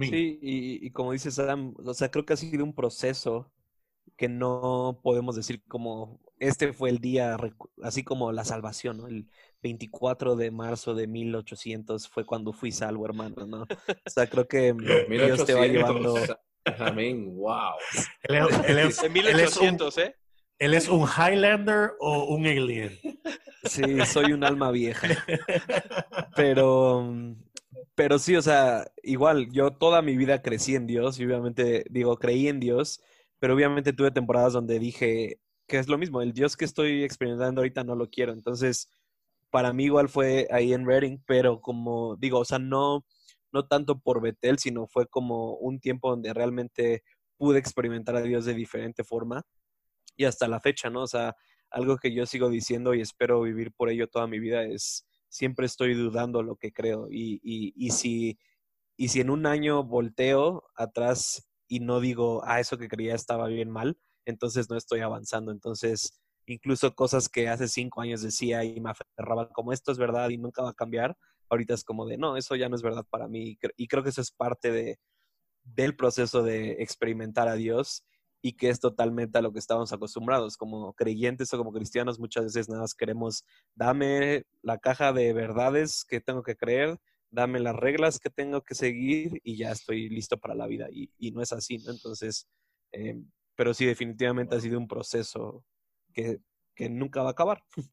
Sí, 0.00 0.38
y, 0.40 0.90
como 0.90 1.12
dice 1.12 1.30
Sam, 1.30 1.74
o 1.84 1.94
sea, 1.94 2.10
creo 2.10 2.24
que 2.24 2.32
ha 2.32 2.36
sido 2.36 2.64
un 2.64 2.74
proceso 2.74 3.52
que 4.16 4.28
no 4.28 5.00
podemos 5.02 5.36
decir 5.36 5.62
como 5.68 6.20
este 6.38 6.72
fue 6.72 6.90
el 6.90 6.98
día, 6.98 7.36
así 7.82 8.02
como 8.02 8.32
la 8.32 8.44
salvación, 8.44 8.98
¿no? 8.98 9.08
El 9.08 9.28
24 9.62 10.36
de 10.36 10.50
marzo 10.50 10.94
de 10.94 11.06
1800 11.06 12.08
fue 12.08 12.24
cuando 12.24 12.52
fui 12.52 12.72
salvo, 12.72 13.04
hermano, 13.06 13.46
¿no? 13.46 13.62
O 13.62 14.10
sea, 14.10 14.26
creo 14.26 14.46
que 14.46 14.74
Dios 15.10 15.44
te 15.44 15.54
va 15.54 15.66
llevando... 15.66 16.14
Amén, 16.78 17.36
wow. 17.36 17.74
Él 18.68 18.78
es, 18.78 19.10
1800, 19.10 19.98
¿eh? 19.98 20.16
¿Él 20.58 20.74
es 20.74 20.88
un 20.88 21.06
Highlander 21.06 21.92
o 22.00 22.24
un 22.34 22.46
alien? 22.46 22.98
Sí, 23.64 23.82
soy 24.06 24.32
un 24.32 24.44
alma 24.44 24.70
vieja. 24.70 25.08
Pero, 26.36 27.10
pero 27.94 28.18
sí, 28.18 28.36
o 28.36 28.42
sea, 28.42 28.86
igual, 29.02 29.50
yo 29.50 29.72
toda 29.72 30.02
mi 30.02 30.16
vida 30.16 30.42
crecí 30.42 30.74
en 30.74 30.86
Dios 30.86 31.18
y 31.18 31.24
obviamente, 31.24 31.84
digo, 31.88 32.18
creí 32.18 32.48
en 32.48 32.60
Dios, 32.60 33.00
pero 33.38 33.54
obviamente 33.54 33.94
tuve 33.94 34.10
temporadas 34.10 34.52
donde 34.52 34.78
dije 34.78 35.40
que 35.66 35.78
es 35.78 35.88
lo 35.88 35.96
mismo, 35.96 36.20
el 36.20 36.34
Dios 36.34 36.56
que 36.56 36.66
estoy 36.66 37.04
experimentando 37.04 37.60
ahorita 37.62 37.84
no 37.84 37.96
lo 37.96 38.10
quiero. 38.10 38.32
Entonces, 38.32 38.90
para 39.50 39.72
mí 39.72 39.84
igual 39.84 40.10
fue 40.10 40.46
ahí 40.50 40.74
en 40.74 40.86
Reading, 40.86 41.18
pero 41.26 41.60
como 41.62 42.16
digo, 42.16 42.40
o 42.40 42.44
sea, 42.44 42.58
no, 42.58 43.06
no 43.52 43.66
tanto 43.66 43.98
por 43.98 44.20
Betel, 44.20 44.58
sino 44.58 44.86
fue 44.86 45.06
como 45.06 45.54
un 45.54 45.80
tiempo 45.80 46.10
donde 46.10 46.34
realmente 46.34 47.02
pude 47.38 47.58
experimentar 47.58 48.16
a 48.16 48.22
Dios 48.22 48.44
de 48.44 48.54
diferente 48.54 49.04
forma 49.04 49.42
y 50.16 50.24
hasta 50.24 50.48
la 50.48 50.60
fecha, 50.60 50.90
¿no? 50.90 51.02
O 51.02 51.06
sea, 51.06 51.34
algo 51.70 51.98
que 51.98 52.12
yo 52.14 52.26
sigo 52.26 52.48
diciendo 52.48 52.94
y 52.94 53.00
espero 53.00 53.42
vivir 53.42 53.72
por 53.72 53.90
ello 53.90 54.08
toda 54.08 54.26
mi 54.26 54.38
vida 54.38 54.64
es 54.64 55.06
siempre 55.28 55.66
estoy 55.66 55.94
dudando 55.94 56.42
lo 56.42 56.56
que 56.56 56.72
creo 56.72 57.08
y, 57.10 57.40
y, 57.42 57.74
y 57.76 57.90
si 57.90 58.38
y 58.96 59.08
si 59.08 59.20
en 59.20 59.30
un 59.30 59.46
año 59.46 59.84
volteo 59.84 60.64
atrás 60.74 61.48
y 61.68 61.80
no 61.80 62.00
digo, 62.00 62.42
ah, 62.44 62.60
eso 62.60 62.78
que 62.78 62.88
creía 62.88 63.14
estaba 63.14 63.46
bien 63.48 63.70
mal, 63.70 63.98
entonces 64.24 64.70
no 64.70 64.76
estoy 64.76 65.00
avanzando. 65.00 65.52
Entonces, 65.52 66.18
incluso 66.46 66.94
cosas 66.94 67.28
que 67.28 67.48
hace 67.48 67.68
cinco 67.68 68.00
años 68.00 68.22
decía 68.22 68.64
y 68.64 68.80
me 68.80 68.90
aferraba 68.90 69.50
como 69.50 69.72
esto 69.72 69.92
es 69.92 69.98
verdad 69.98 70.30
y 70.30 70.38
nunca 70.38 70.62
va 70.62 70.70
a 70.70 70.74
cambiar, 70.74 71.16
ahorita 71.50 71.74
es 71.74 71.84
como 71.84 72.06
de, 72.06 72.16
no, 72.16 72.36
eso 72.36 72.56
ya 72.56 72.68
no 72.68 72.76
es 72.76 72.82
verdad 72.82 73.04
para 73.10 73.28
mí. 73.28 73.58
Y 73.76 73.88
creo 73.88 74.02
que 74.02 74.10
eso 74.10 74.20
es 74.20 74.30
parte 74.30 74.70
de, 74.70 74.98
del 75.62 75.96
proceso 75.96 76.42
de 76.42 76.82
experimentar 76.82 77.48
a 77.48 77.54
Dios 77.54 78.04
y 78.46 78.52
que 78.52 78.68
es 78.68 78.78
totalmente 78.78 79.38
a 79.38 79.42
lo 79.42 79.52
que 79.52 79.58
estábamos 79.58 79.92
acostumbrados. 79.92 80.56
Como 80.56 80.92
creyentes 80.94 81.52
o 81.52 81.58
como 81.58 81.72
cristianos, 81.72 82.20
muchas 82.20 82.44
veces 82.44 82.68
nada 82.68 82.82
más 82.82 82.94
queremos, 82.94 83.44
dame 83.74 84.44
la 84.62 84.78
caja 84.78 85.12
de 85.12 85.32
verdades 85.32 86.04
que 86.08 86.20
tengo 86.20 86.44
que 86.44 86.54
creer, 86.54 86.96
dame 87.28 87.58
las 87.58 87.74
reglas 87.74 88.20
que 88.20 88.30
tengo 88.30 88.62
que 88.62 88.76
seguir 88.76 89.40
y 89.42 89.56
ya 89.56 89.72
estoy 89.72 90.08
listo 90.08 90.38
para 90.38 90.54
la 90.54 90.68
vida. 90.68 90.86
Y, 90.92 91.32
no 91.32 91.42
es 91.42 91.52
así, 91.52 91.78
¿no? 91.78 91.90
Entonces, 91.90 92.46
eh, 92.92 93.20
pero 93.56 93.74
sí, 93.74 93.84
definitivamente 93.84 94.54
ha 94.54 94.60
sido 94.60 94.78
un 94.78 94.86
proceso 94.86 95.64
que, 96.14 96.38
que 96.76 96.88
nunca 96.88 97.22
va 97.22 97.30
a 97.30 97.32
acabar. 97.32 97.64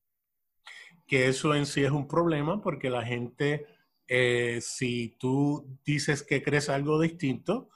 Que 1.07 1.27
eso 1.27 1.53
en 1.53 1.65
sí 1.65 1.83
es 1.83 1.91
un 1.91 2.07
problema 2.07 2.61
porque 2.61 2.89
la 2.89 3.03
gente, 3.03 3.65
eh, 4.07 4.59
si 4.61 5.17
tú 5.19 5.79
dices 5.83 6.23
que 6.23 6.41
crees 6.41 6.69
algo 6.69 7.01
distinto, 7.01 7.69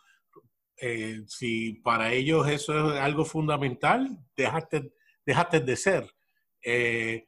eh, 0.80 1.22
si 1.28 1.74
para 1.74 2.13
ellos 2.13 2.48
eso 2.48 2.94
es 2.94 3.00
algo 3.00 3.26
fundamental, 3.26 4.18
déjate, 4.36 4.94
déjate 5.26 5.60
de 5.60 5.76
ser. 5.76 6.13
Eh, 6.63 7.28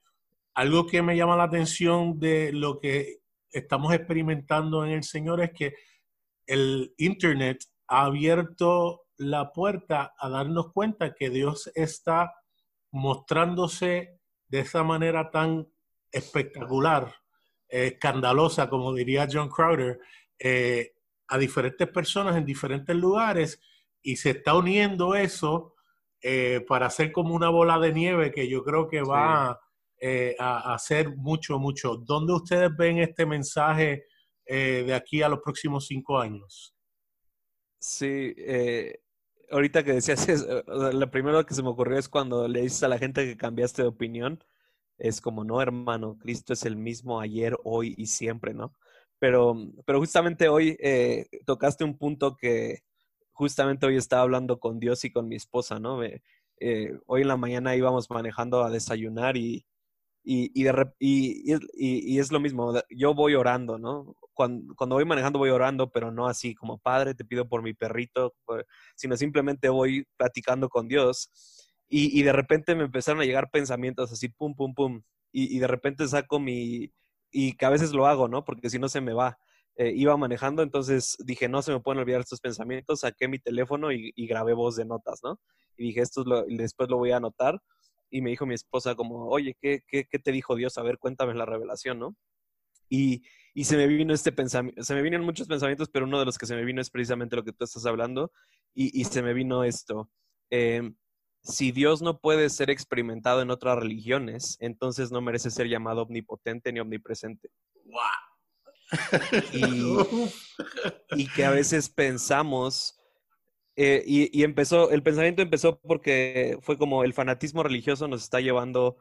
algo 0.54 0.86
que 0.86 1.02
me 1.02 1.16
llama 1.16 1.38
la 1.38 1.44
atención 1.44 2.20
de 2.20 2.52
lo 2.52 2.80
que 2.80 3.20
estamos 3.52 3.94
experimentando 3.94 4.86
en 4.86 4.92
el 4.92 5.04
Señor 5.04 5.42
es 5.42 5.52
que 5.52 5.76
el 6.46 6.94
Internet 6.98 7.64
ha 7.88 8.06
abierto 8.06 9.06
la 9.18 9.52
puerta 9.52 10.14
a 10.18 10.30
darnos 10.30 10.72
cuenta 10.72 11.14
que 11.14 11.30
Dios 11.30 11.72
está 11.76 12.34
mostrándose 12.92 14.20
de 14.48 14.60
esa 14.60 14.84
manera 14.84 15.30
tan 15.32 15.68
espectacular, 16.12 17.14
escandalosa, 17.68 18.70
como 18.70 18.94
diría 18.94 19.28
John 19.32 19.50
Crowder, 19.50 20.00
eh, 20.40 20.94
a 21.30 21.38
diferentes 21.38 21.88
personas 21.88 22.36
en 22.36 22.46
diferentes 22.46 22.96
lugares 22.96 23.62
y 24.02 24.16
se 24.16 24.32
está 24.32 24.56
uniendo 24.56 25.16
eso 25.16 25.76
eh, 26.22 26.66
para 26.68 26.88
hacer 26.88 27.12
como 27.12 27.34
una 27.34 27.50
bola 27.50 27.80
de 27.80 27.94
nieve 27.94 28.32
que 28.32 28.50
yo 28.50 28.64
creo 28.64 28.88
que 28.88 29.02
va 29.02 29.60
eh, 30.00 30.36
a, 30.40 30.74
hacer 30.74 31.16
mucho, 31.16 31.60
mucho. 31.60 31.96
¿Dónde 31.96 32.34
ustedes 32.34 32.76
ven 32.76 32.98
este 32.98 33.26
mensaje 33.26 34.06
eh, 34.46 34.84
de 34.86 34.94
aquí 34.94 35.22
a 35.22 35.30
los 35.30 35.40
próximos 35.40 35.86
cinco 35.86 36.20
años? 36.20 36.76
Sí, 37.80 38.36
ahorita 39.52 39.84
que 39.84 39.94
decías 39.94 40.28
eso, 40.28 40.64
lo 40.68 41.12
primero 41.12 41.46
que 41.46 41.54
se 41.54 41.64
me 41.64 41.70
ocurrió 41.70 41.98
es 41.98 42.10
cuando 42.10 42.48
le 42.48 42.64
dices 42.64 42.84
a 42.84 42.90
la 42.90 42.98
gente 42.98 43.26
que 43.26 43.38
cambiaste 43.38 43.84
de 43.84 43.88
opinión, 43.88 44.44
es 44.98 45.22
como, 45.22 45.46
no, 45.46 45.62
hermano, 45.62 46.18
Cristo 46.20 46.52
es 46.52 46.66
el 46.66 46.76
mismo 46.76 47.22
ayer, 47.22 47.56
hoy 47.64 47.96
y 47.98 48.08
siempre, 48.08 48.54
¿no? 48.54 48.76
Pero, 49.20 49.56
pero 49.86 50.00
justamente 50.00 50.48
hoy 50.48 50.78
eh, 50.80 51.28
tocaste 51.46 51.84
un 51.84 51.98
punto 51.98 52.36
que 52.38 52.80
justamente 53.34 53.86
hoy 53.86 53.98
estaba 53.98 54.24
hablando 54.24 54.60
con 54.60 54.80
Dios 54.80 55.04
y 55.06 55.12
con 55.12 55.28
mi 55.28 55.36
esposa, 55.36 55.80
¿no? 55.80 56.02
Eh, 56.04 57.00
hoy 57.06 57.22
en 57.22 57.28
la 57.30 57.38
mañana 57.38 57.76
íbamos 57.76 58.10
manejando 58.10 58.64
a 58.64 58.70
desayunar 58.70 59.38
y, 59.38 59.66
y, 60.24 60.52
y, 61.00 61.54
y, 62.16 62.20
es 62.20 62.32
lo 62.32 62.40
mismo, 62.40 62.74
yo 62.90 63.14
voy 63.14 63.36
orando, 63.36 63.78
¿no? 63.78 64.16
Cuando, 64.34 64.76
cuando, 64.76 64.96
voy 64.96 65.06
manejando 65.06 65.40
voy 65.40 65.50
orando, 65.52 65.92
pero 65.92 66.12
no 66.12 66.28
así 66.28 66.56
como, 66.56 66.78
Padre, 66.80 67.16
te 67.16 67.26
pido 67.26 67.48
por 67.48 67.64
mi 67.64 67.74
perrito, 67.74 68.36
sino 68.96 69.18
simplemente 69.18 69.70
voy 69.70 70.06
platicando 70.18 70.70
con 70.70 70.88
Dios. 70.88 71.30
Y, 71.90 72.22
de 72.24 72.34
repente 72.34 72.76
me 72.76 72.84
empezaron 72.84 73.22
a 73.22 73.26
llegar 73.26 73.50
pensamientos 73.52 74.12
así, 74.12 74.30
pum, 74.30 74.56
pum, 74.56 74.74
pum. 74.76 75.02
y 75.32 75.60
de 75.60 75.68
repente 75.68 76.08
saco 76.08 76.40
mi, 76.40 76.92
y 77.32 77.54
que 77.54 77.66
a 77.66 77.70
veces 77.70 77.92
lo 77.94 78.08
hago, 78.08 78.28
¿no? 78.28 78.44
Porque 78.44 78.70
si 78.70 78.80
no 78.80 78.90
se 78.90 79.02
me 79.02 79.14
va. 79.14 79.38
Eh, 79.76 79.94
iba 79.96 80.18
manejando, 80.18 80.62
entonces 80.62 81.16
dije, 81.24 81.48
no 81.48 81.62
se 81.62 81.72
me 81.72 81.80
pueden 81.80 82.02
olvidar 82.02 82.20
estos 82.20 82.42
pensamientos, 82.42 83.00
saqué 83.00 83.30
mi 83.30 83.40
teléfono 83.40 83.94
y, 83.94 84.12
grabé 84.28 84.54
voz 84.54 84.76
de 84.76 84.84
notas, 84.84 85.22
¿no? 85.24 85.40
Y 85.78 85.86
dije, 85.86 86.02
esto 86.02 86.22
es 86.22 86.28
lo, 86.28 86.50
y 86.50 86.58
después 86.58 86.90
lo 86.90 86.98
voy 86.98 87.12
a 87.12 87.18
anotar. 87.18 87.62
Y 88.10 88.22
me 88.22 88.32
dijo 88.32 88.46
mi 88.46 88.56
esposa 88.56 88.96
como, 88.96 89.30
oye, 89.30 89.56
¿qué, 89.62 89.82
qué, 89.88 90.04
te 90.04 90.32
dijo 90.34 90.56
Dios? 90.56 90.78
A 90.78 90.84
ver, 90.84 90.98
cuéntame 90.98 91.34
la 91.34 91.46
revelación, 91.46 92.00
¿no? 92.00 92.16
Y, 92.90 93.24
y, 93.54 93.64
se 93.66 93.78
me 93.78 93.88
vino 93.88 94.14
este 94.14 94.34
pensamiento, 94.34 94.84
se 94.84 94.96
me 94.96 95.02
vinieron 95.02 95.26
muchos 95.26 95.48
pensamientos, 95.48 95.90
pero 95.90 96.06
uno 96.06 96.20
de 96.20 96.26
los 96.26 96.38
que 96.38 96.46
se 96.46 96.56
me 96.56 96.66
vino 96.66 96.82
es 96.82 96.90
precisamente 96.90 97.38
lo 97.38 97.46
que 97.46 97.54
tú 97.54 97.64
estás 97.64 97.86
hablando. 97.86 98.34
Y, 98.74 99.00
y 99.00 99.06
se 99.06 99.22
me 99.22 99.34
vino 99.34 99.64
esto. 99.64 100.10
Eh, 100.50 100.92
si 101.42 101.72
Dios 101.72 102.02
no 102.02 102.20
puede 102.20 102.50
ser 102.50 102.70
experimentado 102.70 103.42
en 103.42 103.52
otras 103.52 103.78
religiones, 103.78 104.58
entonces 104.60 105.12
no 105.12 105.22
merece 105.22 105.52
ser 105.52 105.68
llamado 105.68 106.04
omnipotente 106.04 106.72
ni 106.72 106.80
omnipresente. 106.80 107.50
Y, 109.54 111.28
que 111.36 111.46
a 111.46 111.52
veces 111.52 111.90
pensamos, 111.90 113.00
eh, 113.76 114.04
y, 114.06 114.44
empezó, 114.44 114.92
el 114.92 115.04
pensamiento 115.04 115.42
empezó 115.42 115.80
porque 115.80 116.58
fue 116.62 116.78
como 116.78 117.04
el 117.04 117.14
fanatismo 117.14 117.64
religioso 117.64 118.08
nos 118.08 118.24
está 118.24 118.42
llevando 118.42 118.98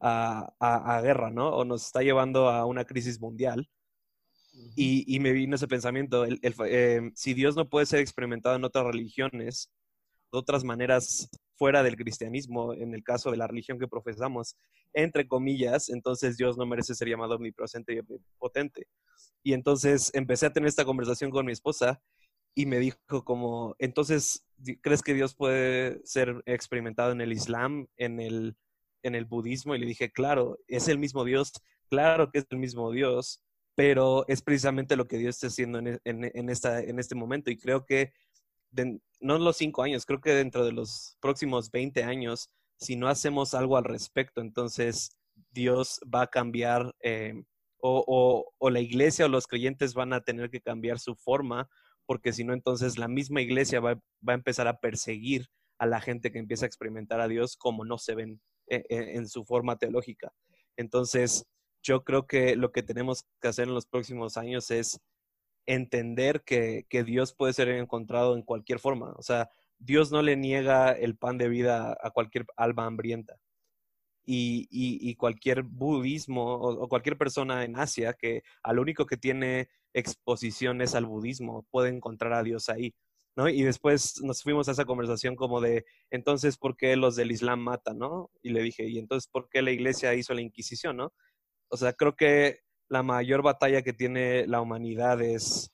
a, 0.00 1.00
guerra, 1.02 1.30
¿no? 1.30 1.50
O 1.50 1.64
nos 1.64 1.86
está 1.86 2.02
llevando 2.02 2.48
a 2.48 2.66
una 2.66 2.84
crisis 2.84 3.20
mundial. 3.20 3.68
Y, 4.74 5.18
me 5.20 5.32
vino 5.32 5.56
ese 5.56 5.68
pensamiento, 5.68 6.24
eh, 6.24 7.10
si 7.14 7.34
Dios 7.34 7.56
no 7.56 7.68
puede 7.68 7.84
ser 7.84 8.00
experimentado 8.00 8.56
en 8.56 8.64
otras 8.64 8.86
religiones, 8.86 9.70
de 10.32 10.38
otras 10.38 10.64
maneras 10.64 11.28
fuera 11.56 11.82
del 11.82 11.96
cristianismo, 11.96 12.74
en 12.74 12.94
el 12.94 13.02
caso 13.02 13.30
de 13.30 13.36
la 13.36 13.46
religión 13.46 13.78
que 13.78 13.88
profesamos, 13.88 14.56
entre 14.92 15.26
comillas, 15.26 15.88
entonces 15.88 16.36
Dios 16.36 16.56
no 16.56 16.66
merece 16.66 16.94
ser 16.94 17.08
llamado 17.08 17.36
omnipresente 17.36 17.94
y 17.94 17.98
omnipotente. 17.98 18.86
Y 19.42 19.52
entonces 19.52 20.10
empecé 20.14 20.46
a 20.46 20.52
tener 20.52 20.68
esta 20.68 20.84
conversación 20.84 21.30
con 21.30 21.46
mi 21.46 21.52
esposa 21.52 22.00
y 22.54 22.66
me 22.66 22.78
dijo 22.78 23.24
como, 23.24 23.76
entonces, 23.78 24.46
¿crees 24.80 25.02
que 25.02 25.14
Dios 25.14 25.34
puede 25.34 26.00
ser 26.04 26.42
experimentado 26.46 27.12
en 27.12 27.20
el 27.20 27.32
Islam, 27.32 27.86
en 27.96 28.18
el, 28.20 28.56
en 29.02 29.14
el 29.14 29.26
budismo? 29.26 29.74
Y 29.74 29.78
le 29.78 29.86
dije, 29.86 30.10
claro, 30.10 30.58
es 30.66 30.88
el 30.88 30.98
mismo 30.98 31.24
Dios, 31.24 31.52
claro 31.90 32.30
que 32.30 32.38
es 32.38 32.46
el 32.50 32.58
mismo 32.58 32.90
Dios, 32.92 33.42
pero 33.74 34.26
es 34.26 34.40
precisamente 34.40 34.96
lo 34.96 35.06
que 35.06 35.18
Dios 35.18 35.36
está 35.36 35.48
haciendo 35.48 35.78
en, 35.78 36.00
en, 36.04 36.48
esta, 36.48 36.82
en 36.82 36.98
este 36.98 37.14
momento. 37.14 37.50
Y 37.50 37.58
creo 37.58 37.84
que 37.84 38.14
no 39.20 39.38
los 39.38 39.56
cinco 39.56 39.82
años, 39.82 40.06
creo 40.06 40.20
que 40.20 40.34
dentro 40.34 40.64
de 40.64 40.72
los 40.72 41.16
próximos 41.20 41.70
20 41.70 42.04
años, 42.04 42.50
si 42.78 42.96
no 42.96 43.08
hacemos 43.08 43.54
algo 43.54 43.76
al 43.76 43.84
respecto, 43.84 44.40
entonces 44.40 45.16
Dios 45.50 46.00
va 46.12 46.22
a 46.22 46.26
cambiar 46.26 46.94
eh, 47.00 47.34
o, 47.80 48.70
la 48.70 48.80
iglesia 48.80 49.26
o 49.26 49.28
los 49.28 49.46
creyentes 49.46 49.94
van 49.94 50.12
a 50.12 50.22
tener 50.22 50.50
que 50.50 50.60
cambiar 50.60 50.98
su 50.98 51.14
forma, 51.14 51.68
porque 52.06 52.32
si 52.32 52.44
no, 52.44 52.52
entonces 52.52 52.98
la 52.98 53.08
misma 53.08 53.40
iglesia 53.40 53.80
va, 53.80 53.92
a 54.26 54.32
empezar 54.32 54.68
a 54.68 54.80
perseguir 54.80 55.46
a 55.78 55.86
la 55.86 56.00
gente 56.00 56.32
que 56.32 56.38
empieza 56.38 56.64
a 56.64 56.68
experimentar 56.68 57.20
a 57.20 57.28
Dios 57.28 57.56
como 57.56 57.84
no 57.84 57.98
se 57.98 58.14
ven 58.14 58.40
eh, 58.68 58.84
eh, 58.88 59.12
en 59.14 59.28
su 59.28 59.44
forma 59.44 59.76
teológica. 59.76 60.32
Entonces, 60.76 61.46
yo 61.82 62.02
creo 62.02 62.26
que 62.26 62.56
lo 62.56 62.72
que 62.72 62.82
tenemos 62.82 63.24
que 63.40 63.48
hacer 63.48 63.68
en 63.68 63.74
los 63.74 63.86
próximos 63.86 64.36
años 64.36 64.70
es 64.70 65.00
entender 65.66 66.42
que, 66.44 66.86
Dios 67.04 67.34
puede 67.34 67.52
ser 67.52 67.68
encontrado 67.68 68.36
en 68.36 68.42
cualquier 68.42 68.78
forma. 68.78 69.12
O 69.16 69.22
sea, 69.22 69.50
Dios 69.78 70.10
no 70.12 70.22
le 70.22 70.36
niega 70.36 70.92
el 70.92 71.16
pan 71.16 71.38
de 71.38 71.48
vida 71.48 71.96
a 72.00 72.10
cualquier 72.10 72.46
alma 72.56 72.86
hambrienta. 72.86 73.36
Y, 74.24 75.14
cualquier 75.16 75.62
budismo 75.62 76.54
o, 76.54 76.88
cualquier 76.88 77.16
persona 77.16 77.64
en 77.64 77.78
Asia 77.78 78.14
que 78.14 78.42
al 78.62 78.78
único 78.78 79.06
que 79.06 79.16
tiene 79.16 79.68
exposición 79.92 80.82
es 80.82 80.94
al 80.94 81.06
budismo, 81.06 81.66
puede 81.70 81.90
encontrar 81.90 82.32
a 82.32 82.42
Dios 82.42 82.68
ahí. 82.68 82.94
¿no? 83.36 83.48
Y 83.48 83.62
después 83.62 84.20
nos 84.22 84.42
fuimos 84.42 84.68
a 84.68 84.72
esa 84.72 84.84
conversación 84.84 85.36
como 85.36 85.60
de, 85.60 85.84
entonces, 86.10 86.56
¿por 86.56 86.76
qué 86.76 86.96
los 86.96 87.16
del 87.16 87.30
Islam 87.30 87.60
matan? 87.60 87.98
¿no? 87.98 88.30
Y 88.42 88.50
le 88.50 88.62
dije, 88.62 88.88
¿y 88.88 88.98
entonces 88.98 89.28
por 89.30 89.48
qué 89.48 89.62
la 89.62 89.70
iglesia 89.72 90.14
hizo 90.14 90.34
la 90.34 90.40
Inquisición? 90.40 90.96
¿no? 90.96 91.12
O 91.68 91.76
sea, 91.76 91.92
creo 91.92 92.16
que 92.16 92.60
la 92.88 93.02
mayor 93.02 93.42
batalla 93.42 93.82
que 93.82 93.92
tiene 93.92 94.46
la 94.46 94.60
humanidad 94.60 95.20
es 95.20 95.72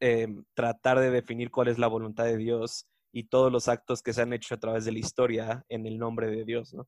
em, 0.00 0.44
tratar 0.54 0.98
de 0.98 1.10
definir 1.10 1.50
cuál 1.50 1.68
es 1.68 1.78
la 1.78 1.86
voluntad 1.86 2.24
de 2.24 2.36
Dios 2.36 2.86
y 3.12 3.24
todos 3.24 3.50
los 3.50 3.68
actos 3.68 4.02
que 4.02 4.12
se 4.12 4.22
han 4.22 4.32
hecho 4.32 4.54
a 4.54 4.58
través 4.58 4.84
de 4.84 4.92
la 4.92 4.98
historia 4.98 5.64
en 5.68 5.86
el 5.86 5.98
nombre 5.98 6.28
de 6.28 6.44
Dios, 6.44 6.74
¿no? 6.74 6.86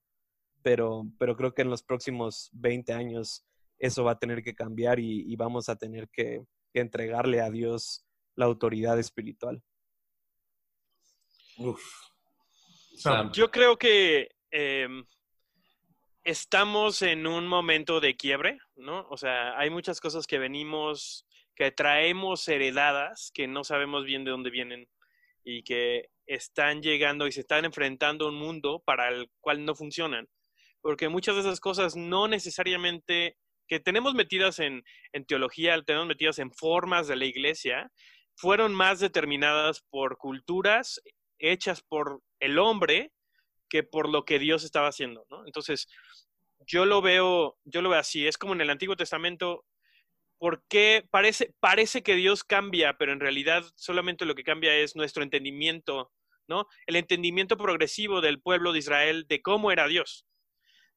Pero, 0.62 1.04
pero 1.18 1.36
creo 1.36 1.54
que 1.54 1.62
en 1.62 1.70
los 1.70 1.82
próximos 1.82 2.50
20 2.52 2.92
años 2.92 3.46
eso 3.78 4.04
va 4.04 4.12
a 4.12 4.18
tener 4.18 4.42
que 4.42 4.54
cambiar 4.54 4.98
y, 4.98 5.34
vamos 5.36 5.68
a 5.68 5.76
tener 5.76 6.08
que, 6.10 6.44
entregarle 6.74 7.40
a 7.40 7.50
Dios 7.50 8.04
la 8.36 8.44
autoridad 8.44 9.00
espiritual. 9.00 9.60
Uf. 11.56 11.82
Yo 13.32 13.50
creo 13.50 13.76
que 13.76 14.28
em, 14.52 15.04
estamos 16.28 17.00
en 17.00 17.26
un 17.26 17.46
momento 17.46 18.00
de 18.00 18.14
quiebre, 18.14 18.58
¿no? 18.76 19.06
O 19.08 19.16
sea, 19.16 19.58
hay 19.58 19.70
muchas 19.70 19.98
cosas 19.98 20.26
que 20.26 20.38
venimos, 20.38 21.26
que 21.56 21.70
traemos 21.70 22.46
heredadas, 22.48 23.30
que 23.32 23.48
no 23.48 23.64
sabemos 23.64 24.04
bien 24.04 24.24
de 24.24 24.32
dónde 24.32 24.50
vienen 24.50 24.86
y 25.42 25.62
que 25.62 26.10
están 26.26 26.82
llegando 26.82 27.26
y 27.26 27.32
se 27.32 27.40
están 27.40 27.64
enfrentando 27.64 28.26
a 28.26 28.28
un 28.28 28.34
mundo 28.34 28.82
para 28.84 29.08
el 29.08 29.30
cual 29.40 29.64
no 29.64 29.74
funcionan. 29.74 30.28
Porque 30.82 31.08
muchas 31.08 31.34
de 31.36 31.40
esas 31.40 31.60
cosas 31.60 31.96
no 31.96 32.28
necesariamente 32.28 33.38
que 33.66 33.80
tenemos 33.80 34.12
metidas 34.12 34.58
en, 34.58 34.84
en 35.14 35.24
teología, 35.24 35.80
tenemos 35.80 36.08
metidas 36.08 36.38
en 36.40 36.52
formas 36.52 37.08
de 37.08 37.16
la 37.16 37.24
iglesia, 37.24 37.90
fueron 38.36 38.74
más 38.74 39.00
determinadas 39.00 39.80
por 39.88 40.18
culturas 40.18 41.00
hechas 41.38 41.80
por 41.80 42.20
el 42.38 42.58
hombre 42.58 43.12
que 43.68 43.82
por 43.82 44.08
lo 44.08 44.24
que 44.24 44.38
Dios 44.38 44.64
estaba 44.64 44.88
haciendo, 44.88 45.26
¿no? 45.30 45.46
Entonces, 45.46 45.88
yo 46.66 46.86
lo 46.86 47.00
veo, 47.00 47.58
yo 47.64 47.82
lo 47.82 47.90
veo 47.90 47.98
así, 47.98 48.26
es 48.26 48.38
como 48.38 48.52
en 48.52 48.60
el 48.60 48.70
Antiguo 48.70 48.96
Testamento, 48.96 49.64
porque 50.38 51.06
parece, 51.10 51.54
parece 51.60 52.02
que 52.02 52.14
Dios 52.14 52.44
cambia, 52.44 52.96
pero 52.98 53.12
en 53.12 53.20
realidad 53.20 53.64
solamente 53.74 54.24
lo 54.24 54.34
que 54.34 54.44
cambia 54.44 54.74
es 54.76 54.96
nuestro 54.96 55.22
entendimiento, 55.22 56.12
¿no? 56.46 56.66
El 56.86 56.96
entendimiento 56.96 57.56
progresivo 57.56 58.20
del 58.20 58.40
pueblo 58.40 58.72
de 58.72 58.78
Israel 58.78 59.26
de 59.28 59.42
cómo 59.42 59.72
era 59.72 59.88
Dios. 59.88 60.24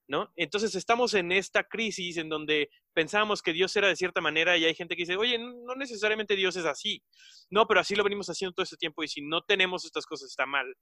¿No? 0.08 0.30
Entonces 0.36 0.76
estamos 0.76 1.14
en 1.14 1.32
esta 1.32 1.64
crisis 1.64 2.18
en 2.18 2.28
donde 2.28 2.70
pensábamos 2.92 3.42
que 3.42 3.54
Dios 3.54 3.74
era 3.78 3.88
de 3.88 3.96
cierta 3.96 4.20
manera 4.20 4.58
y 4.58 4.66
hay 4.66 4.76
gente 4.76 4.98
que 4.98 5.04
dice, 5.04 5.16
oye, 5.16 5.40
no 5.40 5.74
necesariamente 5.76 6.36
Dios 6.36 6.58
es 6.58 6.66
así. 6.66 7.02
No, 7.50 7.66
pero 7.66 7.80
así 7.80 7.96
lo 7.96 8.04
venimos 8.04 8.28
haciendo 8.28 8.54
todo 8.54 8.66
este 8.66 8.76
tiempo 8.76 9.04
y 9.04 9.08
si 9.08 9.22
no 9.22 9.42
tenemos 9.42 9.86
estas 9.86 10.06
cosas 10.06 10.30
está 10.30 10.46
mal. 10.46 10.76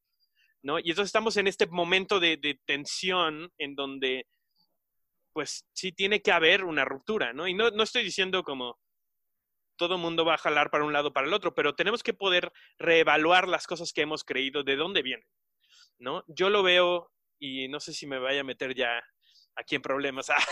¿No? 0.62 0.78
Y 0.80 0.90
entonces 0.90 1.08
estamos 1.08 1.38
en 1.38 1.48
este 1.48 1.68
momento 1.68 2.20
de, 2.20 2.60
tensión 2.66 3.52
en 3.58 3.76
donde 3.76 4.28
pues 5.32 5.66
sí 5.74 5.92
tiene 5.92 6.22
que 6.22 6.32
haber 6.32 6.66
una 6.66 6.84
ruptura, 6.84 7.32
¿no? 7.34 7.48
Y 7.48 7.54
no, 7.54 7.70
no 7.70 7.84
estoy 7.84 8.04
diciendo 8.04 8.44
como 8.44 8.78
todo 9.80 9.98
mundo 9.98 10.26
va 10.26 10.36
a 10.36 10.38
jalar 10.38 10.70
para 10.70 10.84
un 10.84 10.92
lado 10.92 11.14
para 11.14 11.28
el 11.28 11.34
otro, 11.34 11.56
pero 11.56 11.74
tenemos 11.74 12.04
que 12.04 12.14
poder 12.14 12.52
reevaluar 12.78 13.48
las 13.48 13.66
cosas 13.66 13.94
que 13.94 14.02
hemos 14.02 14.24
creído, 14.26 14.64
de 14.64 14.76
dónde 14.76 15.02
vienen, 15.02 15.26
¿no? 15.98 16.24
Yo 16.28 16.50
lo 16.50 16.62
veo, 16.62 17.10
y 17.40 17.70
no 17.70 17.80
sé 17.80 17.94
si 17.94 18.06
me 18.06 18.20
vaya 18.20 18.42
a 18.42 18.44
meter 18.44 18.76
ya 18.76 19.02
aquí 19.56 19.76
en 19.76 19.82
problemas, 19.82 20.30
ah, 20.38 20.46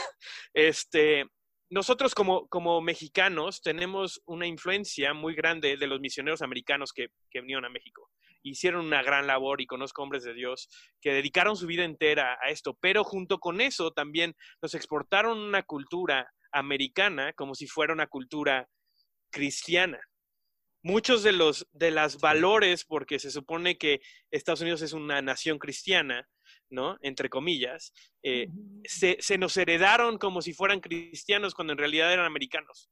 este, 0.53 1.25
nosotros 1.69 2.15
como, 2.15 2.47
como 2.47 2.79
mexicanos 2.79 3.61
tenemos 3.61 4.21
una 4.25 4.47
influencia 4.47 5.13
muy 5.13 5.35
grande 5.35 5.75
de 5.75 5.87
los 5.87 5.99
misioneros 5.99 6.41
americanos 6.41 6.93
que, 6.93 7.09
que 7.29 7.41
vinieron 7.41 7.65
a 7.65 7.69
México 7.69 8.09
hicieron 8.43 8.85
una 8.85 9.03
gran 9.03 9.27
labor 9.27 9.61
y 9.61 9.65
conozco 9.67 10.03
hombres 10.03 10.23
de 10.23 10.33
Dios 10.33 10.69
que 11.01 11.13
dedicaron 11.13 11.55
su 11.55 11.67
vida 11.67 11.83
entera 11.83 12.37
a 12.41 12.49
esto, 12.49 12.77
pero 12.81 13.03
junto 13.03 13.39
con 13.39 13.61
eso 13.61 13.91
también 13.91 14.35
nos 14.61 14.73
exportaron 14.73 15.37
una 15.37 15.63
cultura 15.63 16.31
americana 16.51 17.33
como 17.33 17.55
si 17.55 17.67
fuera 17.67 17.93
una 17.93 18.07
cultura 18.07 18.67
cristiana. 19.31 19.99
Muchos 20.83 21.23
de 21.23 21.33
los 21.33 21.67
de 21.71 21.91
las 21.91 22.19
valores, 22.19 22.85
porque 22.85 23.19
se 23.19 23.31
supone 23.31 23.77
que 23.77 23.99
Estados 24.31 24.61
Unidos 24.61 24.81
es 24.81 24.93
una 24.93 25.21
nación 25.21 25.57
cristiana, 25.57 26.27
¿no? 26.69 26.97
Entre 27.01 27.29
comillas, 27.29 27.93
eh, 28.23 28.47
se, 28.85 29.17
se, 29.19 29.37
nos 29.37 29.57
heredaron 29.57 30.17
como 30.17 30.41
si 30.41 30.53
fueran 30.53 30.79
cristianos 30.79 31.55
cuando 31.55 31.73
en 31.73 31.79
realidad 31.79 32.13
eran 32.13 32.25
americanos, 32.25 32.89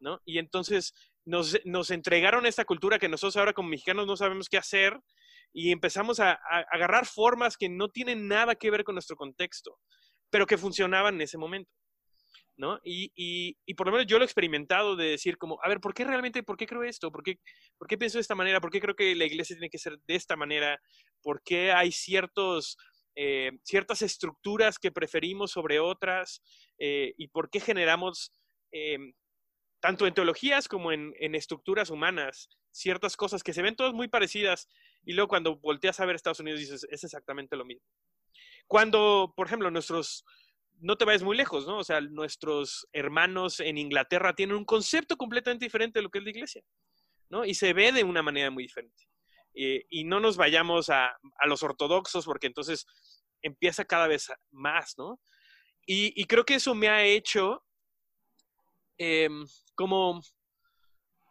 ¿no? 0.00 0.20
Y 0.24 0.38
entonces 0.38 0.94
nos, 1.28 1.90
entregaron 1.90 2.46
esta 2.46 2.64
cultura 2.64 2.98
que 2.98 3.08
nosotros 3.08 3.36
ahora 3.36 3.52
como 3.52 3.68
mexicanos 3.68 4.06
no 4.06 4.16
sabemos 4.16 4.48
qué 4.48 4.56
hacer 4.56 4.98
y 5.52 5.70
empezamos 5.72 6.20
a, 6.20 6.32
agarrar 6.72 7.06
formas 7.06 7.56
que 7.56 7.68
no 7.68 7.88
tienen 7.88 8.28
nada 8.28 8.54
que 8.54 8.70
ver 8.70 8.82
con 8.82 8.94
nuestro 8.94 9.16
contexto, 9.16 9.78
pero 10.30 10.46
que 10.46 10.58
funcionaban 10.58 11.16
en 11.16 11.22
ese 11.22 11.38
momento. 11.38 11.70
¿no? 12.56 12.80
Y, 12.82 13.12
y, 13.14 13.74
por 13.74 13.86
lo 13.86 13.92
menos 13.92 14.08
yo 14.08 14.18
lo 14.18 14.24
he 14.24 14.26
experimentado 14.26 14.96
de 14.96 15.10
decir 15.10 15.38
como, 15.38 15.60
a 15.62 15.68
ver, 15.68 15.80
¿por 15.80 15.94
qué 15.94 16.04
realmente, 16.04 16.42
por 16.42 16.56
qué 16.56 16.66
creo 16.66 16.82
esto? 16.82 17.12
¿Por 17.12 17.22
qué, 17.22 17.38
¿Por 17.78 17.86
qué 17.86 17.96
pienso 17.96 18.18
de 18.18 18.22
esta 18.22 18.34
manera? 18.34 18.60
¿Por 18.60 18.72
qué 18.72 18.80
creo 18.80 18.96
que 18.96 19.14
la 19.14 19.26
iglesia 19.26 19.54
tiene 19.54 19.70
que 19.70 19.78
ser 19.78 19.96
de 20.08 20.14
esta 20.16 20.34
manera? 20.34 20.80
¿Por 21.22 21.40
qué 21.44 21.70
hay 21.70 21.92
ciertos, 21.92 22.76
eh, 23.14 23.52
ciertas 23.62 24.02
estructuras 24.02 24.80
que 24.80 24.90
preferimos 24.90 25.52
sobre 25.52 25.78
otras? 25.78 26.42
Eh, 26.78 27.14
¿Y 27.16 27.28
por 27.28 27.48
qué 27.48 27.60
generamos 27.60 28.32
eh, 28.72 28.98
tanto 29.80 30.06
en 30.06 30.14
teologías 30.14 30.68
como 30.68 30.92
en, 30.92 31.14
estructuras 31.34 31.90
humanas, 31.90 32.48
ciertas 32.70 33.16
cosas 33.16 33.42
que 33.42 33.52
se 33.52 33.62
ven 33.62 33.76
todas 33.76 33.92
muy 33.92 34.08
parecidas 34.08 34.68
y 35.04 35.12
luego 35.12 35.28
cuando 35.28 35.56
volteas 35.56 36.00
a 36.00 36.06
ver 36.06 36.16
Estados 36.16 36.40
Unidos 36.40 36.60
dices, 36.60 36.86
es 36.90 37.04
exactamente 37.04 37.56
lo 37.56 37.64
mismo. 37.64 37.84
Cuando, 38.66 39.32
por 39.36 39.46
ejemplo, 39.46 39.70
nuestros, 39.70 40.24
no 40.80 40.96
te 40.96 41.04
vayas 41.04 41.22
muy 41.22 41.36
lejos, 41.36 41.66
¿no? 41.66 41.78
O 41.78 41.84
sea, 41.84 42.00
nuestros 42.00 42.86
hermanos 42.92 43.60
en 43.60 43.78
Inglaterra 43.78 44.34
tienen 44.34 44.56
un 44.56 44.64
concepto 44.64 45.16
completamente 45.16 45.64
diferente 45.64 45.98
de 45.98 46.02
lo 46.02 46.10
que 46.10 46.18
es 46.18 46.24
la 46.24 46.30
iglesia, 46.30 46.62
¿no? 47.30 47.44
Y 47.44 47.54
se 47.54 47.72
ve 47.72 47.92
de 47.92 48.04
una 48.04 48.22
manera 48.22 48.50
muy 48.50 48.64
diferente. 48.64 49.04
y 49.54 50.04
no 50.04 50.20
nos 50.20 50.36
vayamos 50.36 50.90
a, 50.90 51.16
los 51.46 51.62
ortodoxos 51.62 52.24
porque 52.24 52.46
entonces 52.46 52.86
empieza 53.42 53.84
cada 53.84 54.06
vez 54.06 54.30
más, 54.50 54.94
¿no? 54.98 55.20
y 55.90 56.22
creo 56.26 56.44
que 56.44 56.56
eso 56.56 56.74
me 56.74 56.88
ha 56.88 57.02
hecho 57.02 57.64
Em, 58.98 59.46
como 59.76 60.20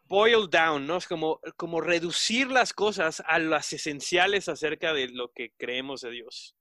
boil 0.05 0.49
down, 0.49 0.87
¿no? 0.87 0.97
Es 0.97 1.07
como, 1.07 1.41
como 1.57 1.81
reducir 1.81 2.47
las 2.47 2.73
cosas 2.73 3.21
a 3.25 3.39
las 3.39 3.73
esenciales 3.73 4.47
acerca 4.47 4.93
de 4.93 5.09
lo 5.09 5.31
que 5.33 5.51
creemos 5.57 6.01
de 6.01 6.11
Dios, 6.11 6.55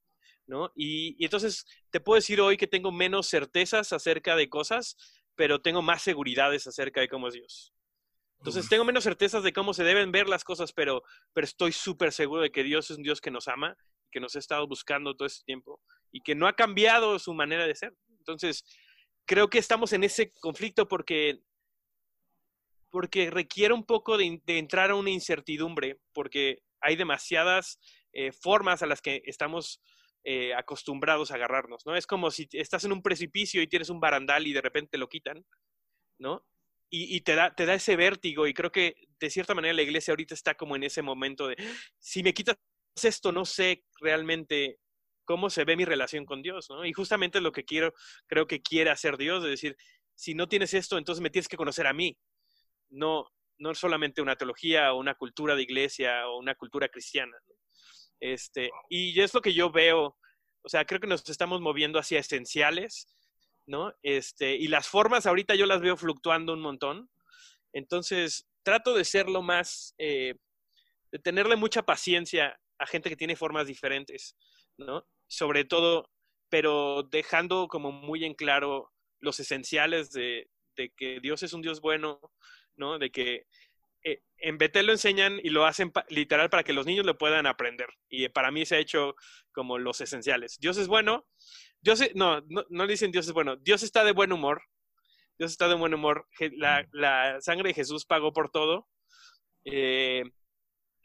¿no? 0.46 0.72
Y, 0.74 1.22
entonces 1.24 1.64
te 1.90 2.00
puedo 2.00 2.16
decir 2.16 2.40
hoy 2.40 2.56
que 2.56 2.66
tengo 2.66 2.90
menos 2.90 3.28
certezas 3.28 3.92
acerca 3.92 4.34
de 4.34 4.48
cosas, 4.48 4.96
pero 5.36 5.62
tengo 5.62 5.80
más 5.80 6.02
seguridades 6.02 6.66
acerca 6.66 7.00
de 7.00 7.08
cómo 7.08 7.28
es 7.28 7.34
Dios. 7.34 7.72
Entonces 8.38 8.68
tengo 8.68 8.84
menos 8.84 9.04
certezas 9.04 9.42
de 9.42 9.52
cómo 9.52 9.74
se 9.74 9.84
deben 9.84 10.12
ver 10.12 10.28
las 10.28 10.44
cosas, 10.44 10.72
pero, 10.72 11.02
pero 11.32 11.44
estoy 11.46 11.72
súper 11.72 12.12
seguro 12.12 12.42
de 12.42 12.50
que 12.50 12.64
Dios 12.64 12.90
es 12.90 12.96
un 12.96 13.02
Dios 13.02 13.20
que 13.20 13.30
nos 13.30 13.48
ama, 13.48 13.76
que 14.10 14.20
nos 14.20 14.36
ha 14.36 14.38
estado 14.38 14.66
buscando 14.66 15.16
todo 15.16 15.26
este 15.26 15.44
tiempo 15.44 15.80
y 16.12 16.20
que 16.20 16.34
no 16.34 16.46
ha 16.46 16.54
cambiado 16.54 17.18
su 17.18 17.32
manera 17.32 17.66
de 17.66 17.74
ser. 17.74 17.94
Entonces, 18.18 18.64
creo 19.26 19.50
que 19.50 19.58
estamos 19.58 19.92
en 19.92 20.04
ese 20.04 20.32
conflicto 20.40 20.88
porque, 20.88 21.40
porque 22.90 23.30
requiere 23.30 23.74
un 23.74 23.84
poco 23.84 24.16
de, 24.16 24.40
entrar 24.46 24.90
a 24.90 24.94
una 24.94 25.10
incertidumbre, 25.10 25.98
porque 26.12 26.62
hay 26.80 26.96
demasiadas 26.96 27.78
eh, 28.12 28.32
formas 28.32 28.82
a 28.82 28.86
las 28.86 29.02
que 29.02 29.22
estamos 29.26 29.82
eh, 30.24 30.54
acostumbrados 30.54 31.30
a 31.30 31.34
agarrarnos, 31.34 31.84
¿no? 31.84 31.96
Es 31.96 32.06
como 32.06 32.30
si 32.30 32.48
estás 32.52 32.84
en 32.84 32.92
un 32.92 33.02
precipicio 33.02 33.60
y 33.60 33.68
tienes 33.68 33.90
un 33.90 34.00
barandal 34.00 34.46
y 34.46 34.52
de 34.52 34.62
repente 34.62 34.98
lo 34.98 35.08
quitan, 35.08 35.44
¿no? 36.18 36.44
Y, 36.88 37.20
te, 37.22 37.34
da, 37.34 37.52
te 37.52 37.66
da 37.66 37.74
ese 37.74 37.96
vértigo 37.96 38.46
y 38.46 38.54
creo 38.54 38.70
que 38.70 38.94
de 39.18 39.28
cierta 39.28 39.54
manera 39.54 39.74
la 39.74 39.82
iglesia 39.82 40.12
ahorita 40.12 40.34
está 40.34 40.54
como 40.54 40.76
en 40.76 40.84
ese 40.84 41.02
momento 41.02 41.48
de, 41.48 41.56
si 41.98 42.22
me 42.22 42.32
quitas 42.32 42.56
esto, 43.02 43.32
no 43.32 43.44
sé 43.44 43.84
realmente 44.00 44.78
cómo 45.26 45.50
se 45.50 45.64
ve 45.64 45.76
mi 45.76 45.84
relación 45.84 46.24
con 46.24 46.40
Dios, 46.40 46.70
¿no? 46.70 46.86
Y 46.86 46.92
justamente 46.94 47.42
lo 47.42 47.52
que 47.52 47.64
quiero, 47.64 47.92
creo 48.26 48.46
que 48.46 48.62
quiere 48.62 48.90
hacer 48.90 49.18
Dios, 49.18 49.44
es 49.44 49.50
decir, 49.50 49.76
si 50.14 50.34
no 50.34 50.48
tienes 50.48 50.72
esto, 50.72 50.96
entonces 50.96 51.20
me 51.20 51.28
tienes 51.28 51.48
que 51.48 51.58
conocer 51.58 51.86
a 51.86 51.92
mí, 51.92 52.16
no, 52.88 53.30
no 53.58 53.74
solamente 53.74 54.22
una 54.22 54.36
teología 54.36 54.92
o 54.94 54.98
una 54.98 55.14
cultura 55.14 55.54
de 55.54 55.62
iglesia 55.62 56.26
o 56.28 56.38
una 56.38 56.54
cultura 56.54 56.88
cristiana. 56.88 57.36
Este, 58.20 58.70
y 58.88 59.20
es 59.20 59.34
lo 59.34 59.42
que 59.42 59.52
yo 59.52 59.70
veo, 59.70 60.16
o 60.62 60.68
sea, 60.68 60.84
creo 60.86 61.00
que 61.00 61.06
nos 61.06 61.28
estamos 61.28 61.60
moviendo 61.60 61.98
hacia 61.98 62.20
esenciales, 62.20 63.14
¿no? 63.66 63.92
Este, 64.02 64.56
y 64.56 64.68
las 64.68 64.88
formas 64.88 65.26
ahorita 65.26 65.54
yo 65.54 65.66
las 65.66 65.80
veo 65.80 65.96
fluctuando 65.96 66.54
un 66.54 66.60
montón, 66.60 67.10
entonces 67.72 68.48
trato 68.62 68.94
de 68.94 69.04
ser 69.04 69.28
lo 69.28 69.42
más, 69.42 69.94
eh, 69.98 70.34
de 71.12 71.18
tenerle 71.18 71.56
mucha 71.56 71.82
paciencia 71.82 72.58
a 72.78 72.86
gente 72.86 73.08
que 73.08 73.16
tiene 73.16 73.36
formas 73.36 73.66
diferentes, 73.66 74.36
¿no? 74.78 75.06
Sobre 75.26 75.64
todo, 75.64 76.10
pero 76.48 77.02
dejando 77.04 77.68
como 77.68 77.92
muy 77.92 78.24
en 78.24 78.34
claro 78.34 78.92
los 79.20 79.40
esenciales 79.40 80.10
de, 80.10 80.48
que 80.96 81.20
Dios 81.20 81.42
es 81.42 81.52
un 81.52 81.62
Dios 81.62 81.80
bueno, 81.80 82.20
¿no? 82.76 82.98
De 82.98 83.10
que 83.10 83.46
eh, 84.04 84.20
en 84.38 84.58
Betel 84.58 84.86
lo 84.86 84.92
enseñan 84.92 85.40
y 85.42 85.50
lo 85.50 85.64
hacen 85.64 85.92
literal 86.08 86.50
para 86.50 86.62
que 86.62 86.72
los 86.72 86.86
niños 86.86 87.06
lo 87.06 87.18
puedan 87.18 87.46
aprender. 87.46 87.88
Y 88.08 88.28
para 88.28 88.50
mí 88.50 88.66
se 88.66 88.76
ha 88.76 88.78
hecho 88.78 89.16
como 89.52 89.78
los 89.78 90.00
esenciales. 90.00 90.58
Dios 90.60 90.76
es 90.76 90.86
bueno. 90.86 91.26
Dios 91.80 92.02
no, 92.14 92.40
no, 92.48 92.64
no, 92.68 92.86
dicen 92.86 93.10
Dios 93.10 93.26
es 93.26 93.32
bueno. 93.32 93.56
Dios 93.56 93.82
está 93.82 94.04
de 94.04 94.12
buen 94.12 94.32
humor. 94.32 94.62
Dios 95.38 95.50
está 95.50 95.68
de 95.68 95.74
buen 95.74 95.94
humor. 95.94 96.28
La, 96.56 96.86
la 96.92 97.40
sangre 97.40 97.70
de 97.70 97.74
Jesús 97.74 98.04
pagó 98.04 98.32
por 98.32 98.50
todo. 98.50 98.88
Eh, 99.64 100.24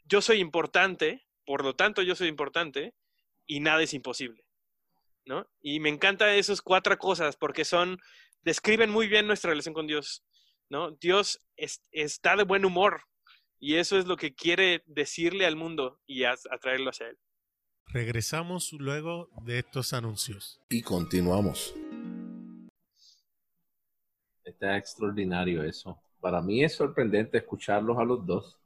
yo 0.04 0.20
soy 0.20 0.38
importante, 0.38 1.26
por 1.44 1.64
lo 1.64 1.74
tanto 1.74 2.02
yo 2.02 2.14
soy 2.14 2.28
importante 2.28 2.94
y 3.46 3.60
nada 3.60 3.82
es 3.82 3.94
imposible. 3.94 4.44
¿no? 5.24 5.46
Y 5.60 5.80
me 5.80 5.88
encanta 5.88 6.34
esas 6.34 6.62
cuatro 6.62 6.98
cosas 6.98 7.36
porque 7.36 7.64
son, 7.64 7.98
describen 8.42 8.90
muy 8.90 9.08
bien 9.08 9.26
nuestra 9.26 9.50
relación 9.50 9.74
con 9.74 9.86
Dios. 9.86 10.24
¿no? 10.68 10.92
Dios 10.92 11.40
está 11.56 12.36
de 12.36 12.44
buen 12.44 12.64
humor 12.64 13.02
y 13.58 13.76
eso 13.76 13.98
es 13.98 14.06
lo 14.06 14.16
que 14.16 14.34
quiere 14.34 14.82
decirle 14.86 15.46
al 15.46 15.56
mundo 15.56 16.00
y 16.06 16.24
atraerlo 16.24 16.90
hacia 16.90 17.08
Él. 17.08 17.18
Regresamos 17.86 18.72
luego 18.72 19.28
de 19.42 19.58
estos 19.58 19.92
anuncios. 19.92 20.60
Y 20.70 20.82
continuamos. 20.82 21.74
Está 24.44 24.76
extraordinario 24.76 25.62
eso. 25.62 26.00
Para 26.20 26.40
mí 26.40 26.64
es 26.64 26.74
sorprendente 26.74 27.38
escucharlos 27.38 27.98
a 27.98 28.04
los 28.04 28.24
dos 28.24 28.58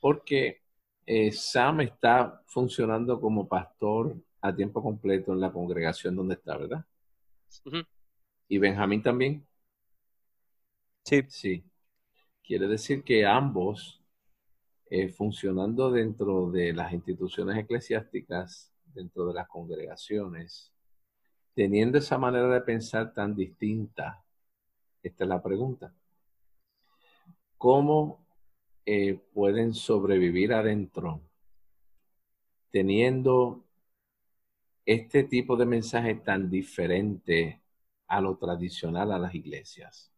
porque 0.00 0.61
eh, 1.06 1.32
Sam 1.32 1.80
está 1.82 2.42
funcionando 2.46 3.20
como 3.20 3.48
pastor 3.48 4.16
a 4.40 4.54
tiempo 4.54 4.82
completo 4.82 5.32
en 5.32 5.40
la 5.40 5.52
congregación 5.52 6.16
donde 6.16 6.34
está, 6.34 6.56
¿verdad? 6.56 6.84
¿Y 8.48 8.58
Benjamín 8.58 9.02
también? 9.02 9.46
Sí. 11.04 11.22
Sí. 11.28 11.64
Quiere 12.42 12.66
decir 12.66 13.02
que 13.02 13.24
ambos, 13.24 14.02
eh, 14.90 15.08
funcionando 15.08 15.90
dentro 15.90 16.50
de 16.50 16.72
las 16.72 16.92
instituciones 16.92 17.56
eclesiásticas, 17.56 18.72
dentro 18.84 19.26
de 19.26 19.34
las 19.34 19.48
congregaciones, 19.48 20.72
teniendo 21.54 21.98
esa 21.98 22.18
manera 22.18 22.48
de 22.48 22.60
pensar 22.60 23.12
tan 23.12 23.34
distinta, 23.34 24.22
esta 25.02 25.24
es 25.24 25.28
la 25.28 25.42
pregunta. 25.42 25.94
¿Cómo 27.56 28.21
eh, 28.86 29.20
pueden 29.32 29.74
sobrevivir 29.74 30.52
adentro 30.52 31.20
teniendo 32.70 33.64
este 34.84 35.24
tipo 35.24 35.56
de 35.56 35.66
mensaje 35.66 36.14
tan 36.16 36.50
diferente 36.50 37.62
a 38.08 38.20
lo 38.20 38.36
tradicional 38.36 39.12
a 39.12 39.18
las 39.18 39.34
iglesias? 39.34 40.12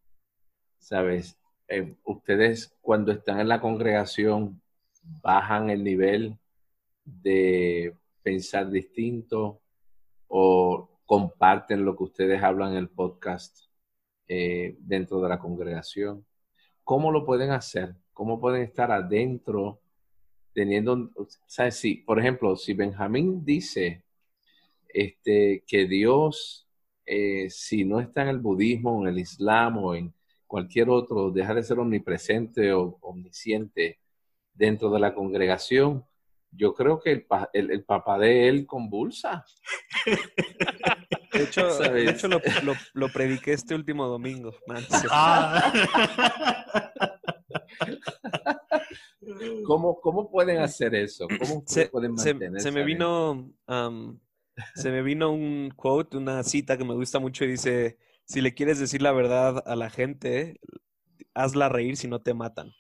¿Sabes? 0.79 1.39
Eh, 1.69 1.97
ustedes 2.05 2.77
cuando 2.81 3.13
están 3.13 3.41
en 3.41 3.49
la 3.49 3.61
congregación 3.61 4.61
bajan 5.23 5.71
el 5.71 5.83
nivel 5.83 6.39
de 7.05 7.97
pensar 8.23 8.71
distinto 8.71 9.61
o 10.29 10.89
comparten 11.07 11.85
lo 11.85 11.97
que 11.97 12.05
ustedes 12.05 12.43
hablan 12.43 12.73
en 12.73 12.79
el 12.79 12.89
podcast 12.89 13.67
eh, 14.29 14.77
dentro 14.81 15.21
de 15.21 15.29
la 15.29 15.39
congregación. 15.39 16.25
¿Cómo 16.83 17.13
lo 17.13 17.25
pueden 17.25 17.51
hacer? 17.51 17.95
¿Cómo 18.15 18.41
pueden 18.41 18.63
estar 18.63 18.91
adentro 18.91 19.81
teniendo, 20.55 21.11
¿sabes? 21.47 21.77
Si, 21.77 21.97
por 21.97 22.19
ejemplo, 22.19 22.57
si 22.57 22.73
Benjamín 22.73 23.45
dice 23.45 24.03
este, 24.89 25.65
que 25.67 25.87
Dios, 25.87 26.67
eh, 27.05 27.49
si 27.51 27.85
no 27.85 28.01
está 28.01 28.23
en 28.23 28.29
el 28.29 28.39
budismo, 28.39 29.03
en 29.03 29.09
el 29.09 29.19
islam 29.19 29.79
o 29.79 29.95
en 29.95 30.15
cualquier 30.47 30.89
otro, 30.89 31.31
deja 31.31 31.53
de 31.53 31.65
ser 31.65 31.81
omnipresente 31.81 32.73
o 32.73 32.97
omnisciente 33.01 33.99
dentro 34.55 34.89
de 34.91 35.01
la 35.01 35.13
congregación, 35.13 36.05
yo 36.53 36.73
creo 36.75 37.01
que 37.01 37.11
el, 37.11 37.71
el, 37.71 37.83
papá 37.83 38.17
de 38.19 38.49
él 38.49 38.65
convulsa. 38.65 39.45
De 41.33 41.43
hecho, 41.43 41.77
de 41.93 42.11
hecho 42.11 42.29
lo, 42.29 42.41
lo, 42.93 43.09
prediqué 43.09 43.55
este 43.55 43.75
último 43.75 44.07
domingo. 44.07 44.55
Ah. 45.11 45.73
¿Cómo, 49.67 50.01
¿Cómo, 50.01 50.31
pueden 50.31 50.59
hacer 50.59 50.95
eso? 50.95 51.27
¿Cómo 51.27 51.63
se, 51.67 51.87
pueden 51.87 52.19
se, 52.19 52.35
me 52.35 52.85
vino 52.85 53.51
se 54.75 54.91
me 54.91 55.03
vino 55.03 55.33
un 55.33 55.73
quote, 55.75 56.17
una 56.17 56.43
cita 56.43 56.77
que 56.77 56.85
me 56.85 56.95
gusta 56.95 57.19
mucho 57.19 57.45
y 57.45 57.53
dice, 57.53 57.99
si 58.25 58.41
le 58.41 58.55
quieres 58.55 58.79
decir 58.79 59.03
la 59.03 59.13
verdad 59.13 59.63
a 59.67 59.77
la 59.77 59.91
gente, 59.91 60.61
hazla 61.35 61.69
reír 61.69 61.97
si 61.97 62.09
no 62.09 62.21
te 62.21 62.35
matan. 62.35 62.73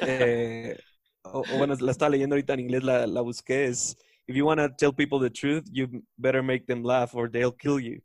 Eh, 0.00 0.78
o, 1.22 1.42
bueno, 1.58 1.74
la 1.78 1.90
estaba 1.90 2.10
leyendo 2.10 2.34
ahorita 2.34 2.54
en 2.54 2.60
inglés, 2.60 2.84
la, 2.84 3.06
la 3.06 3.20
busqué, 3.20 3.66
es, 3.66 3.96
if 4.26 4.36
you 4.36 4.46
want 4.46 4.60
to 4.60 4.74
tell 4.76 4.94
people 4.94 5.20
the 5.20 5.30
truth, 5.30 5.64
you 5.70 6.02
better 6.16 6.42
make 6.42 6.66
them 6.66 6.82
laugh 6.82 7.14
or 7.14 7.30
they'll 7.30 7.54
kill 7.54 7.80
you. 7.80 8.00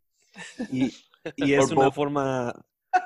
Y, 0.71 0.91
y 1.35 1.53
es 1.53 1.71
una 1.71 1.91
forma 1.91 2.53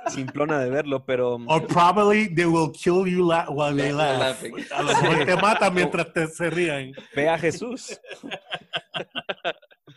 simplona 0.07 0.59
de 0.59 0.69
verlo, 0.69 1.05
pero... 1.05 1.35
Or 1.47 1.65
probably 1.67 2.27
they 2.33 2.45
will 2.45 2.71
kill 2.71 3.07
you 3.07 3.27
while 3.49 3.75
they 3.75 3.91
laugh. 3.91 4.43
A 4.71 4.81
lo 4.81 4.87
mejor 5.01 5.25
te 5.25 5.35
matan 5.35 5.73
mientras 5.73 6.13
te 6.13 6.27
se 6.27 6.49
ríen. 6.49 6.93
Ve 7.15 7.29
a 7.29 7.37
Jesús. 7.37 7.99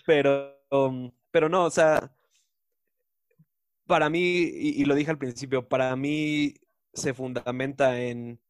pero, 0.06 0.58
um, 0.70 1.10
pero 1.30 1.48
no, 1.48 1.64
o 1.64 1.70
sea, 1.70 2.10
para 3.86 4.08
mí, 4.10 4.20
y, 4.20 4.82
y, 4.82 4.84
lo 4.84 4.94
dije 4.94 5.10
al 5.10 5.18
principio, 5.18 5.66
para 5.66 5.94
mí 5.96 6.54
se 6.92 7.14
fundamenta 7.14 8.00
en 8.00 8.40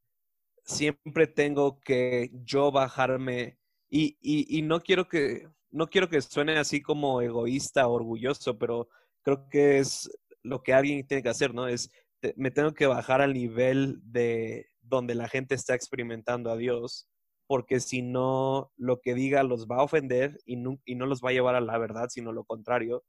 siempre 0.64 1.26
tengo 1.26 1.80
que 1.80 2.30
yo 2.44 2.70
bajarme 2.70 3.58
y, 3.88 4.18
y, 4.20 4.58
y, 4.58 4.62
no 4.62 4.80
quiero 4.80 5.08
que 5.08 5.48
no 5.70 5.86
quiero 5.86 6.08
que 6.08 6.20
suene 6.20 6.58
así 6.58 6.82
como 6.82 7.22
egoísta 7.22 7.86
o 7.86 7.92
orgulloso, 7.92 8.58
pero 8.58 8.88
creo 9.22 9.48
que 9.48 9.78
es 9.78 10.10
lo 10.48 10.62
que 10.62 10.74
alguien 10.74 11.06
tiene 11.06 11.22
que 11.22 11.28
hacer, 11.28 11.54
¿no? 11.54 11.68
Es 11.68 11.90
me 12.36 12.50
tengo 12.50 12.74
que 12.74 12.86
bajar 12.86 13.20
al 13.20 13.34
nivel 13.34 14.00
de 14.02 14.66
donde 14.80 15.14
la 15.14 15.28
gente 15.28 15.54
está 15.54 15.74
experimentando 15.74 16.50
a 16.50 16.56
Dios, 16.56 17.08
porque 17.46 17.78
si 17.80 18.02
no, 18.02 18.72
lo 18.76 19.00
que 19.00 19.14
diga 19.14 19.42
los 19.44 19.66
va 19.66 19.76
a 19.76 19.84
ofender 19.84 20.40
y 20.44 20.56
no, 20.56 20.80
y 20.84 20.96
no 20.96 21.06
los 21.06 21.20
va 21.22 21.30
a 21.30 21.32
llevar 21.32 21.54
a 21.54 21.60
la 21.60 21.78
verdad, 21.78 22.08
sino 22.08 22.32
lo 22.32 22.44
contrario. 22.44 23.04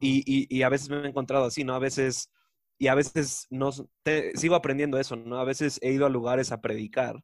Y, 0.00 0.22
y, 0.26 0.46
y 0.54 0.62
a 0.62 0.68
veces 0.68 0.90
me 0.90 0.98
he 0.98 1.08
encontrado 1.08 1.46
así, 1.46 1.64
¿no? 1.64 1.74
A 1.74 1.78
veces 1.78 2.30
y 2.78 2.88
a 2.88 2.94
veces 2.94 3.46
no, 3.50 3.70
sigo 4.34 4.54
aprendiendo 4.54 4.98
eso, 4.98 5.16
¿no? 5.16 5.38
A 5.38 5.44
veces 5.44 5.78
he 5.82 5.92
ido 5.92 6.06
a 6.06 6.10
lugares 6.10 6.52
a 6.52 6.60
predicar 6.60 7.22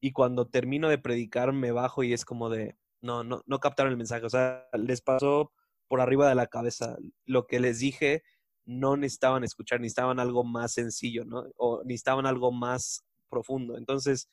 y 0.00 0.12
cuando 0.12 0.48
termino 0.48 0.88
de 0.88 0.98
predicar 0.98 1.52
me 1.52 1.72
bajo 1.72 2.02
y 2.02 2.12
es 2.12 2.24
como 2.24 2.48
de, 2.48 2.76
no, 3.00 3.24
no, 3.24 3.42
no 3.46 3.58
captaron 3.58 3.90
el 3.90 3.98
mensaje, 3.98 4.24
o 4.24 4.30
sea, 4.30 4.68
les 4.72 5.00
pasó 5.00 5.52
por 5.88 6.00
arriba 6.00 6.28
de 6.28 6.34
la 6.34 6.46
cabeza. 6.46 6.96
Lo 7.26 7.46
que 7.46 7.60
les 7.60 7.80
dije 7.80 8.22
no 8.66 8.96
necesitaban 8.96 9.44
escuchar, 9.44 9.80
necesitaban 9.80 10.20
algo 10.20 10.44
más 10.44 10.72
sencillo, 10.72 11.24
¿no? 11.24 11.44
O 11.56 11.82
necesitaban 11.84 12.26
algo 12.26 12.52
más 12.52 13.04
profundo. 13.28 13.76
Entonces, 13.76 14.28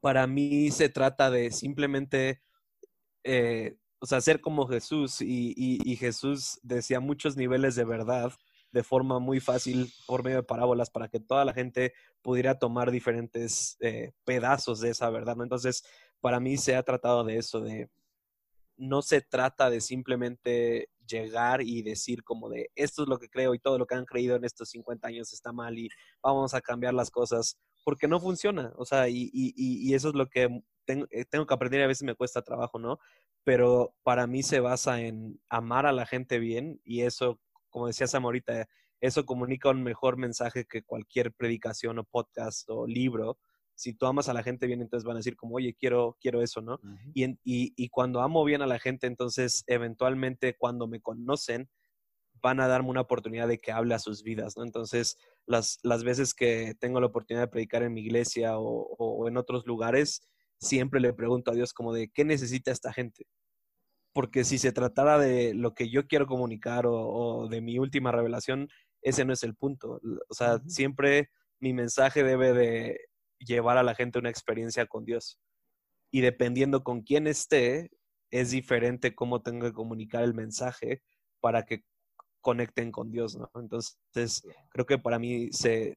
para 0.00 0.26
mí 0.26 0.70
se 0.70 0.88
trata 0.88 1.30
de 1.30 1.50
simplemente, 1.50 2.42
eh, 3.24 3.76
o 3.98 4.06
sea, 4.06 4.20
ser 4.20 4.40
como 4.40 4.66
Jesús 4.66 5.20
y, 5.20 5.96
Jesús 5.96 6.60
decía 6.62 7.00
muchos 7.00 7.36
niveles 7.36 7.74
de 7.74 7.84
verdad 7.84 8.32
de 8.72 8.82
forma 8.82 9.18
muy 9.20 9.40
fácil 9.40 9.92
por 10.06 10.22
medio 10.22 10.38
de 10.38 10.42
parábolas 10.42 10.90
para 10.90 11.08
que 11.08 11.20
toda 11.20 11.44
la 11.44 11.54
gente 11.54 11.94
pudiera 12.20 12.58
tomar 12.58 12.90
diferentes 12.90 13.76
eh, 13.80 14.12
pedazos 14.24 14.80
de 14.80 14.90
esa 14.90 15.08
verdad. 15.10 15.36
Entonces, 15.40 15.84
para 16.20 16.40
mí 16.40 16.56
se 16.56 16.76
ha 16.76 16.82
tratado 16.82 17.24
de 17.24 17.38
eso, 17.38 17.60
de 17.60 17.88
no 18.76 19.02
se 19.02 19.20
trata 19.20 19.70
de 19.70 19.80
simplemente 19.80 20.88
llegar 21.06 21.62
y 21.62 21.82
decir 21.82 22.24
como 22.24 22.48
de 22.48 22.70
esto 22.74 23.02
es 23.02 23.08
lo 23.08 23.18
que 23.18 23.28
creo 23.28 23.54
y 23.54 23.58
todo 23.58 23.78
lo 23.78 23.86
que 23.86 23.94
han 23.94 24.04
creído 24.04 24.36
en 24.36 24.44
estos 24.44 24.70
50 24.70 25.06
años 25.06 25.32
está 25.32 25.52
mal 25.52 25.78
y 25.78 25.88
vamos 26.22 26.54
a 26.54 26.60
cambiar 26.60 26.94
las 26.94 27.10
cosas, 27.10 27.58
porque 27.84 28.08
no 28.08 28.20
funciona. 28.20 28.72
O 28.76 28.84
sea, 28.84 29.08
y, 29.08 29.30
y, 29.32 29.94
eso 29.94 30.08
es 30.08 30.14
lo 30.14 30.26
que 30.28 30.48
tengo, 30.84 31.06
eh, 31.10 31.24
tengo 31.24 31.46
que 31.46 31.54
aprender 31.54 31.80
y 31.80 31.84
a 31.84 31.88
veces 31.88 32.04
me 32.04 32.14
cuesta 32.14 32.42
trabajo, 32.42 32.78
¿no? 32.78 32.98
Pero 33.44 33.94
para 34.02 34.26
mí 34.26 34.42
se 34.42 34.60
basa 34.60 35.00
en 35.00 35.40
amar 35.48 35.86
a 35.86 35.92
la 35.92 36.06
gente 36.06 36.38
bien 36.38 36.80
y 36.84 37.02
eso 37.02 37.40
como 37.76 37.88
decía 37.88 38.06
Sam 38.06 38.24
ahorita, 38.24 38.66
eso 39.02 39.26
comunica 39.26 39.68
un 39.68 39.82
mejor 39.82 40.16
mensaje 40.16 40.64
que 40.64 40.82
cualquier 40.82 41.30
predicación 41.34 41.98
o 41.98 42.04
podcast 42.04 42.64
o 42.70 42.86
libro. 42.86 43.38
Si 43.76 43.94
tú 43.94 44.06
amas 44.06 44.28
a 44.28 44.34
la 44.34 44.42
gente 44.42 44.66
bien, 44.66 44.80
entonces 44.80 45.04
van 45.04 45.16
a 45.16 45.20
decir 45.20 45.36
como, 45.36 45.56
oye, 45.56 45.76
quiero, 45.78 46.16
quiero 46.20 46.42
eso, 46.42 46.60
¿no? 46.60 46.80
y, 47.14 47.24
y, 47.44 47.72
y 47.76 47.88
cuando 47.88 48.20
amo 48.22 48.44
bien 48.44 48.62
a 48.62 48.66
la 48.66 48.78
gente, 48.78 49.06
entonces 49.06 49.62
eventualmente 49.68 50.56
cuando 50.58 50.88
me 50.88 51.00
conocen, 51.00 51.68
van 52.42 52.60
a 52.60 52.68
darme 52.68 52.90
una 52.90 53.02
oportunidad 53.02 53.48
de 53.48 53.58
que 53.58 53.72
hable 53.72 53.94
a 53.94 53.98
sus 53.98 54.22
vidas, 54.22 54.56
¿no? 54.56 54.62
Entonces, 54.62 55.16
las, 55.46 55.78
las 55.82 56.04
veces 56.04 56.34
que 56.34 56.74
tengo 56.78 57.00
la 57.00 57.06
oportunidad 57.06 57.44
de 57.44 57.50
predicar 57.50 57.82
en 57.82 57.94
mi 57.94 58.02
iglesia 58.02 58.58
o, 58.58 58.94
o, 58.98 59.28
en 59.28 59.36
otros 59.36 59.66
lugares, 59.66 60.20
siempre 60.58 61.00
le 61.00 61.14
pregunto 61.14 61.50
a 61.50 61.54
Dios 61.54 61.72
como 61.72 61.92
de, 61.94 62.08
¿qué 62.08 62.24
necesita 62.24 62.70
esta 62.70 62.92
gente? 62.92 63.26
porque 64.16 64.44
si 64.44 64.56
se 64.56 64.72
tratara 64.72 65.18
de 65.18 65.52
lo 65.52 65.74
que 65.74 65.90
yo 65.90 66.06
quiero 66.06 66.26
comunicar 66.26 66.86
o, 66.88 67.48
de 67.50 67.60
mi 67.60 67.78
última 67.78 68.12
revelación, 68.12 68.70
ese 69.02 69.26
no 69.26 69.34
es 69.34 69.42
el 69.42 69.54
punto. 69.54 70.00
O 70.30 70.34
sea, 70.34 70.58
siempre 70.66 71.28
mi 71.60 71.74
mensaje 71.74 72.22
debe 72.22 72.54
de 72.54 72.98
llevar 73.38 73.78
a 73.78 73.82
la 73.82 73.94
gente 73.94 74.18
una 74.18 74.30
experiencia 74.30 74.86
con 74.86 75.04
Dios. 75.04 75.38
Y 76.10 76.20
dependiendo 76.20 76.82
con 76.82 77.02
quién 77.02 77.26
esté, 77.26 77.90
es 78.30 78.50
diferente 78.50 79.14
cómo 79.14 79.42
tengo 79.42 79.66
que 79.66 79.72
comunicar 79.72 80.24
el 80.24 80.34
mensaje 80.34 81.02
para 81.40 81.64
que 81.64 81.84
conecten 82.40 82.92
con 82.92 83.10
Dios, 83.10 83.36
¿no? 83.36 83.50
Entonces, 83.54 84.42
creo 84.70 84.86
que 84.86 84.98
para 84.98 85.18
mí 85.18 85.48
se 85.52 85.96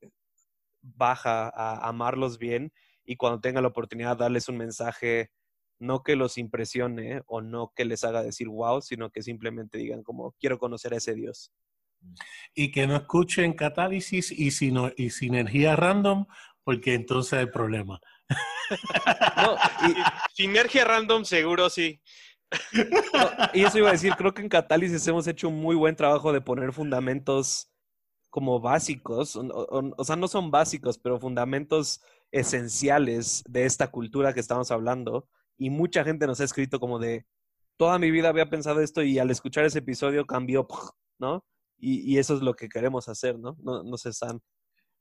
baja 0.81 1.49
a 1.49 1.87
amarlos 1.87 2.37
bien 2.37 2.71
y 3.05 3.15
cuando 3.17 3.39
tenga 3.39 3.61
la 3.61 3.67
oportunidad 3.67 4.17
darles 4.17 4.49
un 4.49 4.57
mensaje 4.57 5.31
no 5.79 6.03
que 6.03 6.15
los 6.15 6.37
impresione 6.37 7.21
o 7.25 7.41
no 7.41 7.71
que 7.75 7.85
les 7.85 8.03
haga 8.03 8.21
decir 8.21 8.49
wow, 8.49 8.81
sino 8.81 9.09
que 9.09 9.21
simplemente 9.21 9.77
digan 9.77 10.03
como 10.03 10.33
quiero 10.39 10.59
conocer 10.59 10.93
a 10.93 10.97
ese 10.97 11.15
Dios. 11.15 11.51
Y 12.53 12.71
que 12.71 12.87
no 12.87 12.95
escuchen 12.95 13.53
catálisis 13.53 14.31
y, 14.31 14.51
sino, 14.51 14.91
y 14.95 15.09
sinergia 15.09 15.75
random, 15.75 16.27
porque 16.69 16.93
entonces 16.93 17.33
hay 17.33 17.47
problema. 17.47 17.99
No, 19.37 19.55
y, 19.87 19.95
sinergia 20.35 20.85
random 20.85 21.25
seguro 21.25 21.67
sí. 21.67 21.99
y 23.55 23.63
eso 23.63 23.79
iba 23.79 23.89
a 23.89 23.93
decir, 23.93 24.13
creo 24.15 24.35
que 24.35 24.43
en 24.43 24.49
Catálisis 24.49 25.07
hemos 25.07 25.25
hecho 25.25 25.49
un 25.49 25.59
muy 25.59 25.75
buen 25.75 25.95
trabajo 25.95 26.31
de 26.31 26.41
poner 26.41 26.71
fundamentos 26.71 27.71
como 28.29 28.59
básicos, 28.59 29.35
o, 29.35 30.03
sea, 30.03 30.15
no 30.15 30.27
son 30.27 30.51
básicos, 30.51 30.99
pero 30.99 31.19
fundamentos 31.19 32.01
esenciales 32.31 33.41
de 33.49 33.65
esta 33.65 33.87
cultura 33.87 34.35
que 34.35 34.41
estamos 34.41 34.69
hablando, 34.69 35.27
y 35.57 35.71
mucha 35.71 36.03
gente 36.03 36.27
nos 36.27 36.39
ha 36.39 36.43
escrito 36.43 36.79
como 36.79 36.99
de, 36.99 37.25
toda 37.77 37.97
mi 37.97 38.11
vida 38.11 38.29
había 38.29 38.51
pensado 38.51 38.79
esto 38.81 39.01
y 39.01 39.17
al 39.17 39.31
escuchar 39.31 39.65
ese 39.65 39.79
episodio 39.79 40.27
cambió, 40.27 40.67
¿no? 41.17 41.43
y, 41.79 42.19
eso 42.19 42.35
es 42.35 42.43
lo 42.43 42.53
que 42.53 42.69
queremos 42.69 43.09
hacer, 43.09 43.39
¿no? 43.39 43.57
No, 43.63 43.81
no 43.81 43.97
sé, 43.97 44.13
Sam. 44.13 44.39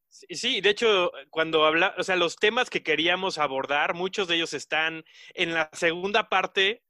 Sí, 0.09 0.61
de 0.61 0.71
hecho, 0.71 1.13
cuando 1.31 1.65
habla, 1.65 1.95
o 1.99 2.03
sea, 2.03 2.17
los 2.17 2.37
temas 2.37 2.71
que 2.71 2.83
queríamos 2.83 3.39
abordar, 3.39 3.95
muchos 3.95 4.27
de 4.27 4.37
ellos 4.37 4.55
están 4.55 5.05
en 5.35 5.53
la 5.53 5.69
segunda 5.73 6.29
parte 6.29 6.83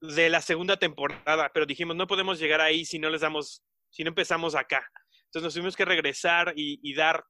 de 0.00 0.28
la 0.28 0.42
segunda 0.42 0.76
temporada, 0.76 1.50
pero 1.54 1.66
dijimos, 1.66 1.96
no 1.96 2.06
podemos 2.06 2.38
llegar 2.38 2.60
ahí 2.60 2.84
si 2.84 2.98
no 2.98 3.10
les 3.10 3.20
damos, 3.20 3.62
si 3.90 4.02
no 4.02 4.08
empezamos 4.08 4.54
acá. 4.54 4.90
Entonces 5.26 5.42
nos 5.44 5.54
tuvimos 5.54 5.76
que 5.76 5.84
regresar 5.84 6.52
y, 6.56 6.94
dar 6.94 7.24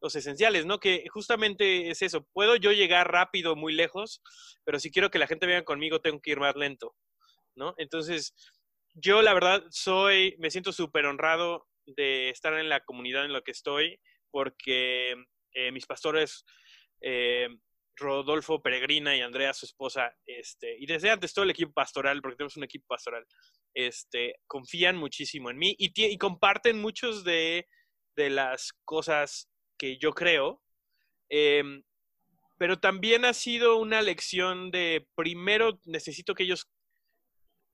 los 0.00 0.14
esenciales, 0.16 0.64
¿no? 0.64 0.78
Que 0.78 1.04
justamente 1.10 1.90
es 1.90 2.02
eso. 2.02 2.26
Puedo 2.32 2.56
yo 2.56 2.72
llegar 2.72 3.10
rápido, 3.10 3.56
muy 3.56 3.72
lejos, 3.72 4.22
pero 4.64 4.78
si 4.78 4.90
quiero 4.90 5.10
que 5.10 5.18
la 5.18 5.26
gente 5.26 5.46
venga 5.46 5.64
conmigo, 5.64 6.00
tengo 6.00 6.20
que 6.20 6.30
ir 6.30 6.40
más 6.40 6.56
lento, 6.56 6.94
¿no? 7.54 7.74
Entonces, 7.78 8.34
yo 8.94 9.22
la 9.22 9.34
verdad 9.34 9.64
soy, 9.70 10.36
me 10.38 10.50
siento 10.50 10.72
súper 10.72 11.06
honrado 11.06 11.66
de 11.84 12.30
estar 12.30 12.54
en 12.54 12.68
la 12.68 12.80
comunidad 12.80 13.24
en 13.24 13.32
la 13.32 13.42
que 13.42 13.50
estoy, 13.50 14.00
porque 14.30 15.14
eh, 15.52 15.72
mis 15.72 15.86
pastores, 15.86 16.44
eh, 17.00 17.48
Rodolfo 17.96 18.62
Peregrina 18.62 19.16
y 19.16 19.20
Andrea, 19.20 19.52
su 19.52 19.66
esposa, 19.66 20.14
este, 20.24 20.76
y 20.78 20.86
desde 20.86 21.10
antes 21.10 21.34
todo 21.34 21.44
el 21.44 21.50
equipo 21.50 21.72
pastoral, 21.72 22.22
porque 22.22 22.36
tenemos 22.36 22.56
un 22.56 22.64
equipo 22.64 22.86
pastoral, 22.88 23.26
este, 23.74 24.36
confían 24.46 24.96
muchísimo 24.96 25.50
en 25.50 25.58
mí 25.58 25.74
y, 25.78 26.16
comparten 26.16 26.80
muchos 26.80 27.24
de, 27.24 27.68
de, 28.16 28.30
las 28.30 28.72
cosas 28.84 29.50
que 29.78 29.98
yo 29.98 30.12
creo. 30.12 30.62
Em, 31.28 31.82
pero 32.58 32.78
también 32.78 33.24
ha 33.24 33.34
sido 33.34 33.76
una 33.76 34.02
lección 34.02 34.70
de 34.70 35.06
primero 35.14 35.80
necesito 35.84 36.34
que 36.34 36.42
ellos 36.44 36.70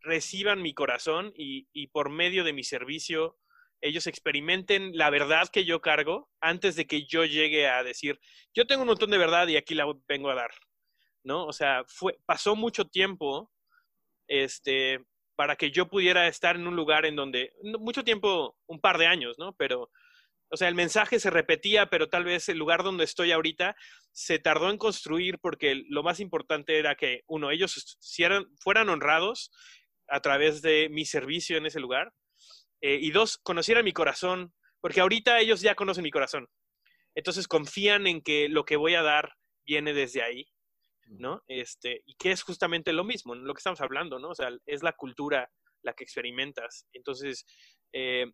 reciban 0.01 0.63
mi 0.63 0.75
corazón 0.75 1.33
y 1.37 1.87
por 1.89 2.11
medio 2.11 2.45
de 2.45 2.53
mi 2.53 2.63
servicio 2.63 3.37
ellos 3.81 4.07
experimenten 4.07 4.97
la 4.97 5.11
verdad 5.11 5.49
que 5.49 5.65
yo 5.65 5.81
cargo 5.81 6.31
antes 6.41 6.77
de 6.77 6.87
que 6.87 7.07
yo 7.07 7.25
llegue 7.25 7.69
a 7.69 7.83
decir, 7.83 8.19
yo 8.55 8.67
tengo 8.67 8.83
un 8.83 8.89
montón 8.89 9.11
de 9.11 9.19
verdad 9.19 9.47
y 9.49 9.57
aquí 9.57 9.75
la 9.75 9.87
vengo 10.09 10.31
a 10.31 10.35
dar, 10.35 10.51
¿no? 11.25 11.47
O 11.47 11.53
sea, 11.53 11.85
fue, 11.87 12.19
pasó 12.27 12.57
mucho 12.57 12.87
tiempo 12.87 13.53
este, 14.29 15.05
para 15.37 15.57
que 15.57 15.71
yo 15.71 15.89
pudiera 15.89 16.27
estar 16.27 16.57
en 16.57 16.67
un 16.67 16.77
lugar 16.77 17.07
en 17.07 17.17
donde, 17.17 17.53
mucho 17.63 18.05
tiempo, 18.05 18.57
un 18.67 18.81
par 18.81 18.99
de 18.99 19.07
años, 19.07 19.39
¿no? 19.39 19.55
Pero, 19.57 19.91
o 20.51 20.57
sea, 20.57 20.69
el 20.69 20.75
mensaje 20.75 21.21
se 21.21 21.31
repetía, 21.31 21.87
pero 21.87 22.09
tal 22.09 22.25
vez 22.25 22.49
el 22.49 22.59
lugar 22.59 22.83
donde 22.83 23.05
estoy 23.05 23.33
ahorita 23.33 23.77
se 24.13 24.39
tardó 24.39 24.71
en 24.71 24.79
construir 24.79 25.39
porque 25.39 25.83
lo 25.89 26.03
más 26.03 26.21
importante 26.21 26.79
era 26.79 26.95
que, 26.95 27.23
uno, 27.27 27.51
ellos 27.51 27.99
fueran 28.61 28.89
honrados 28.89 29.51
a 30.09 30.21
través 30.21 30.63
de 30.63 30.89
mi 30.91 31.05
servicio 31.05 31.57
en 31.57 31.67
ese 31.67 31.81
lugar 31.81 32.13
eh, 32.81 32.99
y 33.01 33.11
dos, 33.11 33.39
conocieran 33.39 33.85
mi 33.85 33.93
corazón, 33.93 34.53
porque 34.81 35.01
ahorita 35.01 35.41
ellos 35.41 35.61
ya 35.61 35.75
conocen 35.75 36.05
mi 36.05 36.11
corazón. 36.11 36.49
Entonces 37.15 37.49
confían 37.49 38.07
en 38.07 38.21
que 38.21 38.49
lo 38.49 38.65
que 38.65 38.77
voy 38.77 38.95
a 38.95 39.03
dar 39.03 39.35
viene 39.65 39.95
desde 39.95 40.23
ahí, 40.23 40.47
¿no? 41.07 41.43
Este, 41.49 42.03
y 42.05 42.15
que 42.17 42.31
es 42.31 42.43
justamente 42.43 42.93
lo 42.93 43.05
mismo, 43.05 43.35
lo 43.35 43.55
que 43.55 43.59
estamos 43.59 43.81
hablando, 43.81 44.19
¿no? 44.19 44.31
O 44.31 44.35
sea, 44.35 44.51
es 44.67 44.83
la 44.83 44.93
cultura 44.93 45.51
la 45.83 45.95
que 45.95 46.05
experimentas. 46.05 46.87
Entonces, 46.93 47.47
eh, 47.93 48.27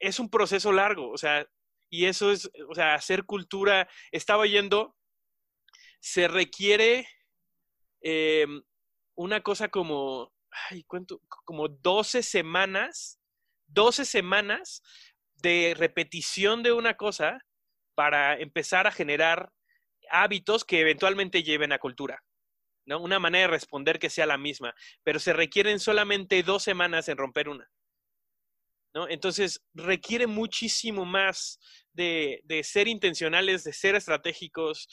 es 0.00 0.20
un 0.20 0.30
proceso 0.30 0.72
largo, 0.72 1.10
o 1.10 1.16
sea, 1.16 1.46
y 1.90 2.04
eso 2.04 2.30
es, 2.30 2.50
o 2.68 2.74
sea, 2.74 2.94
hacer 2.94 3.24
cultura, 3.24 3.88
estaba 4.12 4.46
yendo, 4.46 4.94
se 6.00 6.28
requiere 6.28 7.08
eh, 8.02 8.46
una 9.16 9.42
cosa 9.42 9.68
como 9.68 10.32
ay, 10.70 10.84
¿cuánto? 10.84 11.20
Como 11.44 11.68
12 11.68 12.22
semanas, 12.22 13.20
12 13.66 14.04
semanas 14.04 14.82
de 15.36 15.74
repetición 15.76 16.62
de 16.62 16.72
una 16.72 16.96
cosa 16.96 17.38
para 17.94 18.38
empezar 18.38 18.86
a 18.86 18.92
generar 18.92 19.52
hábitos 20.10 20.64
que 20.64 20.80
eventualmente 20.80 21.42
lleven 21.42 21.72
a 21.72 21.78
cultura. 21.78 22.22
¿no? 22.86 23.00
Una 23.00 23.18
manera 23.18 23.42
de 23.42 23.52
responder 23.52 23.98
que 23.98 24.10
sea 24.10 24.26
la 24.26 24.38
misma, 24.38 24.74
pero 25.04 25.18
se 25.18 25.32
requieren 25.32 25.78
solamente 25.78 26.42
dos 26.42 26.62
semanas 26.62 27.08
en 27.08 27.18
romper 27.18 27.48
una. 27.48 27.70
¿no? 28.94 29.08
Entonces, 29.08 29.62
requiere 29.74 30.26
muchísimo 30.26 31.04
más 31.04 31.60
de, 31.92 32.42
ser 32.64 32.88
intencionales, 32.88 33.64
de 33.64 33.72
ser 33.72 33.94
estratégicos, 33.94 34.88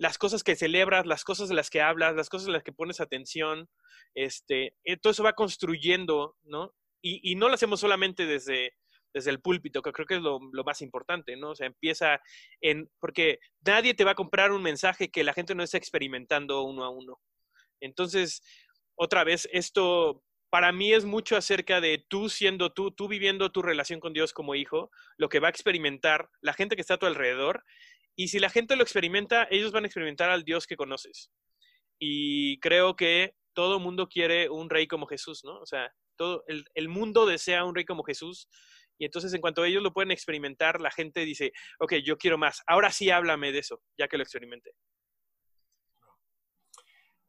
las 0.00 0.16
cosas 0.16 0.42
que 0.42 0.56
celebras, 0.56 1.04
las 1.04 1.24
cosas 1.24 1.50
de 1.50 1.54
las 1.54 1.68
que 1.68 1.82
hablas, 1.82 2.16
las 2.16 2.30
cosas 2.30 2.46
de 2.46 2.52
las 2.52 2.62
que 2.62 2.72
pones 2.72 3.02
atención, 3.02 3.68
este, 4.14 4.74
eh, 4.82 4.96
todo 4.96 5.10
eso 5.10 5.22
va 5.22 5.34
construyendo, 5.34 6.38
¿no? 6.42 6.72
Y, 7.02 7.34
no 7.36 7.48
lo 7.48 7.54
hacemos 7.54 7.80
solamente 7.80 8.24
desde, 8.24 8.74
desde 9.12 9.30
el 9.30 9.42
púlpito, 9.42 9.82
que 9.82 9.92
creo 9.92 10.06
que 10.06 10.16
es 10.16 10.22
lo, 10.22 10.40
más 10.64 10.80
importante, 10.80 11.36
¿no? 11.36 11.50
O 11.50 11.54
sea, 11.54 11.66
empieza 11.66 12.18
en, 12.62 12.90
porque 12.98 13.40
nadie 13.66 13.92
te 13.92 14.04
va 14.04 14.12
a 14.12 14.14
comprar 14.14 14.52
un 14.52 14.62
mensaje 14.62 15.10
que 15.10 15.22
la 15.22 15.34
gente 15.34 15.54
no 15.54 15.62
esté 15.62 15.76
experimentando 15.76 16.62
uno 16.62 16.84
a 16.84 16.88
uno. 16.88 17.20
Entonces, 17.80 18.42
otra 18.94 19.22
vez, 19.22 19.48
esto 19.52 20.22
para 20.50 20.72
mí 20.72 20.94
es 20.94 21.04
mucho 21.04 21.36
acerca 21.36 21.80
de 21.80 22.04
tú 22.08 22.30
siendo 22.30 22.72
tú, 22.72 22.90
tú 22.90 23.06
viviendo 23.06 23.52
tu 23.52 23.60
relación 23.60 24.00
con 24.00 24.14
Dios 24.14 24.32
como 24.32 24.54
hijo, 24.54 24.90
lo 25.18 25.28
que 25.28 25.40
va 25.40 25.48
a 25.48 25.50
experimentar 25.50 26.30
la 26.40 26.54
gente 26.54 26.74
que 26.74 26.82
está 26.82 26.94
a 26.94 26.98
tu 26.98 27.06
alrededor. 27.06 27.64
Y 28.20 28.28
si 28.28 28.38
la 28.38 28.50
gente 28.50 28.76
lo 28.76 28.82
experimenta, 28.82 29.48
ellos 29.50 29.72
van 29.72 29.84
a 29.84 29.86
experimentar 29.86 30.28
al 30.28 30.44
Dios 30.44 30.66
que 30.66 30.76
conoces. 30.76 31.30
Y 31.98 32.60
creo 32.60 32.94
que 32.94 33.34
todo 33.54 33.80
mundo 33.80 34.08
quiere 34.08 34.50
un 34.50 34.68
rey 34.68 34.86
como 34.86 35.06
Jesús, 35.06 35.42
¿no? 35.42 35.58
O 35.58 35.64
sea, 35.64 35.90
todo 36.16 36.44
el, 36.46 36.88
mundo 36.90 37.24
desea 37.24 37.64
un 37.64 37.74
rey 37.74 37.86
como 37.86 38.02
Jesús. 38.02 38.46
Y 38.98 39.06
entonces, 39.06 39.32
en 39.32 39.40
cuanto 39.40 39.64
ellos 39.64 39.82
lo 39.82 39.94
pueden 39.94 40.10
experimentar, 40.10 40.82
la 40.82 40.90
gente 40.90 41.24
dice, 41.24 41.52
ok, 41.78 41.94
yo 42.04 42.18
quiero 42.18 42.36
más. 42.36 42.62
Ahora 42.66 42.92
sí 42.92 43.08
háblame 43.08 43.52
de 43.52 43.60
eso, 43.60 43.80
ya 43.96 44.06
que 44.06 44.18
lo 44.18 44.22
experimenté. 44.22 44.72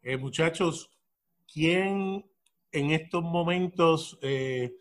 Eh, 0.02 0.18
muchachos, 0.18 0.92
¿quién 1.54 2.30
en 2.74 2.92
estos 2.92 3.24
momentos 3.24 4.20
eh, 4.22 4.74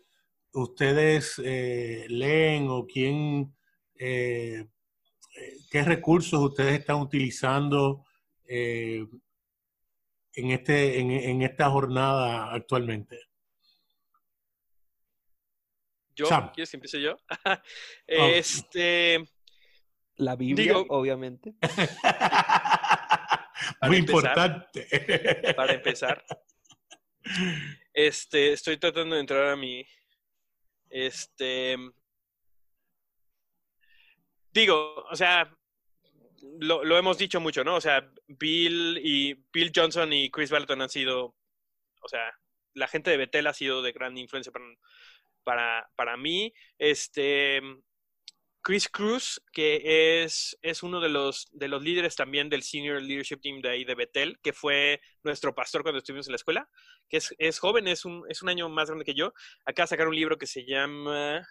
ustedes 0.51 1.41
eh, 1.41 2.05
leen 2.09 2.67
o 2.67 2.85
quién, 2.85 3.55
qué 5.69 5.83
recursos 5.83 6.39
ustedes 6.39 6.79
están 6.79 6.97
utilizando 6.97 8.05
en, 8.47 9.21
este, 10.33 10.99
en, 10.99 11.41
esta 11.41 11.69
jornada 11.69 12.53
actualmente? 12.53 13.19
Yo, 16.15 16.27
¿quieres 16.53 16.69
que 16.69 16.77
empiece 16.77 17.01
yo? 17.01 17.17
este. 18.07 19.23
La 20.17 20.35
Biblia, 20.35 20.77
obviamente. 20.77 21.55
Muy 23.87 23.97
importante. 23.97 24.87
Para 25.55 25.73
empezar. 25.73 26.23
Este, 27.93 28.53
estoy 28.53 28.77
tratando 28.77 29.15
de 29.15 29.21
entrar 29.21 29.49
a 29.49 29.55
mi. 29.55 29.85
Este. 30.89 31.77
Digo, 34.53 34.95
o 35.09 35.15
sea, 35.15 35.49
lo, 36.59 36.83
lo, 36.83 36.97
hemos 36.97 37.17
dicho 37.17 37.39
mucho, 37.39 37.63
¿no? 37.63 37.75
O 37.75 37.81
sea, 37.81 38.11
Bill 38.27 38.99
y 39.03 39.33
Bill 39.53 39.71
Johnson 39.73 40.11
y 40.11 40.29
Chris 40.29 40.51
Barton 40.51 40.81
han 40.81 40.89
sido, 40.89 41.35
o 42.01 42.07
sea, 42.07 42.37
la 42.73 42.87
gente 42.87 43.11
de 43.11 43.17
Betel 43.17 43.47
ha 43.47 43.53
sido 43.53 43.81
de 43.81 43.91
gran 43.91 44.17
influencia 44.17 44.51
para, 44.51 44.65
para, 45.43 45.91
para 45.95 46.17
mí. 46.17 46.53
Este, 46.77 47.61
Chris 48.61 48.89
Cruz, 48.89 49.41
que 49.51 50.23
es, 50.23 50.57
es 50.61 50.83
uno 50.83 50.99
de 50.99 51.09
los, 51.09 51.47
de 51.51 51.67
los 51.67 51.81
líderes 51.81 52.15
también 52.15 52.49
del 52.49 52.63
Senior 52.63 53.01
Leadership 53.01 53.39
Team 53.41 53.61
de 53.61 53.69
ahí 53.69 53.85
de 53.85 53.95
Betel, 53.95 54.39
que 54.41 54.53
fue 54.53 55.01
nuestro 55.23 55.55
pastor 55.55 55.81
cuando 55.81 55.99
estuvimos 55.99 56.27
en 56.27 56.33
la 56.33 56.37
escuela, 56.37 56.69
que 57.09 57.17
es, 57.17 57.33
es 57.39 57.59
joven, 57.59 57.87
es 57.87 58.05
un, 58.05 58.23
es 58.29 58.41
un 58.41 58.49
año 58.49 58.69
más 58.69 58.87
grande 58.87 59.05
que 59.05 59.15
yo. 59.15 59.33
Acá 59.65 59.87
sacar 59.87 60.07
un 60.07 60.15
libro 60.15 60.37
que 60.37 60.47
se 60.47 60.65
llama... 60.65 61.47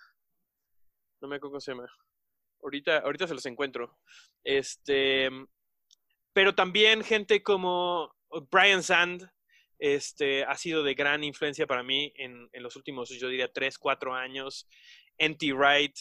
No 1.21 1.29
me 1.29 1.37
acuerdo 1.37 1.53
cómo 1.53 1.61
se 1.61 1.73
llama. 1.73 1.89
Ahorita, 2.63 2.99
ahorita 2.99 3.27
se 3.27 3.35
los 3.35 3.47
encuentro. 3.47 3.99
Este, 4.45 5.31
pero 6.33 6.55
también 6.55 7.03
gente 7.03 7.43
como 7.43 8.15
Brian 8.51 8.83
Sand 8.83 9.29
este, 9.79 10.45
ha 10.45 10.57
sido 10.57 10.83
de 10.83 10.95
gran 10.95 11.25
influencia 11.25 11.67
para 11.67 11.83
mí 11.83 12.13
en, 12.17 12.49
en 12.53 12.63
los 12.63 12.77
últimos, 12.77 13.09
yo 13.11 13.29
diría, 13.29 13.53
tres, 13.53 13.79
cuatro 13.79 14.15
años. 14.15 14.69
N.T. 15.19 15.53
Wright, 15.53 15.97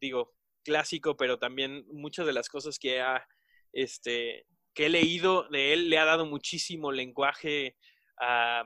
digo, 0.00 0.34
clásico, 0.64 1.16
pero 1.16 1.38
también 1.38 1.84
muchas 1.92 2.26
de 2.26 2.32
las 2.32 2.48
cosas 2.48 2.78
que, 2.78 3.00
ha, 3.00 3.26
este, 3.72 4.46
que 4.74 4.86
he 4.86 4.88
leído 4.88 5.48
de 5.50 5.72
él 5.72 5.88
le 5.90 5.98
ha 5.98 6.04
dado 6.04 6.26
muchísimo 6.26 6.92
lenguaje 6.92 7.76
a, 8.20 8.64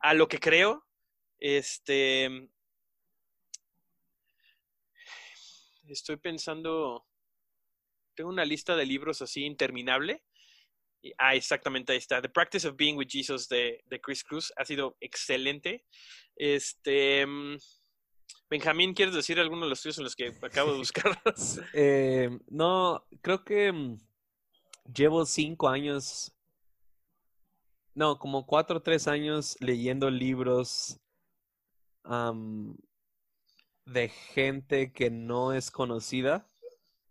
a 0.00 0.14
lo 0.14 0.28
que 0.28 0.38
creo. 0.38 0.86
Este, 1.38 2.48
estoy 5.88 6.16
pensando, 6.16 7.06
tengo 8.14 8.30
una 8.30 8.44
lista 8.44 8.76
de 8.76 8.86
libros 8.86 9.22
así 9.22 9.44
interminable. 9.44 10.22
Ah, 11.18 11.34
exactamente, 11.34 11.92
ahí 11.92 11.98
está. 11.98 12.22
The 12.22 12.28
Practice 12.28 12.66
of 12.68 12.76
Being 12.76 12.96
with 12.96 13.08
Jesus 13.08 13.48
de, 13.48 13.82
de 13.86 14.00
Chris 14.00 14.22
Cruz 14.22 14.52
ha 14.56 14.64
sido 14.64 14.96
excelente. 15.00 15.84
Este, 16.36 17.26
mm, 17.26 17.56
Benjamín, 18.48 18.92
¿quieres 18.92 19.14
decir 19.14 19.40
alguno 19.40 19.64
de 19.64 19.70
los 19.70 19.80
tuyos 19.80 19.96
en 19.96 20.04
los 20.04 20.14
que 20.14 20.32
acabo 20.42 20.72
de 20.72 20.78
buscar? 20.78 21.18
Eh, 21.72 22.28
no, 22.48 23.02
creo 23.22 23.44
que 23.44 23.72
mm, 23.72 23.98
llevo 24.94 25.24
cinco 25.24 25.68
años, 25.68 26.32
no, 27.94 28.18
como 28.18 28.46
cuatro 28.46 28.76
o 28.76 28.82
tres 28.82 29.08
años 29.08 29.56
leyendo 29.60 30.10
libros 30.10 31.00
de 33.84 34.08
gente 34.08 34.92
que 34.92 35.10
no 35.10 35.52
es 35.52 35.70
conocida 35.70 36.48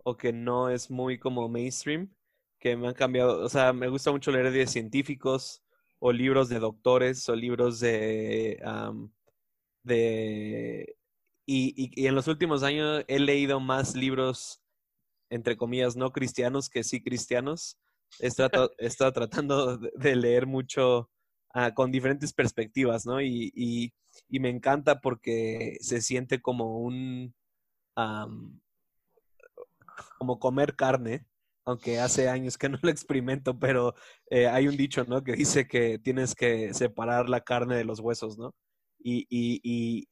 o 0.03 0.17
que 0.17 0.33
no 0.33 0.69
es 0.69 0.89
muy 0.89 1.19
como 1.19 1.49
mainstream, 1.49 2.13
que 2.59 2.75
me 2.75 2.87
han 2.87 2.93
cambiado, 2.93 3.43
o 3.43 3.49
sea, 3.49 3.73
me 3.73 3.87
gusta 3.87 4.11
mucho 4.11 4.31
leer 4.31 4.51
de 4.51 4.67
científicos 4.67 5.63
o 5.99 6.11
libros 6.11 6.49
de 6.49 6.59
doctores 6.59 7.27
o 7.29 7.35
libros 7.35 7.79
de... 7.79 8.59
de 9.83 10.95
y, 11.45 11.91
y, 11.95 12.07
en 12.07 12.15
los 12.15 12.27
últimos 12.27 12.63
años 12.63 13.03
he 13.07 13.19
leído 13.19 13.59
más 13.59 13.95
libros, 13.95 14.61
entre 15.29 15.57
comillas, 15.57 15.95
no 15.95 16.11
cristianos 16.11 16.69
que 16.69 16.83
sí 16.83 17.01
cristianos. 17.03 17.77
He 18.19 18.27
he 18.27 18.85
estado 18.85 19.13
tratando 19.13 19.77
de 19.77 20.15
leer 20.15 20.45
mucho 20.47 21.09
ah, 21.53 21.73
con 21.73 21.91
diferentes 21.91 22.33
perspectivas, 22.33 23.05
¿no? 23.05 23.21
Y, 23.21 23.51
y, 23.55 23.93
y, 24.29 24.39
me 24.39 24.49
encanta 24.49 25.01
porque 25.01 25.77
se 25.81 26.01
siente 26.01 26.41
como 26.41 26.79
un... 26.79 27.33
como 30.17 30.39
comer 30.39 30.75
carne, 30.75 31.25
aunque 31.65 31.99
hace 31.99 32.29
años 32.29 32.57
que 32.57 32.69
no 32.69 32.79
lo 32.81 32.89
experimento, 32.89 33.59
pero 33.59 33.95
eh, 34.29 34.47
hay 34.47 34.67
un 34.67 34.77
dicho, 34.77 35.03
¿no? 35.05 35.23
Que 35.23 35.33
dice 35.33 35.67
que 35.67 35.99
tienes 35.99 36.35
que 36.35 36.73
separar 36.73 37.29
la 37.29 37.41
carne 37.41 37.75
de 37.75 37.85
los 37.85 37.99
huesos, 37.99 38.37
¿no? 38.37 38.53
Y, 38.99 39.25
y, 39.29 40.07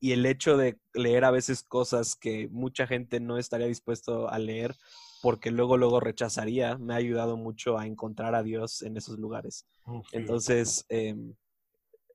y, 0.00 0.12
el 0.12 0.24
hecho 0.26 0.56
de 0.56 0.78
leer 0.94 1.24
a 1.24 1.30
veces 1.30 1.62
cosas 1.62 2.16
que 2.16 2.48
mucha 2.50 2.86
gente 2.86 3.20
no 3.20 3.38
estaría 3.38 3.66
dispuesto 3.66 4.28
a 4.30 4.38
leer 4.38 4.74
porque 5.22 5.50
luego, 5.50 5.76
luego 5.76 6.00
rechazaría, 6.00 6.78
me 6.78 6.94
ha 6.94 6.96
ayudado 6.96 7.36
mucho 7.36 7.78
a 7.78 7.86
encontrar 7.86 8.34
a 8.34 8.42
Dios 8.42 8.82
en 8.82 8.96
esos 8.96 9.18
lugares. 9.18 9.66
Entonces, 10.12 10.84
em, 10.88 11.34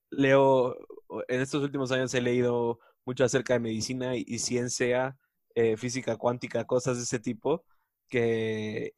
leo, 0.09 0.75
en 1.27 1.41
estos 1.41 1.63
últimos 1.63 1.91
años 1.91 2.13
he 2.13 2.21
leído 2.21 2.79
mucho 3.05 3.23
acerca 3.23 3.53
de 3.53 3.59
medicina 3.59 4.15
y, 4.15 4.39
ciencia, 4.39 5.17
eh, 5.53 5.77
física 5.77 6.17
cuántica, 6.17 6.65
cosas 6.65 6.97
de 6.97 7.03
ese 7.03 7.19
tipo 7.19 7.63
que, 8.09 8.93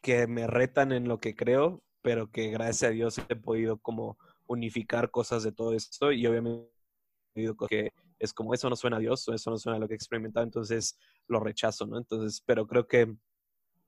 que 0.00 0.26
me 0.26 0.46
retan 0.46 0.92
en 0.92 1.08
lo 1.08 1.20
que 1.20 1.36
creo, 1.36 1.82
pero 2.02 2.30
que 2.30 2.50
gracias 2.50 2.90
a 2.90 2.92
Dios 2.92 3.18
he 3.28 3.36
podido 3.36 3.78
como 3.78 4.18
unificar 4.46 5.10
cosas 5.10 5.42
de 5.42 5.52
todo 5.52 5.72
esto 5.74 6.12
y 6.12 6.26
obviamente 6.26 6.68
que 7.68 7.92
es 8.18 8.32
como 8.32 8.54
eso 8.54 8.68
no 8.70 8.76
suena 8.76 8.96
a 8.96 9.00
Dios 9.00 9.26
o 9.28 9.34
eso 9.34 9.50
no 9.50 9.58
suena 9.58 9.76
a 9.76 9.80
lo 9.80 9.88
que 9.88 9.94
he 9.94 9.96
experimentado, 9.96 10.44
entonces 10.44 10.98
lo 11.26 11.40
rechazo, 11.40 11.86
¿no? 11.86 11.98
Entonces, 11.98 12.42
pero 12.46 12.66
creo 12.66 12.86
que 12.86 13.16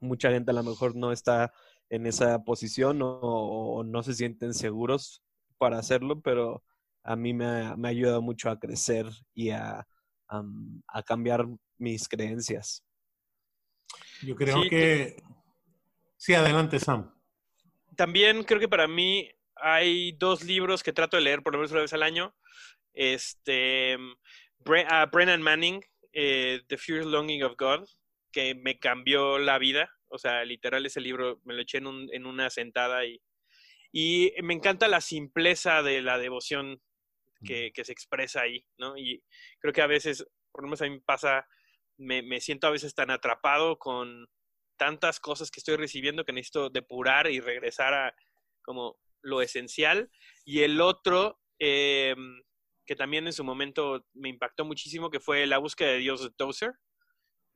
mucha 0.01 0.31
gente 0.31 0.51
a 0.51 0.55
lo 0.55 0.63
mejor 0.63 0.95
no 0.95 1.13
está 1.13 1.53
en 1.89 2.07
esa 2.07 2.43
posición 2.45 3.01
o, 3.03 3.83
no 3.85 4.03
se 4.03 4.15
sienten 4.15 4.55
seguros 4.55 5.23
para 5.59 5.79
hacerlo, 5.79 6.21
pero 6.21 6.63
a 7.05 7.17
mí 7.17 7.33
me 7.33 7.47
ha, 7.47 7.77
me 7.77 7.89
ha 7.89 7.91
ayudado 7.91 8.23
mucho 8.23 8.51
a 8.51 8.59
crecer 8.59 9.07
y 9.35 9.51
a, 9.51 9.87
a 10.29 11.03
cambiar 11.05 11.47
mis 11.79 12.09
creencias. 12.09 12.85
Yo 14.23 14.35
creo 14.35 14.63
que... 14.69 15.23
Sí, 16.17 16.35
adelante, 16.35 16.79
Sam. 16.81 17.13
También 17.95 18.43
creo 18.45 18.59
que 18.59 18.69
para 18.69 18.89
mí 18.89 19.31
hay 19.57 20.13
dos 20.13 20.45
libros 20.45 20.83
que 20.83 20.93
trato 20.93 21.17
de 21.17 21.23
leer 21.23 21.43
por 21.43 21.53
lo 21.53 21.59
menos 21.59 21.73
una 21.73 21.83
vez 21.83 21.93
al 21.93 22.03
año. 22.03 22.35
Este, 22.93 23.97
Brennan 24.61 25.43
Manning, 25.43 25.83
eh, 26.13 26.63
The 26.69 26.77
Fierce 26.77 27.09
Longing 27.09 27.43
of 27.43 27.57
God, 27.59 27.87
que 28.37 28.55
me 28.55 28.79
cambió 28.79 29.39
la 29.39 29.59
vida. 29.59 29.91
O 30.09 30.19
sea, 30.19 30.45
literal 30.45 30.85
ese 30.85 31.01
libro 31.01 31.41
me 31.45 31.55
lo 31.55 31.63
eché 31.63 31.79
en, 31.79 32.09
en 32.13 32.27
una 32.27 32.51
sentada 32.51 33.07
y, 33.07 33.19
y 33.93 34.31
me 34.43 34.53
encanta 34.53 34.89
la 34.89 35.01
simpleza 35.01 35.83
de 35.83 36.03
la 36.03 36.19
devoción 36.19 36.83
que, 37.43 37.73
que, 37.73 37.83
se 37.83 37.93
expresa 37.93 38.43
ahí, 38.43 38.67
¿no? 38.77 38.95
Y 38.99 39.23
creo 39.59 39.73
que 39.73 39.81
a 39.81 39.87
veces, 39.87 40.27
por 40.53 40.63
lo 40.63 40.69
menos 40.69 40.83
a 40.83 40.85
mí 40.85 40.91
me 40.91 41.01
pasa 41.01 41.47
me, 41.97 42.41
siento 42.43 42.67
a 42.67 42.71
veces 42.71 42.95
tan 42.95 43.11
atrapado 43.11 43.79
con 43.79 44.29
tantas 44.77 45.19
cosas 45.19 45.51
que 45.51 45.61
estoy 45.61 45.77
recibiendo 45.77 46.27
que 46.27 46.35
necesito 46.35 46.69
depurar 46.69 47.31
y 47.31 47.41
regresar 47.41 47.95
a 47.95 48.15
como 48.63 48.99
lo 49.23 49.41
esencial. 49.41 50.11
Y 50.45 50.61
el 50.61 50.83
otro, 50.83 51.41
em, 51.59 52.43
que 52.85 52.97
también 52.97 53.27
en 53.27 53.33
su 53.33 53.45
momento 53.45 54.07
me 54.13 54.29
impactó 54.29 54.67
muchísimo, 54.67 55.09
que 55.09 55.21
fue 55.21 55.47
La 55.47 55.57
búsqueda 55.57 55.93
de 55.93 55.99
Dios 55.99 56.23
de 56.23 56.31
Tozer, 56.33 56.75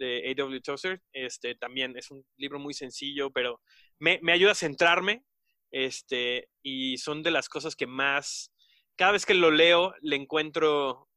de 0.00 0.30
A.W. 0.30 0.60
Tozer. 0.62 1.00
Este, 1.12 1.54
también 1.54 1.96
es 1.96 2.10
un 2.10 2.24
libro 2.36 2.58
muy 2.58 2.74
sencillo, 2.74 3.30
pero 3.30 3.60
me, 4.00 4.18
me, 4.22 4.32
ayuda 4.32 4.52
a 4.52 4.56
centrarme. 4.56 5.22
Este, 5.70 6.48
y 6.62 6.98
son 6.98 7.22
de 7.22 7.30
las 7.30 7.48
cosas 7.48 7.76
que 7.76 7.86
más, 7.86 8.52
cada 8.96 9.12
vez 9.12 9.24
que 9.24 9.34
lo 9.34 9.52
leo, 9.52 9.94
le 10.00 10.16
encuentro, 10.16 11.08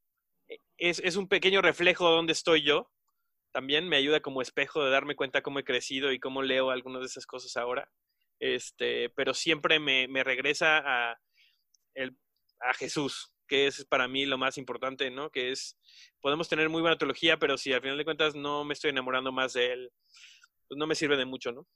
e, 0.47 0.57
es, 0.77 0.99
es 0.99 1.15
un 1.15 1.27
pequeño 1.27 1.63
reflejo 1.63 2.07
de 2.07 2.15
dónde 2.15 2.33
estoy 2.33 2.61
yo 2.61 2.91
también 3.53 3.87
me 3.87 3.97
ayuda 3.97 4.19
como 4.19 4.41
espejo 4.41 4.83
de 4.83 4.91
darme 4.91 5.15
cuenta 5.15 5.43
cómo 5.43 5.59
he 5.59 5.63
crecido 5.63 6.11
y 6.11 6.19
cómo 6.19 6.41
leo 6.41 6.71
algunas 6.71 7.01
de 7.01 7.05
esas 7.05 7.25
cosas 7.25 7.55
ahora. 7.55 7.89
Este, 8.39 9.09
pero 9.11 9.33
siempre 9.33 9.79
me, 9.79 10.07
regresa 10.23 10.79
a, 10.83 11.17
el, 11.93 12.17
a 12.59 12.73
Jesús, 12.73 13.32
que 13.47 13.67
es 13.67 13.85
para 13.85 14.07
mí 14.07 14.25
lo 14.25 14.37
más 14.37 14.57
importante, 14.57 15.09
¿no? 15.11 15.29
Que 15.29 15.51
es, 15.51 15.77
podemos 16.21 16.49
tener 16.49 16.69
muy 16.69 16.81
buena 16.81 16.97
teología, 16.97 17.37
pero 17.37 17.57
si 17.57 17.73
al 17.73 17.81
final 17.81 17.97
de 17.97 18.05
cuentas 18.05 18.35
no 18.35 18.63
me 18.63 18.73
estoy 18.73 18.91
enamorando 18.91 19.31
más 19.31 19.53
de 19.53 19.73
él, 19.73 19.91
pues 20.67 20.77
no 20.77 20.87
me 20.87 20.95
sirve 20.95 21.17
de 21.17 21.25
mucho, 21.25 21.51
¿no? 21.51 21.67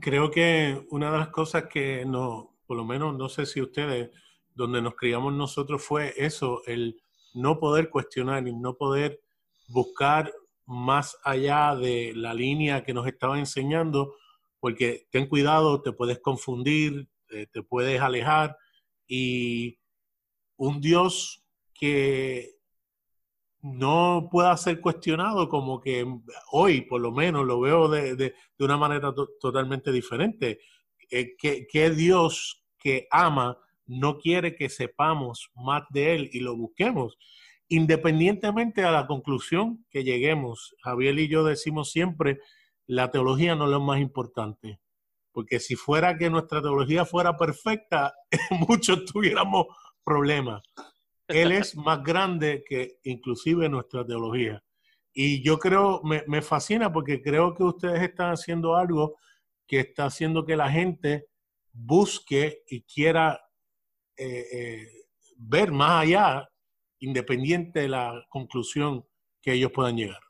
Creo 0.00 0.30
que 0.30 0.86
una 0.90 1.10
de 1.10 1.18
las 1.18 1.28
cosas 1.28 1.64
que 1.66 2.04
no, 2.04 2.58
por 2.66 2.76
lo 2.76 2.84
menos 2.84 3.16
no 3.16 3.28
sé 3.28 3.46
si 3.46 3.60
ustedes, 3.60 4.10
donde 4.54 4.82
nos 4.82 4.94
criamos 4.94 5.32
nosotros 5.32 5.82
fue 5.82 6.12
eso, 6.16 6.62
el 6.66 7.00
no 7.34 7.58
poder 7.58 7.88
cuestionar 7.88 8.46
y 8.46 8.54
no 8.54 8.74
poder 8.74 9.20
buscar 9.68 10.32
más 10.66 11.16
allá 11.24 11.74
de 11.74 12.12
la 12.14 12.34
línea 12.34 12.84
que 12.84 12.92
nos 12.92 13.06
estaba 13.06 13.38
enseñando, 13.38 14.14
porque 14.60 15.06
ten 15.10 15.26
cuidado, 15.26 15.80
te 15.80 15.92
puedes 15.92 16.18
confundir, 16.20 17.08
eh, 17.30 17.46
te 17.50 17.62
puedes 17.62 18.00
alejar 18.00 18.56
y 19.08 19.78
un 20.56 20.80
Dios 20.80 21.44
que 21.74 22.56
no 23.60 24.28
pueda 24.30 24.56
ser 24.56 24.80
cuestionado, 24.80 25.48
como 25.48 25.80
que 25.80 26.06
hoy 26.52 26.82
por 26.82 27.00
lo 27.00 27.10
menos 27.10 27.44
lo 27.44 27.60
veo 27.60 27.88
de, 27.88 28.34
una 28.58 28.76
manera 28.76 29.12
totalmente 29.40 29.90
diferente. 29.90 30.60
Eh, 31.10 31.36
que 31.36 31.90
Dios 31.90 32.64
que 32.78 33.08
ama 33.10 33.58
no 33.86 34.18
quiere 34.18 34.54
que 34.54 34.68
sepamos 34.68 35.50
más 35.54 35.84
de 35.90 36.14
Él 36.14 36.30
y 36.32 36.40
lo 36.40 36.54
busquemos? 36.54 37.18
independientemente 37.68 38.80
de 38.80 38.90
la 38.90 39.06
conclusión 39.06 39.84
que 39.90 40.02
lleguemos, 40.02 40.74
Javier 40.82 41.18
y 41.18 41.28
yo 41.28 41.44
decimos 41.44 41.90
siempre, 41.90 42.40
la 42.86 43.10
teología 43.10 43.54
no 43.54 43.64
es 43.64 43.70
lo 43.70 43.80
más 43.80 44.00
importante, 44.00 44.80
porque 45.32 45.60
si 45.60 45.76
fuera 45.76 46.16
que 46.16 46.30
nuestra 46.30 46.60
teología 46.60 47.04
fuera 47.04 47.36
perfecta, 47.36 48.14
muchos 48.68 49.04
tuviéramos 49.04 49.66
problemas. 50.04 50.62
Él 51.26 51.52
es 51.52 51.76
más 51.76 52.02
grande 52.02 52.64
que 52.66 52.98
inclusive 53.04 53.68
nuestra 53.68 54.04
teología. 54.06 54.62
Y 55.12 55.42
yo 55.42 55.58
creo, 55.58 56.00
me, 56.02 56.42
fascina 56.42 56.92
porque 56.92 57.20
creo 57.20 57.54
que 57.54 57.64
ustedes 57.64 58.02
están 58.02 58.32
haciendo 58.32 58.76
algo 58.76 59.16
que 59.66 59.80
está 59.80 60.06
haciendo 60.06 60.44
que 60.44 60.56
la 60.56 60.70
gente 60.70 61.26
busque 61.72 62.62
y 62.68 62.82
quiera 62.82 63.40
eh, 64.16 64.46
eh, 64.52 64.88
ver 65.36 65.72
más 65.72 66.02
allá 66.02 66.48
independiente 67.00 67.80
de 67.80 67.88
la 67.88 68.24
conclusión 68.28 69.04
que 69.42 69.52
ellos 69.52 69.72
puedan 69.72 69.96
llegar. 69.96 70.20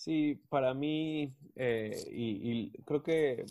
Sí, 0.00 0.40
para 0.48 0.72
mí, 0.72 1.36
eh, 1.56 1.94
y, 2.10 2.72
creo 2.84 3.02
que 3.02 3.44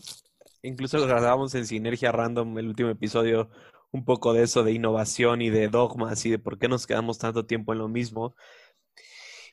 incluso 0.64 1.00
grabamos 1.06 1.54
en 1.54 1.68
Sinergia 1.68 2.12
Random, 2.12 2.58
el 2.58 2.70
último 2.70 2.90
episodio, 2.90 3.52
un 3.92 4.04
poco 4.04 4.34
de 4.34 4.42
eso, 4.44 4.64
de 4.64 4.72
innovación 4.72 5.44
y 5.44 5.52
de 5.52 5.68
dogmas 5.68 6.26
y 6.26 6.32
de 6.32 6.40
por 6.40 6.58
qué 6.58 6.68
nos 6.68 6.88
quedamos 6.88 7.20
tanto 7.20 7.46
tiempo 7.46 7.74
en 7.74 7.80
lo 7.80 7.88
mismo. 7.88 8.36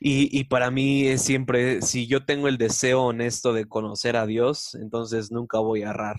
Y, 0.00 0.30
y, 0.38 0.44
para 0.44 0.70
mí 0.70 1.06
es 1.06 1.20
siempre, 1.20 1.82
si 1.82 2.06
yo 2.06 2.24
tengo 2.24 2.48
el 2.48 2.56
deseo 2.56 3.02
honesto 3.02 3.52
de 3.52 3.66
conocer 3.66 4.16
a 4.16 4.24
Dios, 4.24 4.74
entonces 4.74 5.30
nunca 5.30 5.58
voy 5.58 5.82
a 5.82 5.90
errar. 5.90 6.16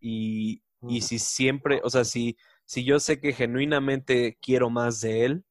Y, 0.00 0.62
y 0.88 1.02
si 1.02 1.18
siempre, 1.18 1.82
o 1.84 1.90
sea, 1.90 2.04
si, 2.04 2.38
si 2.64 2.84
yo 2.84 3.00
sé 3.00 3.20
que 3.20 3.34
genuinamente 3.34 4.38
quiero 4.40 4.70
más 4.70 5.02
de 5.02 5.26
él, 5.26 5.44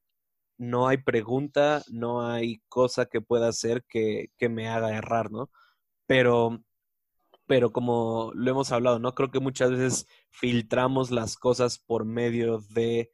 no 0.70 0.88
hay 0.88 0.98
pregunta, 0.98 1.84
no 1.92 2.26
hay 2.26 2.62
cosa 2.70 3.06
que 3.06 3.22
pueda 3.22 3.48
hacer 3.48 3.84
que, 3.86 4.30
me 4.50 4.68
haga 4.68 4.96
errar, 4.96 5.32
¿no? 5.32 5.50
Pero, 6.06 6.64
pero 7.46 7.72
como 7.72 8.32
lo 8.36 8.52
hemos 8.52 8.72
hablado, 8.72 9.00
¿no? 9.00 9.14
Creo 9.14 9.32
que 9.32 9.40
muchas 9.40 9.72
veces 9.72 10.08
filtramos 10.30 11.12
las 11.12 11.38
cosas 11.38 11.80
por 11.80 12.06
medio 12.06 12.60
de 12.70 13.12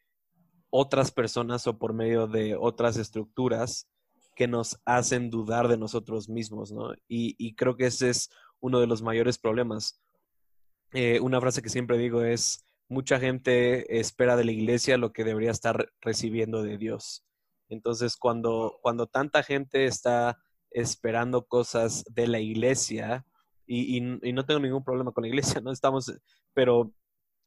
otras 0.70 1.12
personas 1.12 1.66
o 1.68 1.78
por 1.78 1.94
medio 1.94 2.28
de 2.28 2.56
otras 2.56 2.98
estructuras 2.98 3.88
que 4.36 4.48
nos 4.48 4.80
hacen 4.86 5.30
dudar 5.30 5.68
de 5.68 5.78
nosotros 5.78 6.30
mismos, 6.30 6.72
¿no? 6.72 6.94
Y, 7.08 7.56
creo 7.56 7.76
que 7.76 7.88
ese 7.88 8.10
es 8.10 8.30
uno 8.60 8.80
de 8.80 8.88
los 8.88 9.02
mayores 9.02 9.38
problemas. 9.38 10.02
Eh, 10.94 11.20
una 11.20 11.42
frase 11.42 11.62
que 11.62 11.70
siempre 11.70 11.98
digo 11.98 12.24
es, 12.24 12.66
mucha 12.88 13.20
gente 13.20 14.00
espera 14.00 14.36
de 14.36 14.46
la 14.46 14.52
iglesia 14.52 14.98
lo 14.98 15.14
que 15.14 15.24
debería 15.24 15.52
estar 15.52 15.92
recibiendo 16.02 16.64
de 16.64 16.78
Dios. 16.78 17.26
Entonces, 17.70 18.18
cuando, 18.18 18.80
cuando 18.82 19.08
tanta 19.08 19.44
gente 19.44 19.86
está 19.86 20.38
esperando 20.72 21.48
cosas 21.48 22.04
de 22.12 22.28
la 22.28 22.40
iglesia, 22.40 23.26
y, 23.66 23.98
y, 23.98 24.34
no 24.34 24.46
tengo 24.46 24.60
ningún 24.60 24.84
problema 24.84 25.12
con 25.12 25.22
la 25.22 25.28
iglesia, 25.28 25.62
¿no? 25.64 25.72
Estamos, 25.72 26.12
pero 26.54 26.92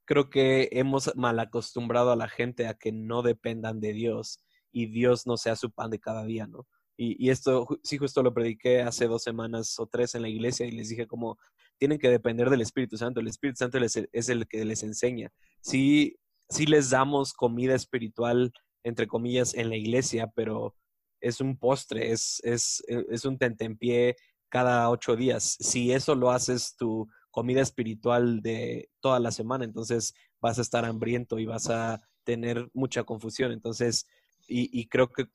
creo 0.05 0.31
que 0.31 0.69
hemos 0.73 1.15
mal 1.17 1.39
acostumbrado 1.41 2.13
a 2.13 2.17
la 2.17 2.29
gente 2.29 2.67
a 2.67 2.75
que 2.75 2.93
no 2.93 3.23
dependan 3.23 3.81
de 3.81 3.93
Dios 3.93 4.41
y 4.71 4.87
Dios 4.87 5.27
no 5.27 5.37
sea 5.37 5.57
su 5.57 5.71
pan 5.73 5.91
de 5.91 5.99
cada 5.99 6.25
día, 6.25 6.47
¿no? 6.47 6.67
Y, 6.97 7.27
y, 7.27 7.31
esto, 7.31 7.67
sí, 7.83 7.99
justo 7.99 8.23
lo 8.23 8.33
prediqué 8.33 8.83
hace 8.83 9.07
dos 9.09 9.23
semanas 9.23 9.79
o 9.81 9.87
tres 9.87 10.15
en 10.15 10.23
la 10.23 10.29
iglesia 10.29 10.67
y 10.67 10.71
les 10.71 10.89
dije 10.89 11.07
como, 11.07 11.39
tienen 11.79 11.99
que 11.99 12.11
depender 12.11 12.49
del 12.49 12.61
Espíritu 12.61 12.97
Santo. 12.97 13.19
El 13.19 13.27
Espíritu 13.27 13.59
Santo 13.59 13.79
es 13.79 14.29
el 14.29 14.47
que 14.47 14.65
les 14.65 14.85
enseña. 14.85 15.33
Sí, 15.61 16.17
sí 16.49 16.67
les 16.67 16.91
damos 16.91 17.33
comida 17.33 17.75
espiritual, 17.75 18.53
entre 18.85 19.07
comillas, 19.07 19.55
en 19.55 19.69
la 19.69 19.77
iglesia, 19.77 20.33
pero 20.35 20.75
es 21.21 21.41
un 21.41 21.57
postre, 21.57 22.13
es, 22.13 22.41
es, 22.45 22.83
es 22.89 23.25
un 23.25 23.39
tentempié 23.39 24.17
cada 24.49 24.91
ocho 24.91 25.17
días. 25.17 25.57
Si 25.61 25.93
eso 25.93 26.15
lo 26.15 26.31
haces 26.31 26.77
tu 26.77 27.09
comida 27.31 27.63
espiritual 27.63 28.43
de 28.43 28.91
toda 29.01 29.21
la 29.21 29.31
semana, 29.31 29.65
entonces 29.65 30.15
vas 30.41 30.59
a 30.59 30.63
estar 30.63 30.85
hambriento 30.85 31.39
y 31.39 31.47
vas 31.47 31.71
a 31.71 32.01
tener 32.25 32.69
mucha 32.75 33.05
confusión. 33.05 33.53
Entonces, 33.53 34.07
y, 34.47 34.69
y 34.79 34.89
creo 34.89 35.11
que, 35.13 35.27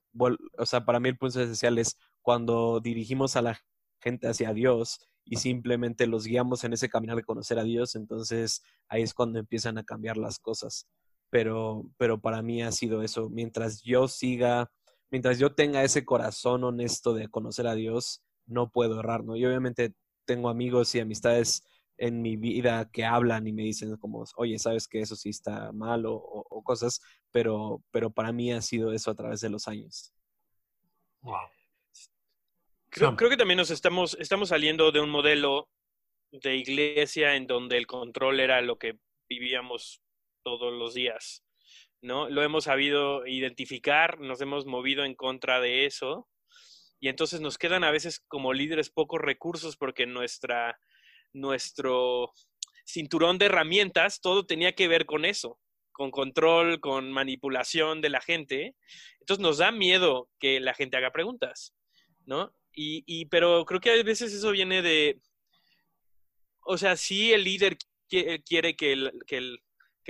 o 0.58 0.66
sea, 0.66 0.86
para 0.86 1.00
mí 1.00 1.10
el 1.10 1.18
punto 1.18 1.42
esencial 1.42 1.80
es 1.80 1.98
cuando 2.22 2.80
dirigimos 2.80 3.36
a 3.36 3.42
la 3.42 3.60
gente 4.00 4.28
hacia 4.28 4.54
Dios 4.54 5.00
y 5.26 5.38
simplemente 5.38 6.08
los 6.08 6.26
guiamos 6.26 6.64
en 6.64 6.74
ese 6.74 6.90
caminar 6.90 7.16
de 7.16 7.24
conocer 7.24 7.60
a 7.60 7.64
Dios, 7.64 7.96
entonces 7.96 8.62
ahí 8.88 9.02
es 9.02 9.14
cuando 9.14 9.40
empiezan 9.40 9.78
a 9.78 9.84
cambiar 9.84 10.18
las 10.18 10.40
cosas. 10.40 10.88
Pero, 11.30 11.86
pero 11.98 12.20
para 12.20 12.42
mí 12.42 12.62
ha 12.62 12.72
sido 12.72 13.04
eso. 13.04 13.30
Mientras 13.30 13.82
yo 13.84 14.08
siga, 14.08 14.72
mientras 15.12 15.40
yo 15.40 15.54
tenga 15.54 15.84
ese 15.84 16.06
corazón 16.06 16.64
honesto 16.64 17.14
de 17.14 17.28
conocer 17.28 17.68
a 17.68 17.76
Dios, 17.76 18.24
no 18.46 18.70
puedo 18.70 19.00
errar, 19.00 19.24
¿no? 19.24 19.36
Y 19.36 19.46
obviamente 19.46 19.94
tengo 20.26 20.50
amigos 20.50 20.94
y 20.96 21.00
amistades 21.00 21.64
en 21.98 22.22
mi 22.22 22.38
vida 22.38 22.90
que 22.92 23.06
hablan 23.06 23.48
y 23.48 23.54
me 23.54 23.64
dicen 23.64 23.96
como, 23.98 24.24
oye, 24.36 24.60
sabes 24.60 24.88
que 24.88 25.02
eso 25.02 25.16
sí 25.16 25.30
está 25.30 25.72
mal 25.72 26.04
o, 26.06 26.46
cosas, 26.64 27.02
pero, 27.32 27.82
pero 27.92 28.12
para 28.12 28.32
mí 28.32 28.52
ha 28.52 28.62
sido 28.62 28.92
eso 28.92 29.10
a 29.10 29.16
través 29.16 29.42
de 29.42 29.50
los 29.50 29.68
años. 29.68 30.14
Creo, 32.90 33.16
creo, 33.16 33.30
que 33.30 33.38
también 33.38 33.58
nos 33.58 33.72
estamos, 33.72 34.18
estamos 34.20 34.50
saliendo 34.50 34.92
de 34.92 35.00
un 35.00 35.10
modelo 35.10 35.70
de 36.32 36.56
iglesia 36.58 37.36
en 37.36 37.48
donde 37.48 37.78
el 37.78 37.88
control 37.88 38.40
era 38.40 38.62
lo 38.62 38.78
que 38.78 39.00
vivíamos 39.30 40.02
todos 40.48 40.74
los 40.74 40.94
días, 40.94 41.44
¿no? 42.02 42.30
Lo 42.30 42.44
hemos 42.44 42.66
sabido 42.66 43.26
identificar, 43.28 44.20
nos 44.20 44.40
hemos 44.42 44.66
movido 44.66 45.04
en 45.04 45.16
contra 45.16 45.60
de 45.60 45.86
eso 45.86 46.28
y 47.00 47.10
entonces 47.10 47.42
nos 47.42 47.58
quedan 47.58 47.84
a 47.84 47.92
veces 47.92 48.22
como 48.28 48.54
líderes 48.54 48.90
pocos 48.90 49.20
recursos 49.22 49.78
porque 49.78 50.06
nuestra 50.06 50.80
nuestro 51.34 52.32
cinturón 52.86 53.38
de 53.38 53.46
herramientas, 53.46 54.22
todo 54.22 54.46
tenía 54.46 54.74
que 54.74 54.88
ver 54.88 55.06
con 55.06 55.26
eso, 55.26 55.60
con 55.92 56.10
control, 56.12 56.80
con 56.80 57.12
manipulación 57.12 58.02
de 58.02 58.10
la 58.10 58.22
gente. 58.22 58.76
Entonces 59.20 59.42
nos 59.42 59.58
da 59.58 59.72
miedo 59.72 60.30
que 60.40 60.60
la 60.60 60.74
gente 60.74 60.98
haga 60.98 61.12
preguntas, 61.12 61.76
¿no? 62.26 62.54
Y, 62.80 63.26
pero 63.26 63.66
creo 63.66 63.80
que 63.80 63.90
a 63.90 64.04
veces 64.04 64.32
eso 64.32 64.52
viene 64.52 64.84
de, 64.84 65.20
o 66.62 66.78
sea, 66.78 66.96
si 66.96 67.34
el 67.34 67.44
líder 67.44 67.76
quiere 68.08 68.76
que, 68.76 69.12
que 69.26 69.58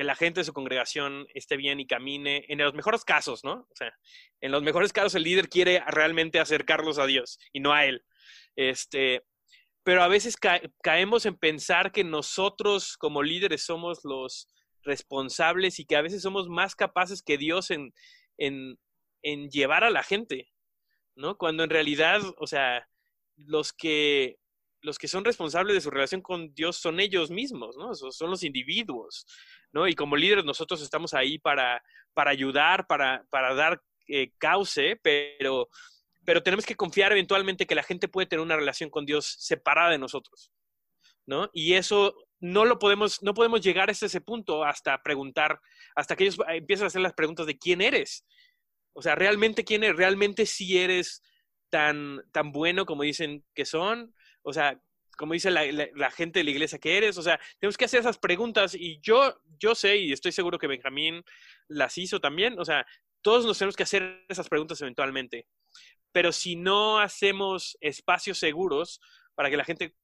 la 0.03 0.15
gente 0.15 0.41
de 0.41 0.45
su 0.45 0.53
congregación 0.53 1.27
esté 1.33 1.57
bien 1.57 1.79
y 1.79 1.87
camine, 1.87 2.45
en 2.47 2.59
los 2.59 2.73
mejores 2.73 3.03
casos, 3.03 3.43
¿no? 3.43 3.67
O 3.69 3.75
sea, 3.75 3.93
en 4.41 4.51
los 4.51 4.63
mejores 4.63 4.93
casos 4.93 5.15
el 5.15 5.23
líder 5.23 5.49
quiere 5.49 5.83
realmente 5.87 6.39
acercarlos 6.39 6.99
a 6.99 7.05
Dios 7.05 7.39
y 7.53 7.59
no 7.59 7.73
a 7.73 7.85
él. 7.85 8.03
Este, 8.55 9.23
pero 9.83 10.03
a 10.03 10.07
veces 10.07 10.35
caemos 10.81 11.25
en 11.25 11.37
pensar 11.37 11.91
que 11.91 12.03
nosotros 12.03 12.97
como 12.97 13.23
líderes 13.23 13.63
somos 13.63 14.01
los 14.03 14.47
responsables 14.83 15.79
y 15.79 15.85
que 15.85 15.95
a 15.95 16.01
veces 16.01 16.21
somos 16.21 16.47
más 16.49 16.75
capaces 16.75 17.21
que 17.21 17.37
Dios 17.37 17.71
en, 17.71 17.93
en, 18.37 18.77
en 19.21 19.49
llevar 19.49 19.83
a 19.83 19.89
la 19.89 20.03
gente, 20.03 20.51
¿no? 21.15 21.37
Cuando 21.37 21.63
en 21.63 21.69
realidad, 21.69 22.21
o 22.37 22.47
sea, 22.47 22.87
los 23.35 23.73
que, 23.73 24.37
los 24.88 24.97
que 24.97 25.07
son 25.07 25.25
responsables 25.25 25.75
de 25.75 25.81
su 25.81 25.91
relación 25.91 26.21
con 26.21 26.53
Dios 26.55 26.77
son 26.77 26.99
ellos 26.99 27.29
mismos, 27.29 27.75
¿no? 27.77 27.93
Son 27.93 28.29
los 28.31 28.43
individuos, 28.43 29.27
¿no? 29.71 29.88
Y 29.88 29.93
como 29.93 30.15
líderes 30.15 30.45
nosotros 30.45 30.81
estamos 30.81 31.13
ahí 31.13 31.38
para, 31.38 31.83
para 32.13 32.31
ayudar, 32.31 32.88
para, 32.88 33.25
para 33.29 33.53
dar 33.53 33.81
eh, 34.07 34.31
cauce, 34.39 34.97
pero 35.03 35.69
pero 36.27 36.43
tenemos 36.43 36.65
que 36.65 36.75
confiar 36.75 37.13
eventualmente 37.13 37.65
que 37.65 37.73
la 37.73 37.83
gente 37.83 38.09
puede 38.09 38.27
tener 38.27 38.43
una 38.43 38.57
relación 38.57 38.89
con 38.89 39.05
Dios 39.05 39.38
separada 39.39 39.91
de 39.91 39.97
nosotros, 39.97 40.51
¿no? 41.25 41.49
Y 41.53 41.75
eso 41.75 42.15
no 42.41 42.65
lo 42.65 42.79
podemos, 42.79 43.23
no 43.23 43.33
podemos 43.33 43.61
llegar 43.61 43.88
a 43.88 43.93
ese 43.93 44.19
punto 44.19 44.65
hasta 44.65 45.01
preguntar, 45.01 45.61
hasta 45.95 46.17
que 46.17 46.25
ellos 46.25 46.38
empiezan 46.49 46.83
a 46.83 46.88
hacer 46.88 47.01
las 47.01 47.13
preguntas 47.13 47.45
de 47.45 47.57
quién 47.57 47.79
eres. 47.79 48.25
O 48.91 49.01
sea, 49.01 49.15
realmente 49.15 49.63
quién 49.63 49.85
eres, 49.85 49.95
realmente 49.95 50.45
si 50.45 50.77
eres 50.77 51.23
tan, 51.69 52.21
tan 52.33 52.51
bueno 52.51 52.85
como 52.85 53.03
dicen 53.03 53.45
que 53.53 53.63
son, 53.63 54.13
o 54.47 54.53
sea, 54.53 54.79
como 55.17 55.33
dice 55.33 55.49
la, 55.49 55.65
la, 55.65 56.11
gente 56.11 56.39
de 56.39 56.43
la 56.43 56.51
iglesia 56.51 56.79
que 56.79 56.97
eres, 56.97 57.17
o 57.17 57.23
sea, 57.23 57.39
tenemos 57.59 57.75
que 57.75 57.85
hacer 57.85 57.99
esas 57.99 58.19
preguntas 58.19 58.75
y 58.75 58.99
yo, 59.01 59.39
yo 59.59 59.73
sé 59.73 59.97
y 59.97 60.11
estoy 60.11 60.31
seguro 60.31 60.59
que 60.59 60.67
Benjamín 60.67 61.23
las 61.67 61.97
hizo 61.97 62.19
también, 62.19 62.59
o 62.59 62.65
sea, 62.65 62.85
todos 63.21 63.45
nos 63.45 63.57
tenemos 63.57 63.75
que 63.75 63.83
hacer 63.83 64.25
esas 64.29 64.47
preguntas 64.47 64.79
eventualmente 64.81 65.47
pero 66.17 66.31
si 66.31 66.55
no 66.55 66.99
hacemos 66.99 67.77
espacios 67.79 68.39
seguros 68.39 68.99
para 69.35 69.51
que 69.51 69.57
la 69.57 69.63
gente 69.63 69.95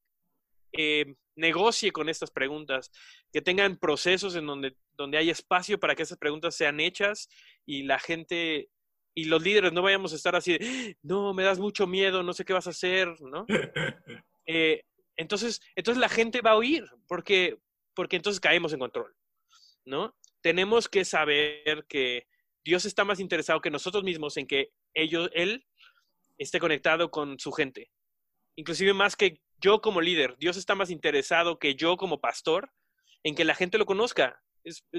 eh, 0.71 1.15
negocie 1.35 1.91
con 1.91 2.07
estas 2.07 2.29
preguntas, 2.29 2.91
que 3.31 3.41
tengan 3.41 3.77
procesos 3.77 4.35
en 4.35 4.45
donde, 4.45 4.75
donde 4.95 5.17
hay 5.17 5.31
espacio 5.31 5.79
para 5.79 5.95
que 5.95 6.03
esas 6.03 6.19
preguntas 6.19 6.55
sean 6.55 6.79
hechas 6.79 7.29
y 7.65 7.81
la 7.81 7.97
gente 7.97 8.69
y 9.15 9.25
los 9.25 9.41
líderes 9.41 9.73
no 9.73 9.81
vayamos 9.81 10.13
a 10.13 10.15
estar 10.15 10.35
así, 10.35 10.57
no, 11.01 11.33
me 11.33 11.43
das 11.43 11.57
mucho 11.57 11.87
miedo, 11.87 12.21
no 12.21 12.33
sé 12.33 12.45
qué 12.45 12.53
vas 12.53 12.67
a 12.67 12.71
hacer, 12.71 13.19
¿no? 13.21 13.47
Eh, 14.45 14.83
entonces, 15.15 15.61
entonces 15.75 15.99
la 15.99 16.09
gente 16.09 16.41
va 16.41 16.51
a 16.51 16.57
oír, 16.57 16.85
porque, 17.07 17.57
porque 17.93 18.15
entonces 18.15 18.39
caemos 18.39 18.73
en 18.73 18.79
control, 18.79 19.15
¿no? 19.85 20.15
Tenemos 20.41 20.89
que 20.89 21.05
saber 21.05 21.85
que 21.87 22.27
Dios 22.63 22.85
está 22.85 23.03
más 23.03 23.19
interesado 23.19 23.61
que 23.61 23.69
nosotros 23.69 24.03
mismos 24.03 24.37
en 24.37 24.47
que 24.47 24.71
ellos, 24.93 25.29
Él 25.33 25.65
esté 26.37 26.59
conectado 26.59 27.11
con 27.11 27.39
su 27.39 27.51
gente. 27.51 27.91
Inclusive 28.55 28.93
más 28.93 29.15
que 29.15 29.41
yo 29.59 29.81
como 29.81 30.01
líder. 30.01 30.35
Dios 30.37 30.57
está 30.57 30.75
más 30.75 30.89
interesado 30.89 31.57
que 31.57 31.75
yo 31.75 31.97
como 31.97 32.19
pastor 32.19 32.71
en 33.23 33.35
que 33.35 33.45
la 33.45 33.55
gente 33.55 33.77
lo 33.77 33.85
conozca. 33.85 34.41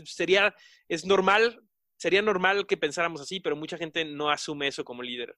Sería, 0.04 0.54
es 0.88 1.04
normal, 1.04 1.60
sería 1.96 2.22
normal 2.22 2.66
que 2.66 2.76
pensáramos 2.76 3.20
así, 3.20 3.40
pero 3.40 3.56
mucha 3.56 3.78
gente 3.78 4.04
no 4.04 4.30
asume 4.30 4.68
eso 4.68 4.84
como 4.84 5.02
líder, 5.02 5.36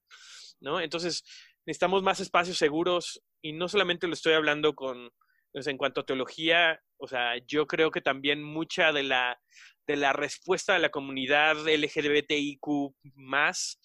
¿no? 0.61 0.81
Entonces, 0.81 1.25
necesitamos 1.65 2.03
más 2.03 2.21
espacios 2.21 2.59
seguros 2.59 3.23
y 3.49 3.53
no 3.53 3.69
solamente 3.69 4.07
lo 4.07 4.15
estoy 4.15 4.33
hablando 4.33 4.75
con, 4.75 5.11
en 5.53 5.79
cuanto 5.79 6.01
a 6.01 6.07
teología, 6.07 6.81
o 6.99 7.07
sea, 7.07 7.39
yo 7.47 7.67
creo 7.67 7.91
que 7.91 8.01
también 8.01 8.43
mucha 8.43 8.93
de 8.93 9.05
la, 9.05 9.41
de 9.87 9.97
la 9.97 10.13
respuesta 10.13 10.75
de 10.75 10.81
la 10.81 10.91
comunidad 10.91 11.57
LGBTIQ 11.69 12.67
más 13.15 13.79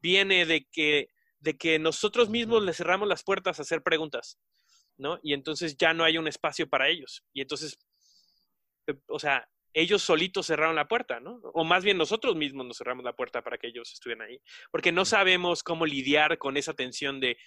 viene 0.00 0.44
de 0.46 0.66
que 0.70 1.08
de 1.40 1.56
que 1.56 1.78
nosotros 1.78 2.28
mismos 2.28 2.64
le 2.64 2.72
cerramos 2.72 3.08
las 3.08 3.22
puertas 3.22 3.58
a 3.58 3.62
hacer 3.62 3.82
preguntas, 3.82 4.38
¿no? 4.96 5.20
Y 5.22 5.34
entonces 5.34 5.76
ya 5.76 5.94
no 5.94 6.02
hay 6.02 6.18
un 6.18 6.26
espacio 6.26 6.68
para 6.68 6.88
ellos. 6.88 7.22
Y 7.32 7.40
entonces, 7.40 7.78
eh, 8.88 8.94
o 9.06 9.20
sea, 9.20 9.48
ellos 9.80 10.02
solitos 10.02 10.46
cerraron 10.46 10.74
la 10.74 10.88
puerta, 10.88 11.20
¿no? 11.20 11.40
O 11.54 11.64
más 11.64 11.84
bien 11.84 11.96
nosotros 11.96 12.34
mismos 12.36 12.66
nos 12.66 12.78
cerramos 12.78 13.04
la 13.04 13.14
puerta 13.14 13.42
para 13.42 13.58
que 13.58 13.68
ellos 13.68 13.92
estuvieran 13.92 14.28
ahí, 14.28 14.40
porque 14.70 14.92
no 14.92 15.04
sabemos 15.04 15.62
cómo 15.62 15.86
lidiar 15.86 16.38
con 16.38 16.56
esa 16.56 16.74
tensión 16.74 17.20
de, 17.20 17.38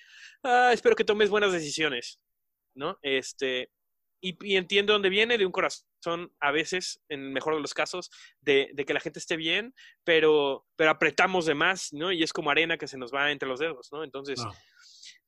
ah, 0.43 0.71
espero 0.73 0.95
que 0.95 1.03
tomes 1.03 1.29
buenas 1.29 1.51
decisiones, 1.51 2.21
¿no? 2.73 2.97
Este, 3.01 3.69
y, 4.21 4.55
entiendo 4.55 4.93
dónde 4.93 5.09
viene, 5.09 5.37
de 5.37 5.45
un 5.45 5.51
corazón 5.51 6.31
a 6.39 6.51
veces, 6.51 7.01
en 7.09 7.21
el 7.21 7.31
mejor 7.31 7.55
de 7.55 7.61
los 7.61 7.73
casos, 7.73 8.09
de, 8.39 8.71
que 8.87 8.93
la 8.93 8.99
gente 8.99 9.19
esté 9.19 9.35
bien, 9.35 9.73
pero, 10.03 10.65
pero 10.75 10.91
apretamos 10.91 11.45
de 11.45 11.55
más, 11.55 11.91
¿no? 11.91 12.11
Y 12.11 12.23
es 12.23 12.31
como 12.31 12.51
arena 12.51 12.77
que 12.77 12.87
se 12.87 12.97
nos 12.97 13.13
va 13.13 13.31
entre 13.31 13.49
los 13.49 13.59
dedos, 13.59 13.89
¿no? 13.91 14.03
Entonces, 14.03 14.39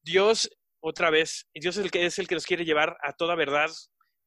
Dios, 0.01 0.49
otra 0.79 1.09
vez, 1.09 1.49
Dios 1.53 1.75
es 1.77 1.83
el 1.83 1.91
que 1.91 2.05
es 2.05 2.19
el 2.19 2.27
que 2.27 2.35
nos 2.35 2.45
quiere 2.45 2.65
llevar 2.65 2.97
a 3.01 3.13
toda 3.13 3.35
verdad 3.35 3.71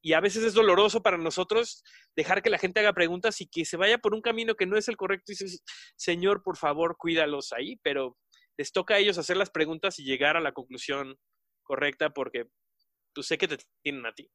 y 0.07 0.12
a 0.12 0.20
veces 0.20 0.44
es 0.44 0.54
doloroso 0.54 1.02
para 1.02 1.18
nosotros 1.18 1.82
dejar 2.14 2.40
que 2.40 2.48
la 2.48 2.59
gente 2.59 2.78
haga 2.78 2.92
preguntas 2.92 3.40
y 3.40 3.48
que 3.48 3.64
se 3.64 3.76
vaya 3.76 3.98
por 3.98 4.14
un 4.14 4.20
camino 4.20 4.54
que 4.54 4.64
no 4.64 4.76
es 4.76 4.86
el 4.86 4.96
correcto. 4.96 5.32
Y 5.32 5.34
dices, 5.34 5.64
Señor, 5.96 6.44
por 6.44 6.57
favor, 6.57 6.96
cuídalos 6.96 7.52
ahí, 7.52 7.80
pero 7.82 8.16
les 8.57 8.70
toca 8.70 8.94
a 8.94 8.98
ellos 8.98 9.18
hacer 9.18 9.36
las 9.36 9.50
preguntas 9.50 9.98
y 9.98 10.04
llegar 10.04 10.36
a 10.36 10.40
la 10.40 10.52
conclusión 10.52 11.16
correcta 11.64 12.11
porque 12.11 12.44
tú 12.44 12.50
pues, 13.16 13.26
sé 13.26 13.36
que 13.36 13.48
te 13.48 13.59
tienen 13.82 14.07
a 14.07 14.14
ti. 14.14 14.30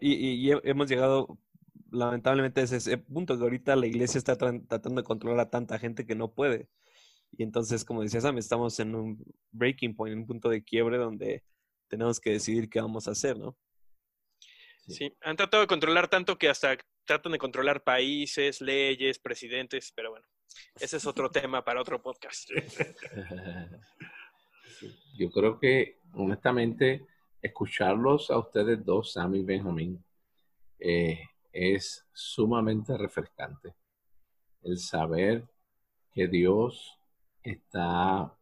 y, 0.00 0.50
hemos 0.68 0.88
llegado 0.88 1.38
lamentablemente 1.92 2.62
a 2.62 2.64
ese 2.64 2.98
punto 2.98 3.36
que 3.38 3.44
ahorita 3.44 3.76
la 3.76 3.86
iglesia 3.86 4.18
está 4.18 4.36
tratando 4.36 5.00
de 5.00 5.06
controlar 5.06 5.38
a 5.46 5.50
tanta 5.50 5.78
gente 5.78 6.06
que 6.06 6.16
no 6.16 6.34
puede. 6.34 6.68
Y 7.38 7.44
entonces, 7.44 7.84
como 7.84 8.02
decía 8.02 8.20
Sam, 8.20 8.38
estamos 8.38 8.80
en 8.80 8.96
un 8.96 9.24
breaking 9.52 9.94
point, 9.94 10.14
en 10.14 10.18
un 10.22 10.26
punto 10.26 10.48
de 10.48 10.64
quiebre 10.64 10.98
donde 10.98 11.44
tenemos 11.86 12.18
que 12.18 12.30
decidir 12.30 12.68
qué 12.68 12.80
vamos 12.80 13.06
a 13.06 13.12
hacer, 13.12 13.38
¿no? 13.38 13.56
Sí. 14.88 15.14
han 15.22 15.36
tratado 15.36 15.62
de 15.62 15.66
controlar 15.66 16.08
tanto 16.08 16.36
que 16.36 16.48
hasta 16.48 16.76
tratan 17.04 17.32
de 17.32 17.38
controlar 17.38 17.82
países, 17.82 18.60
leyes, 18.60 19.18
presidentes, 19.18 19.92
pero 19.94 20.10
bueno, 20.10 20.26
ese 20.76 20.96
es 20.96 21.06
otro 21.06 21.30
tema 21.30 21.64
para 21.64 21.80
otro 21.80 22.02
podcast. 22.02 22.50
Yo 25.18 25.30
creo 25.30 25.58
que, 25.58 26.00
honestamente, 26.12 27.06
escucharlos 27.40 28.30
a 28.30 28.38
ustedes 28.38 28.84
dos, 28.84 29.12
Sam 29.12 29.36
y 29.36 29.42
Benjamín, 29.42 30.04
eh, 30.78 31.20
es 31.52 32.06
sumamente 32.12 32.96
refrescante. 32.96 33.74
El 34.62 34.78
saber 34.78 35.44
que 36.12 36.26
Dios 36.26 36.98
está 37.42 38.34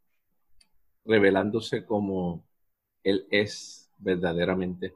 revelándose 1.05 1.85
como 1.85 2.45
Él 3.03 3.27
es 3.31 3.91
verdaderamente 3.99 4.95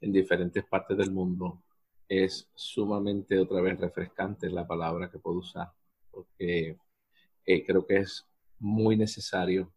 en 0.00 0.12
diferentes 0.12 0.64
partes 0.64 0.96
del 0.96 1.10
mundo 1.10 1.62
es 2.08 2.48
sumamente 2.54 3.38
otra 3.38 3.60
vez 3.60 3.78
refrescante 3.78 4.50
la 4.50 4.66
palabra 4.66 5.10
que 5.10 5.18
puedo 5.18 5.38
usar, 5.38 5.70
porque 6.10 6.76
eh, 7.46 7.64
creo 7.64 7.86
que 7.86 7.98
es 7.98 8.26
muy 8.58 8.96
necesario. 8.96 9.72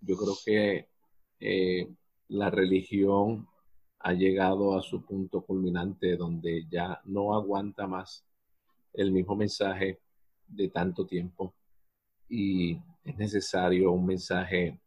Yo 0.00 0.16
creo 0.16 0.34
que 0.44 0.88
eh, 1.40 1.88
la 2.28 2.50
religión 2.50 3.48
ha 4.00 4.12
llegado 4.12 4.76
a 4.76 4.82
su 4.82 5.02
punto 5.04 5.42
culminante 5.42 6.16
donde 6.16 6.66
ya 6.68 7.00
no 7.04 7.34
aguanta 7.34 7.86
más 7.86 8.24
el 8.92 9.10
mismo 9.12 9.34
mensaje 9.34 10.00
de 10.46 10.68
tanto 10.68 11.06
tiempo 11.06 11.54
y 12.28 12.78
es 13.02 13.16
necesario 13.16 13.92
un 13.92 14.06
mensaje 14.06 14.78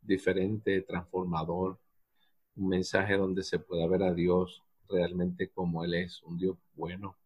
diferente, 0.00 0.82
transformador, 0.82 1.78
un 2.56 2.68
mensaje 2.68 3.16
donde 3.16 3.42
se 3.42 3.58
pueda 3.58 3.86
ver 3.86 4.02
a 4.02 4.14
Dios 4.14 4.62
realmente 4.88 5.48
como 5.48 5.84
Él 5.84 5.94
es, 5.94 6.22
un 6.22 6.38
Dios 6.38 6.56
bueno 6.74 7.16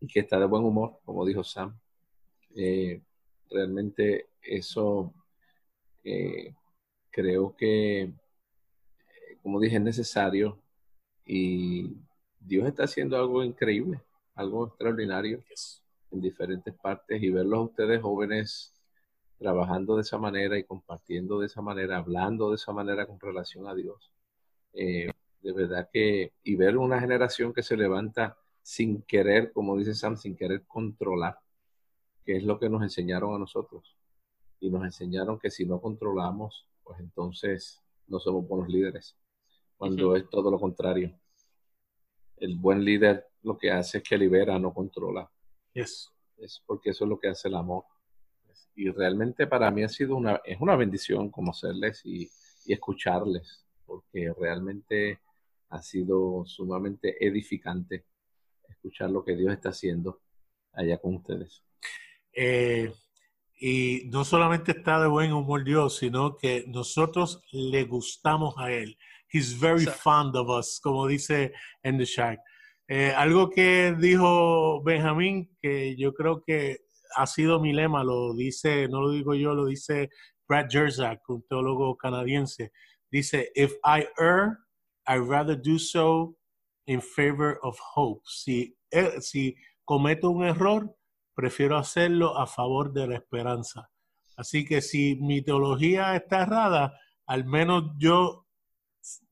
y 0.00 0.06
que 0.06 0.20
está 0.20 0.38
de 0.38 0.46
buen 0.46 0.64
humor, 0.64 1.00
como 1.04 1.26
dijo 1.26 1.42
Sam. 1.42 1.78
Eh, 2.54 3.02
realmente 3.50 4.28
eso 4.42 5.12
eh, 6.04 6.54
creo 7.10 7.56
que, 7.56 8.12
como 9.42 9.60
dije, 9.60 9.76
es 9.76 9.82
necesario 9.82 10.58
y 11.26 11.96
Dios 12.38 12.66
está 12.66 12.84
haciendo 12.84 13.16
algo 13.16 13.42
increíble, 13.42 14.00
algo 14.34 14.68
extraordinario 14.68 15.42
en 16.10 16.20
diferentes 16.20 16.74
partes 16.74 17.22
y 17.22 17.30
verlos 17.30 17.58
a 17.58 17.62
ustedes 17.62 18.00
jóvenes 18.00 18.72
trabajando 19.38 19.96
de 19.96 20.02
esa 20.02 20.18
manera 20.18 20.58
y 20.58 20.64
compartiendo 20.64 21.40
de 21.40 21.46
esa 21.46 21.62
manera, 21.62 21.98
hablando 21.98 22.50
de 22.50 22.56
esa 22.56 22.72
manera 22.72 23.06
con 23.06 23.20
relación 23.20 23.66
a 23.68 23.74
Dios 23.74 24.10
eh, 24.72 25.08
de 25.40 25.52
verdad 25.52 25.88
que, 25.92 26.32
y 26.42 26.56
ver 26.56 26.76
una 26.76 27.00
generación 27.00 27.52
que 27.52 27.62
se 27.62 27.76
levanta 27.76 28.36
sin 28.62 29.02
querer, 29.02 29.52
como 29.52 29.76
dice 29.76 29.94
Sam, 29.94 30.16
sin 30.16 30.36
querer 30.36 30.66
controlar, 30.66 31.38
que 32.24 32.36
es 32.36 32.44
lo 32.44 32.58
que 32.58 32.68
nos 32.68 32.82
enseñaron 32.82 33.34
a 33.34 33.38
nosotros. 33.38 33.96
Y 34.60 34.70
nos 34.70 34.84
enseñaron 34.84 35.38
que 35.38 35.50
si 35.50 35.64
no 35.64 35.80
controlamos, 35.80 36.66
pues 36.82 37.00
entonces 37.00 37.80
no 38.08 38.18
somos 38.18 38.46
buenos 38.46 38.68
líderes, 38.68 39.16
cuando 39.76 40.16
es 40.16 40.28
todo 40.28 40.50
lo 40.50 40.58
contrario. 40.58 41.18
El 42.36 42.56
buen 42.56 42.84
líder 42.84 43.26
lo 43.42 43.56
que 43.56 43.70
hace 43.70 43.98
es 43.98 44.04
que 44.04 44.18
libera, 44.18 44.58
no 44.58 44.74
controla. 44.74 45.30
Es 45.72 46.10
porque 46.66 46.90
eso 46.90 47.04
es 47.04 47.08
lo 47.08 47.18
que 47.18 47.28
hace 47.28 47.48
el 47.48 47.54
amor. 47.54 47.84
Y 48.74 48.90
realmente 48.90 49.46
para 49.46 49.70
mí 49.70 49.82
ha 49.82 49.88
sido 49.88 50.16
una, 50.16 50.40
es 50.44 50.60
una 50.60 50.76
bendición 50.76 51.30
conocerles 51.30 52.04
y, 52.04 52.30
y 52.64 52.72
escucharles 52.72 53.67
porque 53.88 54.32
realmente 54.38 55.18
ha 55.70 55.82
sido 55.82 56.44
sumamente 56.46 57.16
edificante 57.26 58.04
escuchar 58.68 59.10
lo 59.10 59.24
que 59.24 59.34
Dios 59.34 59.52
está 59.52 59.70
haciendo 59.70 60.20
allá 60.74 60.98
con 60.98 61.16
ustedes. 61.16 61.64
Eh, 62.32 62.92
y 63.60 64.02
no 64.12 64.24
solamente 64.24 64.72
está 64.72 65.00
de 65.00 65.08
buen 65.08 65.32
humor 65.32 65.64
Dios, 65.64 65.96
sino 65.96 66.36
que 66.36 66.64
nosotros 66.68 67.42
le 67.50 67.84
gustamos 67.84 68.54
a 68.58 68.70
Él. 68.70 68.96
He's 69.32 69.58
very 69.58 69.86
fond 69.86 70.36
of 70.36 70.48
us, 70.48 70.78
como 70.80 71.06
dice 71.06 71.52
en 71.82 71.98
The 71.98 72.04
Shack. 72.04 72.40
Eh, 72.86 73.12
algo 73.16 73.50
que 73.50 73.94
dijo 73.98 74.82
Benjamín, 74.82 75.50
que 75.60 75.96
yo 75.96 76.14
creo 76.14 76.42
que 76.42 76.78
ha 77.16 77.26
sido 77.26 77.60
mi 77.60 77.72
lema, 77.72 78.04
lo 78.04 78.34
dice, 78.34 78.88
no 78.88 79.00
lo 79.00 79.10
digo 79.10 79.34
yo, 79.34 79.54
lo 79.54 79.66
dice 79.66 80.08
Brad 80.46 80.68
Jerzak, 80.70 81.28
un 81.28 81.42
teólogo 81.46 81.96
canadiense. 81.96 82.72
Dice, 83.10 83.50
if 83.54 83.74
I 83.84 84.06
err, 84.18 84.58
I'd 85.06 85.26
rather 85.26 85.56
do 85.56 85.78
so 85.78 86.36
in 86.86 87.00
favor 87.00 87.58
of 87.62 87.78
hope. 87.78 88.22
Si, 88.26 88.76
eh, 88.90 89.20
si 89.20 89.56
cometo 89.84 90.30
un 90.30 90.44
error, 90.44 90.94
prefiero 91.34 91.76
hacerlo 91.76 92.36
a 92.36 92.46
favor 92.46 92.92
de 92.92 93.06
la 93.06 93.14
esperanza. 93.16 93.90
Así 94.36 94.64
que 94.64 94.80
si 94.82 95.16
mi 95.16 95.42
teología 95.42 96.14
está 96.14 96.42
errada, 96.42 96.98
al 97.26 97.44
menos 97.44 97.92
yo 97.98 98.46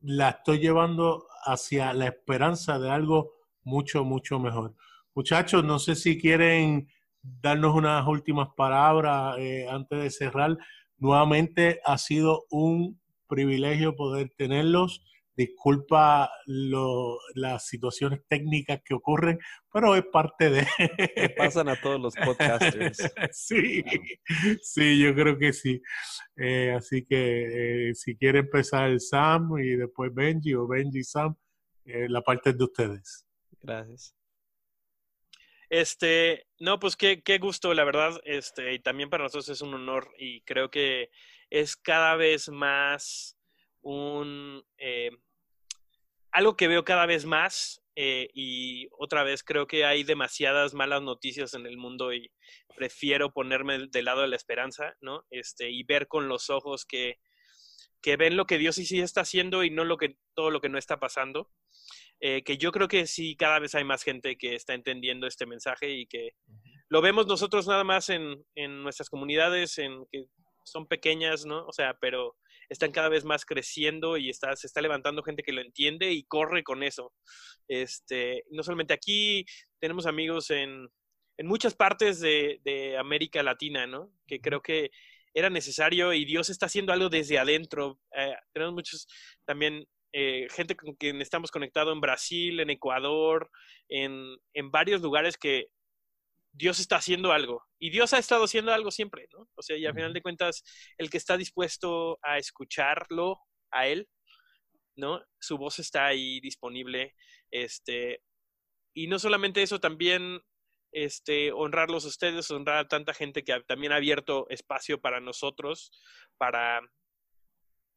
la 0.01 0.31
estoy 0.31 0.59
llevando 0.59 1.27
hacia 1.45 1.93
la 1.93 2.07
esperanza 2.07 2.79
de 2.79 2.91
algo 2.91 3.35
mucho, 3.65 4.05
mucho 4.05 4.39
mejor. 4.39 4.75
Muchachos, 5.15 5.65
no 5.65 5.79
sé 5.79 5.95
si 5.95 6.19
quieren 6.19 6.89
darnos 7.23 7.75
unas 7.75 8.07
últimas 8.07 8.49
palabras 8.57 9.37
eh, 9.39 9.67
antes 9.69 10.01
de 10.01 10.11
cerrar. 10.11 10.57
Nuevamente 10.99 11.81
ha 11.85 11.99
sido 11.99 12.47
un 12.51 13.01
privilegio 13.27 13.97
poder 13.97 14.31
tenerlos. 14.37 15.03
Disculpa 15.37 16.31
las 16.47 17.67
situaciones 17.67 18.21
técnicas 18.27 18.81
que 18.83 18.95
ocurren, 18.95 19.39
pero 19.71 19.95
es 19.95 20.05
parte 20.11 20.49
de... 20.49 20.67
pasan 21.37 21.69
a 21.69 21.79
todos 21.79 22.01
los 22.01 22.15
podcasters. 22.15 23.13
sí, 23.33 23.85
sí, 24.63 24.99
yo 24.99 25.15
creo 25.15 25.37
que 25.37 25.53
sí. 25.53 25.83
Eh, 26.37 26.73
así 26.75 27.05
que 27.05 27.91
eh, 27.91 27.95
si 27.95 28.17
quiere 28.17 28.39
empezar 28.39 28.99
Sam 28.99 29.59
y 29.59 29.77
después 29.77 30.15
Benji 30.15 30.55
o 30.55 30.67
Benji 30.67 31.05
Sam, 31.05 31.37
eh, 31.85 32.09
la 32.09 32.23
parte 32.23 32.51
es 32.51 32.59
de 32.59 32.65
ustedes. 32.65 33.27
Gracias. 33.61 34.17
Este, 35.69 36.47
no, 36.61 36.79
pues 36.79 36.97
qué, 36.97 37.23
qué 37.23 37.39
gusto, 37.39 37.75
la 37.75 37.85
verdad, 37.85 38.21
este, 38.25 38.73
y 38.73 38.79
también 38.79 39.11
para 39.11 39.25
nosotros 39.25 39.49
es 39.49 39.61
un 39.61 39.75
honor 39.75 40.13
y 40.17 40.43
creo 40.43 40.71
que 40.71 41.11
es 41.51 41.77
cada 41.77 42.17
vez 42.17 42.49
más 42.49 43.39
un... 43.83 44.65
Eh, 44.79 45.11
algo 46.33 46.57
que 46.57 46.69
veo 46.69 46.85
cada 46.85 47.07
vez 47.07 47.25
más 47.25 47.83
eh, 47.95 48.29
y 48.35 48.89
otra 48.99 49.25
vez 49.25 49.43
creo 49.43 49.67
que 49.67 49.87
hay 49.87 50.05
demasiadas 50.05 50.75
malas 50.75 51.01
noticias 51.01 51.55
en 51.55 51.65
el 51.65 51.79
mundo 51.79 52.13
y 52.13 52.31
prefiero 52.77 53.33
ponerme 53.33 53.89
del 53.89 54.05
lado 54.05 54.21
de 54.21 54.29
la 54.29 54.37
esperanza, 54.37 54.95
¿no? 55.01 55.25
Este, 55.31 55.71
y 55.71 55.83
ver 55.83 56.07
con 56.09 56.29
los 56.29 56.51
ojos 56.51 56.85
que, 56.85 57.19
que 58.03 58.19
ven 58.19 58.37
lo 58.37 58.45
que 58.45 58.59
Dios 58.59 58.75
sí, 58.75 58.85
sí 58.85 59.01
está 59.01 59.23
haciendo 59.23 59.65
y 59.65 59.71
no 59.71 59.85
lo 59.85 59.97
que, 59.97 60.19
todo 60.35 60.51
lo 60.51 60.61
que 60.61 60.69
no 60.69 60.77
está 60.77 61.01
pasando. 61.01 61.51
Eh, 62.21 62.43
que 62.45 62.59
yo 62.59 62.71
creo 62.71 62.89
que 62.89 63.07
sí, 63.07 63.35
cada 63.35 63.59
vez 63.59 63.75
hay 63.75 63.85
más 63.85 64.03
gente 64.03 64.37
que 64.37 64.55
está 64.55 64.75
entendiendo 64.75 65.27
este 65.27 65.47
mensaje 65.47 65.91
y 65.91 66.07
que 66.07 66.33
lo 66.89 67.01
vemos 67.01 67.27
nosotros 67.27 67.67
nada 67.67 67.85
más 67.85 68.11
en, 68.11 68.45
en 68.55 68.83
nuestras 68.83 69.09
comunidades, 69.09 69.79
en 69.79 70.05
que 70.11 70.27
son 70.67 70.87
pequeñas, 70.87 71.47
¿no? 71.47 71.65
O 71.67 71.73
sea, 71.73 71.97
pero 72.01 72.37
están 72.69 72.91
cada 72.93 73.09
vez 73.09 73.25
más 73.25 73.45
creciendo 73.45 74.17
y 74.17 74.29
está, 74.29 74.55
se 74.57 74.67
está 74.67 74.81
levantando 74.81 75.23
gente 75.23 75.43
que 75.43 75.53
lo 75.53 75.61
entiende 75.61 76.13
y 76.13 76.25
corre 76.25 76.65
con 76.65 76.83
eso. 76.83 77.13
Este, 77.69 78.45
no 78.51 78.63
solamente 78.63 78.95
aquí, 78.95 79.45
tenemos 79.81 80.07
amigos 80.07 80.51
en, 80.51 80.89
en 81.39 81.47
muchas 81.47 81.75
partes 81.75 82.21
de, 82.21 82.61
de, 82.65 82.99
América 82.99 83.43
Latina, 83.43 83.87
¿no? 83.87 84.11
Que 84.27 84.41
creo 84.41 84.61
que 84.61 84.91
era 85.35 85.51
necesario 85.51 86.13
y 86.13 86.25
Dios 86.25 86.51
está 86.51 86.67
haciendo 86.67 86.93
algo 86.93 87.09
desde 87.09 87.39
adentro. 87.39 88.01
Eh, 88.17 88.35
tenemos 88.53 88.75
muchos 88.75 89.07
también 89.45 89.87
eh, 90.13 90.49
gente 90.51 90.77
con 90.77 90.95
quien 90.95 91.21
estamos 91.21 91.51
conectados 91.51 91.93
en 91.93 92.01
Brasil, 92.01 92.59
en 92.59 92.71
Ecuador, 92.71 93.51
en, 93.89 94.37
en 94.55 94.71
varios 94.71 95.03
lugares 95.03 95.37
que 95.37 95.67
Dios 96.57 96.81
está 96.81 96.97
haciendo 96.97 97.33
algo. 97.33 97.65
Y 97.79 97.91
Dios 97.91 98.13
ha 98.13 98.19
estado 98.19 98.45
haciendo 98.45 98.73
algo 98.73 98.91
siempre, 98.91 99.29
¿no? 99.33 99.49
O 99.55 99.63
sea, 99.63 99.77
y 99.77 99.87
al 99.87 99.95
final 99.95 100.13
de 100.13 100.23
cuentas, 100.23 100.65
el 100.97 101.11
que 101.11 101.19
está 101.19 101.37
dispuesto 101.37 102.19
a 102.23 102.39
escucharlo 102.39 103.41
a 103.71 103.87
Él, 103.87 104.09
¿no? 104.97 105.23
Su 105.39 105.59
voz 105.59 105.79
está 105.79 106.07
ahí 106.07 106.41
disponible, 106.41 107.15
este, 107.51 108.23
y 108.95 109.09
no 109.09 109.19
solamente 109.19 109.63
eso, 109.63 109.79
también 109.81 110.41
este, 110.93 111.53
honrarlos 111.53 112.07
a 112.07 112.09
ustedes, 112.09 112.51
honrar 112.51 112.79
a 112.79 112.89
tanta 112.89 113.13
gente 113.13 113.45
que 113.45 113.61
también 113.67 113.93
ha 113.93 113.97
abierto 113.97 114.47
espacio 114.49 115.01
para 115.01 115.21
nosotros, 115.21 115.91
para, 116.39 116.81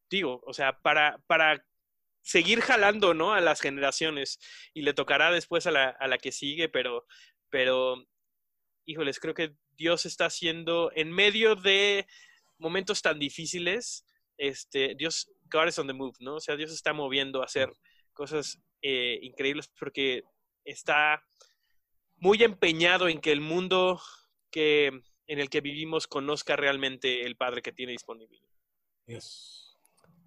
digo, 0.10 0.42
o 0.46 0.54
sea, 0.54 0.80
para, 0.82 1.18
para 1.28 1.66
seguir 2.22 2.60
jalando, 2.60 3.14
¿no? 3.14 3.34
A 3.34 3.40
las 3.40 3.62
generaciones 3.62 4.40
y 4.74 4.82
le 4.82 4.94
tocará 4.94 5.32
después 5.32 5.66
a 5.68 5.72
la, 5.72 5.90
a 5.90 6.08
la 6.08 6.18
que 6.18 6.34
sigue, 6.34 6.68
pero, 6.68 7.06
pero, 7.50 8.06
híjoles, 8.90 9.20
creo 9.20 9.34
que 9.34 9.54
Dios 9.78 10.06
está 10.06 10.26
haciendo 10.26 10.92
en 10.96 11.12
medio 11.12 11.56
de 11.56 12.08
momentos 12.58 13.02
tan 13.02 13.20
difíciles, 13.20 14.06
este, 14.38 14.96
Dios, 14.96 15.32
God 15.52 15.68
is 15.68 15.80
on 15.80 15.88
the 15.88 15.94
move, 15.94 16.16
¿no? 16.20 16.36
O 16.36 16.40
sea, 16.40 16.56
Dios 16.56 16.72
está 16.72 16.94
moviendo 16.94 17.42
a 17.42 17.46
hacer 17.46 17.70
cosas 18.14 18.60
eh, 18.82 19.20
increíbles 19.22 19.70
porque 19.80 20.24
está 20.66 21.24
muy 22.18 22.44
empeñado 22.44 23.08
en 23.08 23.22
que 23.22 23.32
el 23.32 23.42
mundo 23.42 24.02
que, 24.52 24.88
en 25.28 25.40
el 25.40 25.50
que 25.50 25.62
vivimos 25.62 26.08
conozca 26.08 26.56
realmente 26.56 27.26
el 27.26 27.36
Padre 27.36 27.62
que 27.62 27.72
tiene 27.72 27.92
disponible. 27.92 28.40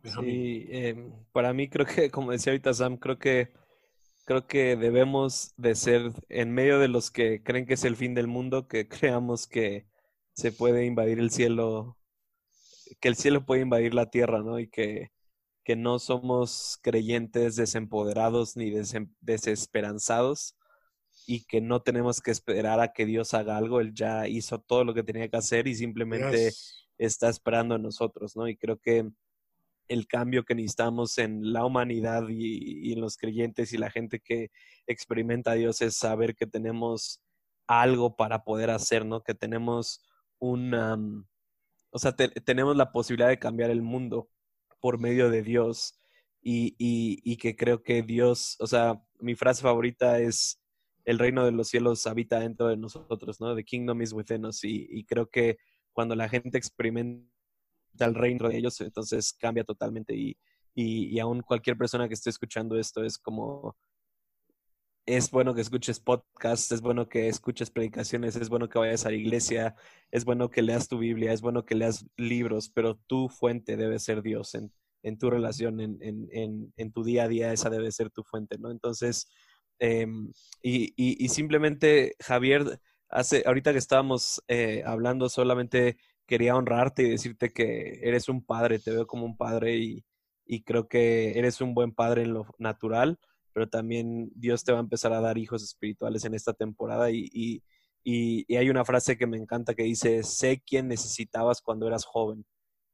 Sí, 0.04 0.66
em, 0.70 1.12
para 1.32 1.52
mí 1.52 1.68
creo 1.68 1.86
que, 1.86 2.10
como 2.10 2.32
decía 2.32 2.52
ahorita 2.52 2.72
Sam, 2.74 2.96
creo 2.96 3.18
que 3.18 3.52
creo 4.24 4.46
que 4.46 4.76
debemos 4.76 5.54
de 5.56 5.74
ser 5.74 6.12
en 6.28 6.52
medio 6.52 6.78
de 6.78 6.88
los 6.88 7.10
que 7.10 7.42
creen 7.42 7.66
que 7.66 7.74
es 7.74 7.84
el 7.84 7.96
fin 7.96 8.14
del 8.14 8.26
mundo, 8.26 8.68
que 8.68 8.88
creamos 8.88 9.46
que 9.46 9.86
se 10.34 10.52
puede 10.52 10.86
invadir 10.86 11.18
el 11.18 11.30
cielo, 11.30 11.98
que 13.00 13.08
el 13.08 13.16
cielo 13.16 13.44
puede 13.44 13.62
invadir 13.62 13.94
la 13.94 14.10
tierra, 14.10 14.42
¿no? 14.42 14.58
Y 14.58 14.68
que, 14.68 15.10
que 15.64 15.76
no 15.76 15.98
somos 15.98 16.78
creyentes 16.82 17.56
desempoderados 17.56 18.56
ni 18.56 18.72
desesperanzados 19.20 20.56
y 21.26 21.44
que 21.44 21.60
no 21.60 21.82
tenemos 21.82 22.20
que 22.20 22.30
esperar 22.30 22.80
a 22.80 22.92
que 22.92 23.06
Dios 23.06 23.34
haga 23.34 23.56
algo, 23.56 23.80
Él 23.80 23.94
ya 23.94 24.28
hizo 24.28 24.60
todo 24.60 24.84
lo 24.84 24.94
que 24.94 25.02
tenía 25.04 25.28
que 25.28 25.36
hacer 25.36 25.68
y 25.68 25.74
simplemente 25.74 26.52
está 26.98 27.28
esperando 27.28 27.74
a 27.74 27.78
nosotros, 27.78 28.36
¿no? 28.36 28.48
Y 28.48 28.56
creo 28.56 28.78
que 28.78 29.10
el 29.92 30.06
cambio 30.06 30.44
que 30.44 30.54
necesitamos 30.54 31.18
en 31.18 31.52
la 31.52 31.64
humanidad 31.64 32.28
y, 32.28 32.92
en 32.92 33.00
los 33.00 33.16
creyentes 33.16 33.72
y 33.72 33.78
la 33.78 33.90
gente 33.90 34.20
que 34.20 34.50
experimenta 34.86 35.52
a 35.52 35.54
Dios 35.54 35.82
es 35.82 35.96
saber 35.96 36.34
que 36.34 36.46
tenemos 36.46 37.22
algo 37.66 38.16
para 38.16 38.44
poder 38.44 38.70
hacer, 38.70 39.04
¿no? 39.04 39.22
Que 39.22 39.34
tenemos 39.34 40.02
una, 40.38 40.98
o 41.90 41.98
sea, 41.98 42.12
tenemos 42.12 42.76
la 42.76 42.90
posibilidad 42.92 43.28
de 43.28 43.38
cambiar 43.38 43.70
el 43.70 43.82
mundo 43.82 44.28
por 44.80 44.98
medio 44.98 45.30
de 45.30 45.42
Dios 45.42 46.00
y, 46.42 46.74
y, 46.78 47.36
que 47.36 47.54
creo 47.54 47.82
que 47.82 48.02
Dios, 48.02 48.56
o 48.60 48.66
sea, 48.66 49.00
mi 49.20 49.34
frase 49.34 49.62
favorita 49.62 50.18
es, 50.18 50.58
el 51.04 51.18
reino 51.18 51.44
de 51.44 51.52
los 51.52 51.68
cielos 51.68 52.06
habita 52.06 52.40
dentro 52.40 52.68
de 52.68 52.76
nosotros, 52.76 53.40
¿no? 53.40 53.56
The 53.56 53.64
kingdom 53.64 54.02
is 54.02 54.12
within 54.12 54.46
us 54.46 54.62
y, 54.64 54.86
y 54.90 55.04
creo 55.04 55.28
que 55.28 55.58
cuando 55.92 56.14
la 56.14 56.28
gente 56.28 56.58
experimenta 56.58 57.31
el 57.98 58.14
reino 58.14 58.48
de 58.48 58.58
ellos, 58.58 58.80
entonces 58.80 59.32
cambia 59.32 59.64
totalmente 59.64 60.14
y, 60.14 60.36
y, 60.74 61.18
aún 61.18 61.42
cualquier 61.42 61.76
persona 61.76 62.08
que 62.08 62.14
esté 62.14 62.30
escuchando 62.30 62.78
esto 62.78 63.04
es 63.04 63.18
como, 63.18 63.76
es 65.06 65.30
bueno 65.30 65.54
que 65.54 65.60
escuches 65.60 66.00
podcasts, 66.00 66.72
es 66.72 66.80
bueno 66.80 67.08
que 67.08 67.28
escuches 67.28 67.70
predicaciones, 67.70 68.36
es 68.36 68.48
bueno 68.48 68.68
que 68.68 68.78
vayas 68.78 69.04
a 69.04 69.10
la 69.10 69.16
iglesia, 69.16 69.74
es 70.10 70.24
bueno 70.24 70.50
que 70.50 70.62
leas 70.62 70.88
tu 70.88 70.98
Biblia, 70.98 71.32
es 71.32 71.42
bueno 71.42 71.64
que 71.64 71.74
leas 71.74 72.06
libros, 72.16 72.70
pero 72.70 72.96
tu 73.06 73.28
fuente 73.28 73.76
debe 73.76 73.98
ser 73.98 74.22
Dios 74.22 74.54
en, 74.54 74.72
en 75.02 75.18
tu 75.18 75.28
relación, 75.30 75.80
en, 75.80 75.98
en, 76.00 76.72
en, 76.76 76.92
tu 76.92 77.02
día 77.02 77.24
a 77.24 77.28
día, 77.28 77.52
esa 77.52 77.70
debe 77.70 77.90
ser 77.92 78.10
tu 78.10 78.22
fuente, 78.22 78.58
¿no? 78.58 78.70
Entonces, 78.70 79.28
em, 79.78 80.32
y, 80.62 80.94
y, 80.96 81.28
simplemente, 81.28 82.14
Javier, 82.20 82.80
hace, 83.08 83.42
ahorita 83.44 83.72
que 83.72 83.78
estábamos 83.78 84.42
eh, 84.48 84.82
hablando 84.86 85.28
solamente 85.28 85.98
quería 86.26 86.56
honrarte 86.56 87.02
y 87.02 87.10
decirte 87.10 87.50
que 87.50 88.00
eres 88.02 88.28
un 88.28 88.44
padre, 88.44 88.78
te 88.78 88.90
veo 88.90 89.06
como 89.06 89.24
un 89.26 89.36
padre 89.36 89.76
y, 89.76 90.04
creo 90.64 90.86
que 90.86 91.38
eres 91.38 91.62
un 91.62 91.72
buen 91.72 91.92
padre 91.92 92.22
en 92.22 92.34
lo 92.34 92.46
natural, 92.58 93.18
pero 93.54 93.70
también 93.70 94.30
Dios 94.34 94.64
te 94.64 94.72
va 94.72 94.78
a 94.78 94.82
empezar 94.82 95.14
a 95.14 95.20
dar 95.20 95.38
hijos 95.38 95.62
espirituales 95.62 96.26
en 96.26 96.34
esta 96.34 96.52
temporada 96.52 97.10
y, 97.10 97.62
y, 98.04 98.56
hay 98.56 98.68
una 98.68 98.84
frase 98.84 99.16
que 99.16 99.26
me 99.26 99.38
encanta 99.38 99.74
que 99.74 99.84
dice, 99.84 100.22
sé 100.22 100.62
quién 100.66 100.88
necesitabas 100.88 101.62
cuando 101.62 101.86
eras 101.86 102.04
joven. 102.04 102.44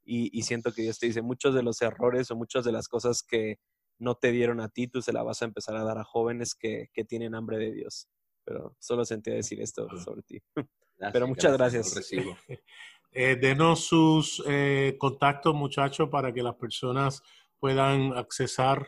Y, 0.05 0.41
siento 0.43 0.71
que 0.71 0.83
Dios 0.83 0.99
te 0.99 1.07
dice, 1.07 1.21
muchos 1.21 1.53
de 1.53 1.63
los 1.63 1.81
errores 1.81 2.31
o 2.31 2.35
muchas 2.35 2.65
de 2.65 2.71
las 2.71 2.87
cosas 2.87 3.23
que 3.23 3.59
no 3.99 4.15
te 4.15 4.31
dieron 4.31 4.61
a 4.61 4.69
ti, 4.69 4.87
tú 4.87 5.01
se 5.01 5.13
las 5.13 5.25
vas 5.25 5.41
a 5.41 5.45
empezar 5.45 5.75
a 5.75 5.83
dar 5.83 5.97
a 5.97 6.03
jóvenes 6.03 6.55
que, 6.55 6.87
que 6.93 7.03
tienen 7.03 7.35
hambre 7.35 7.57
de 7.57 7.73
Dios. 7.73 8.07
Pero 8.45 8.75
solo 8.79 9.05
sentía 9.05 9.33
decir 9.33 9.61
esto 9.61 9.87
sobre 9.99 10.23
ti. 10.23 10.41
Pero 11.13 11.27
muchas 11.27 11.53
gracias. 11.53 12.11
Eh, 13.11 13.35
denos 13.35 13.85
sus 13.85 14.43
eh, 14.47 14.95
contactos, 14.99 15.55
muchachos, 15.55 16.09
para 16.09 16.31
que 16.31 16.43
las 16.43 16.53
personas 16.55 17.23
puedan 17.59 18.15
accesar 18.15 18.87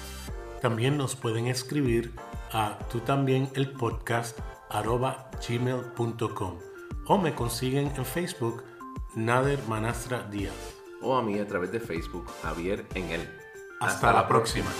También 0.61 0.97
nos 0.97 1.17
pueden 1.17 1.47
escribir 1.47 2.13
a 2.53 2.79
tú 2.91 3.01
también 3.01 3.49
el 3.55 3.73
podcast 3.73 4.39
arroba 4.69 5.31
gmail.com 5.49 6.59
o 7.07 7.19
me 7.19 7.35
consiguen 7.35 7.93
en 7.97 8.05
Facebook 8.05 8.65
Nader 9.15 9.61
Manastra 9.67 10.23
Díaz 10.31 10.82
o 11.03 11.17
a 11.17 11.23
mí 11.23 11.39
a 11.39 11.47
través 11.47 11.73
de 11.73 11.81
Facebook, 11.81 12.27
Javier 12.43 12.85
en 12.95 13.11
él. 13.11 13.29
Hasta, 13.81 14.13
la 14.13 14.29
próxima. 14.29 14.71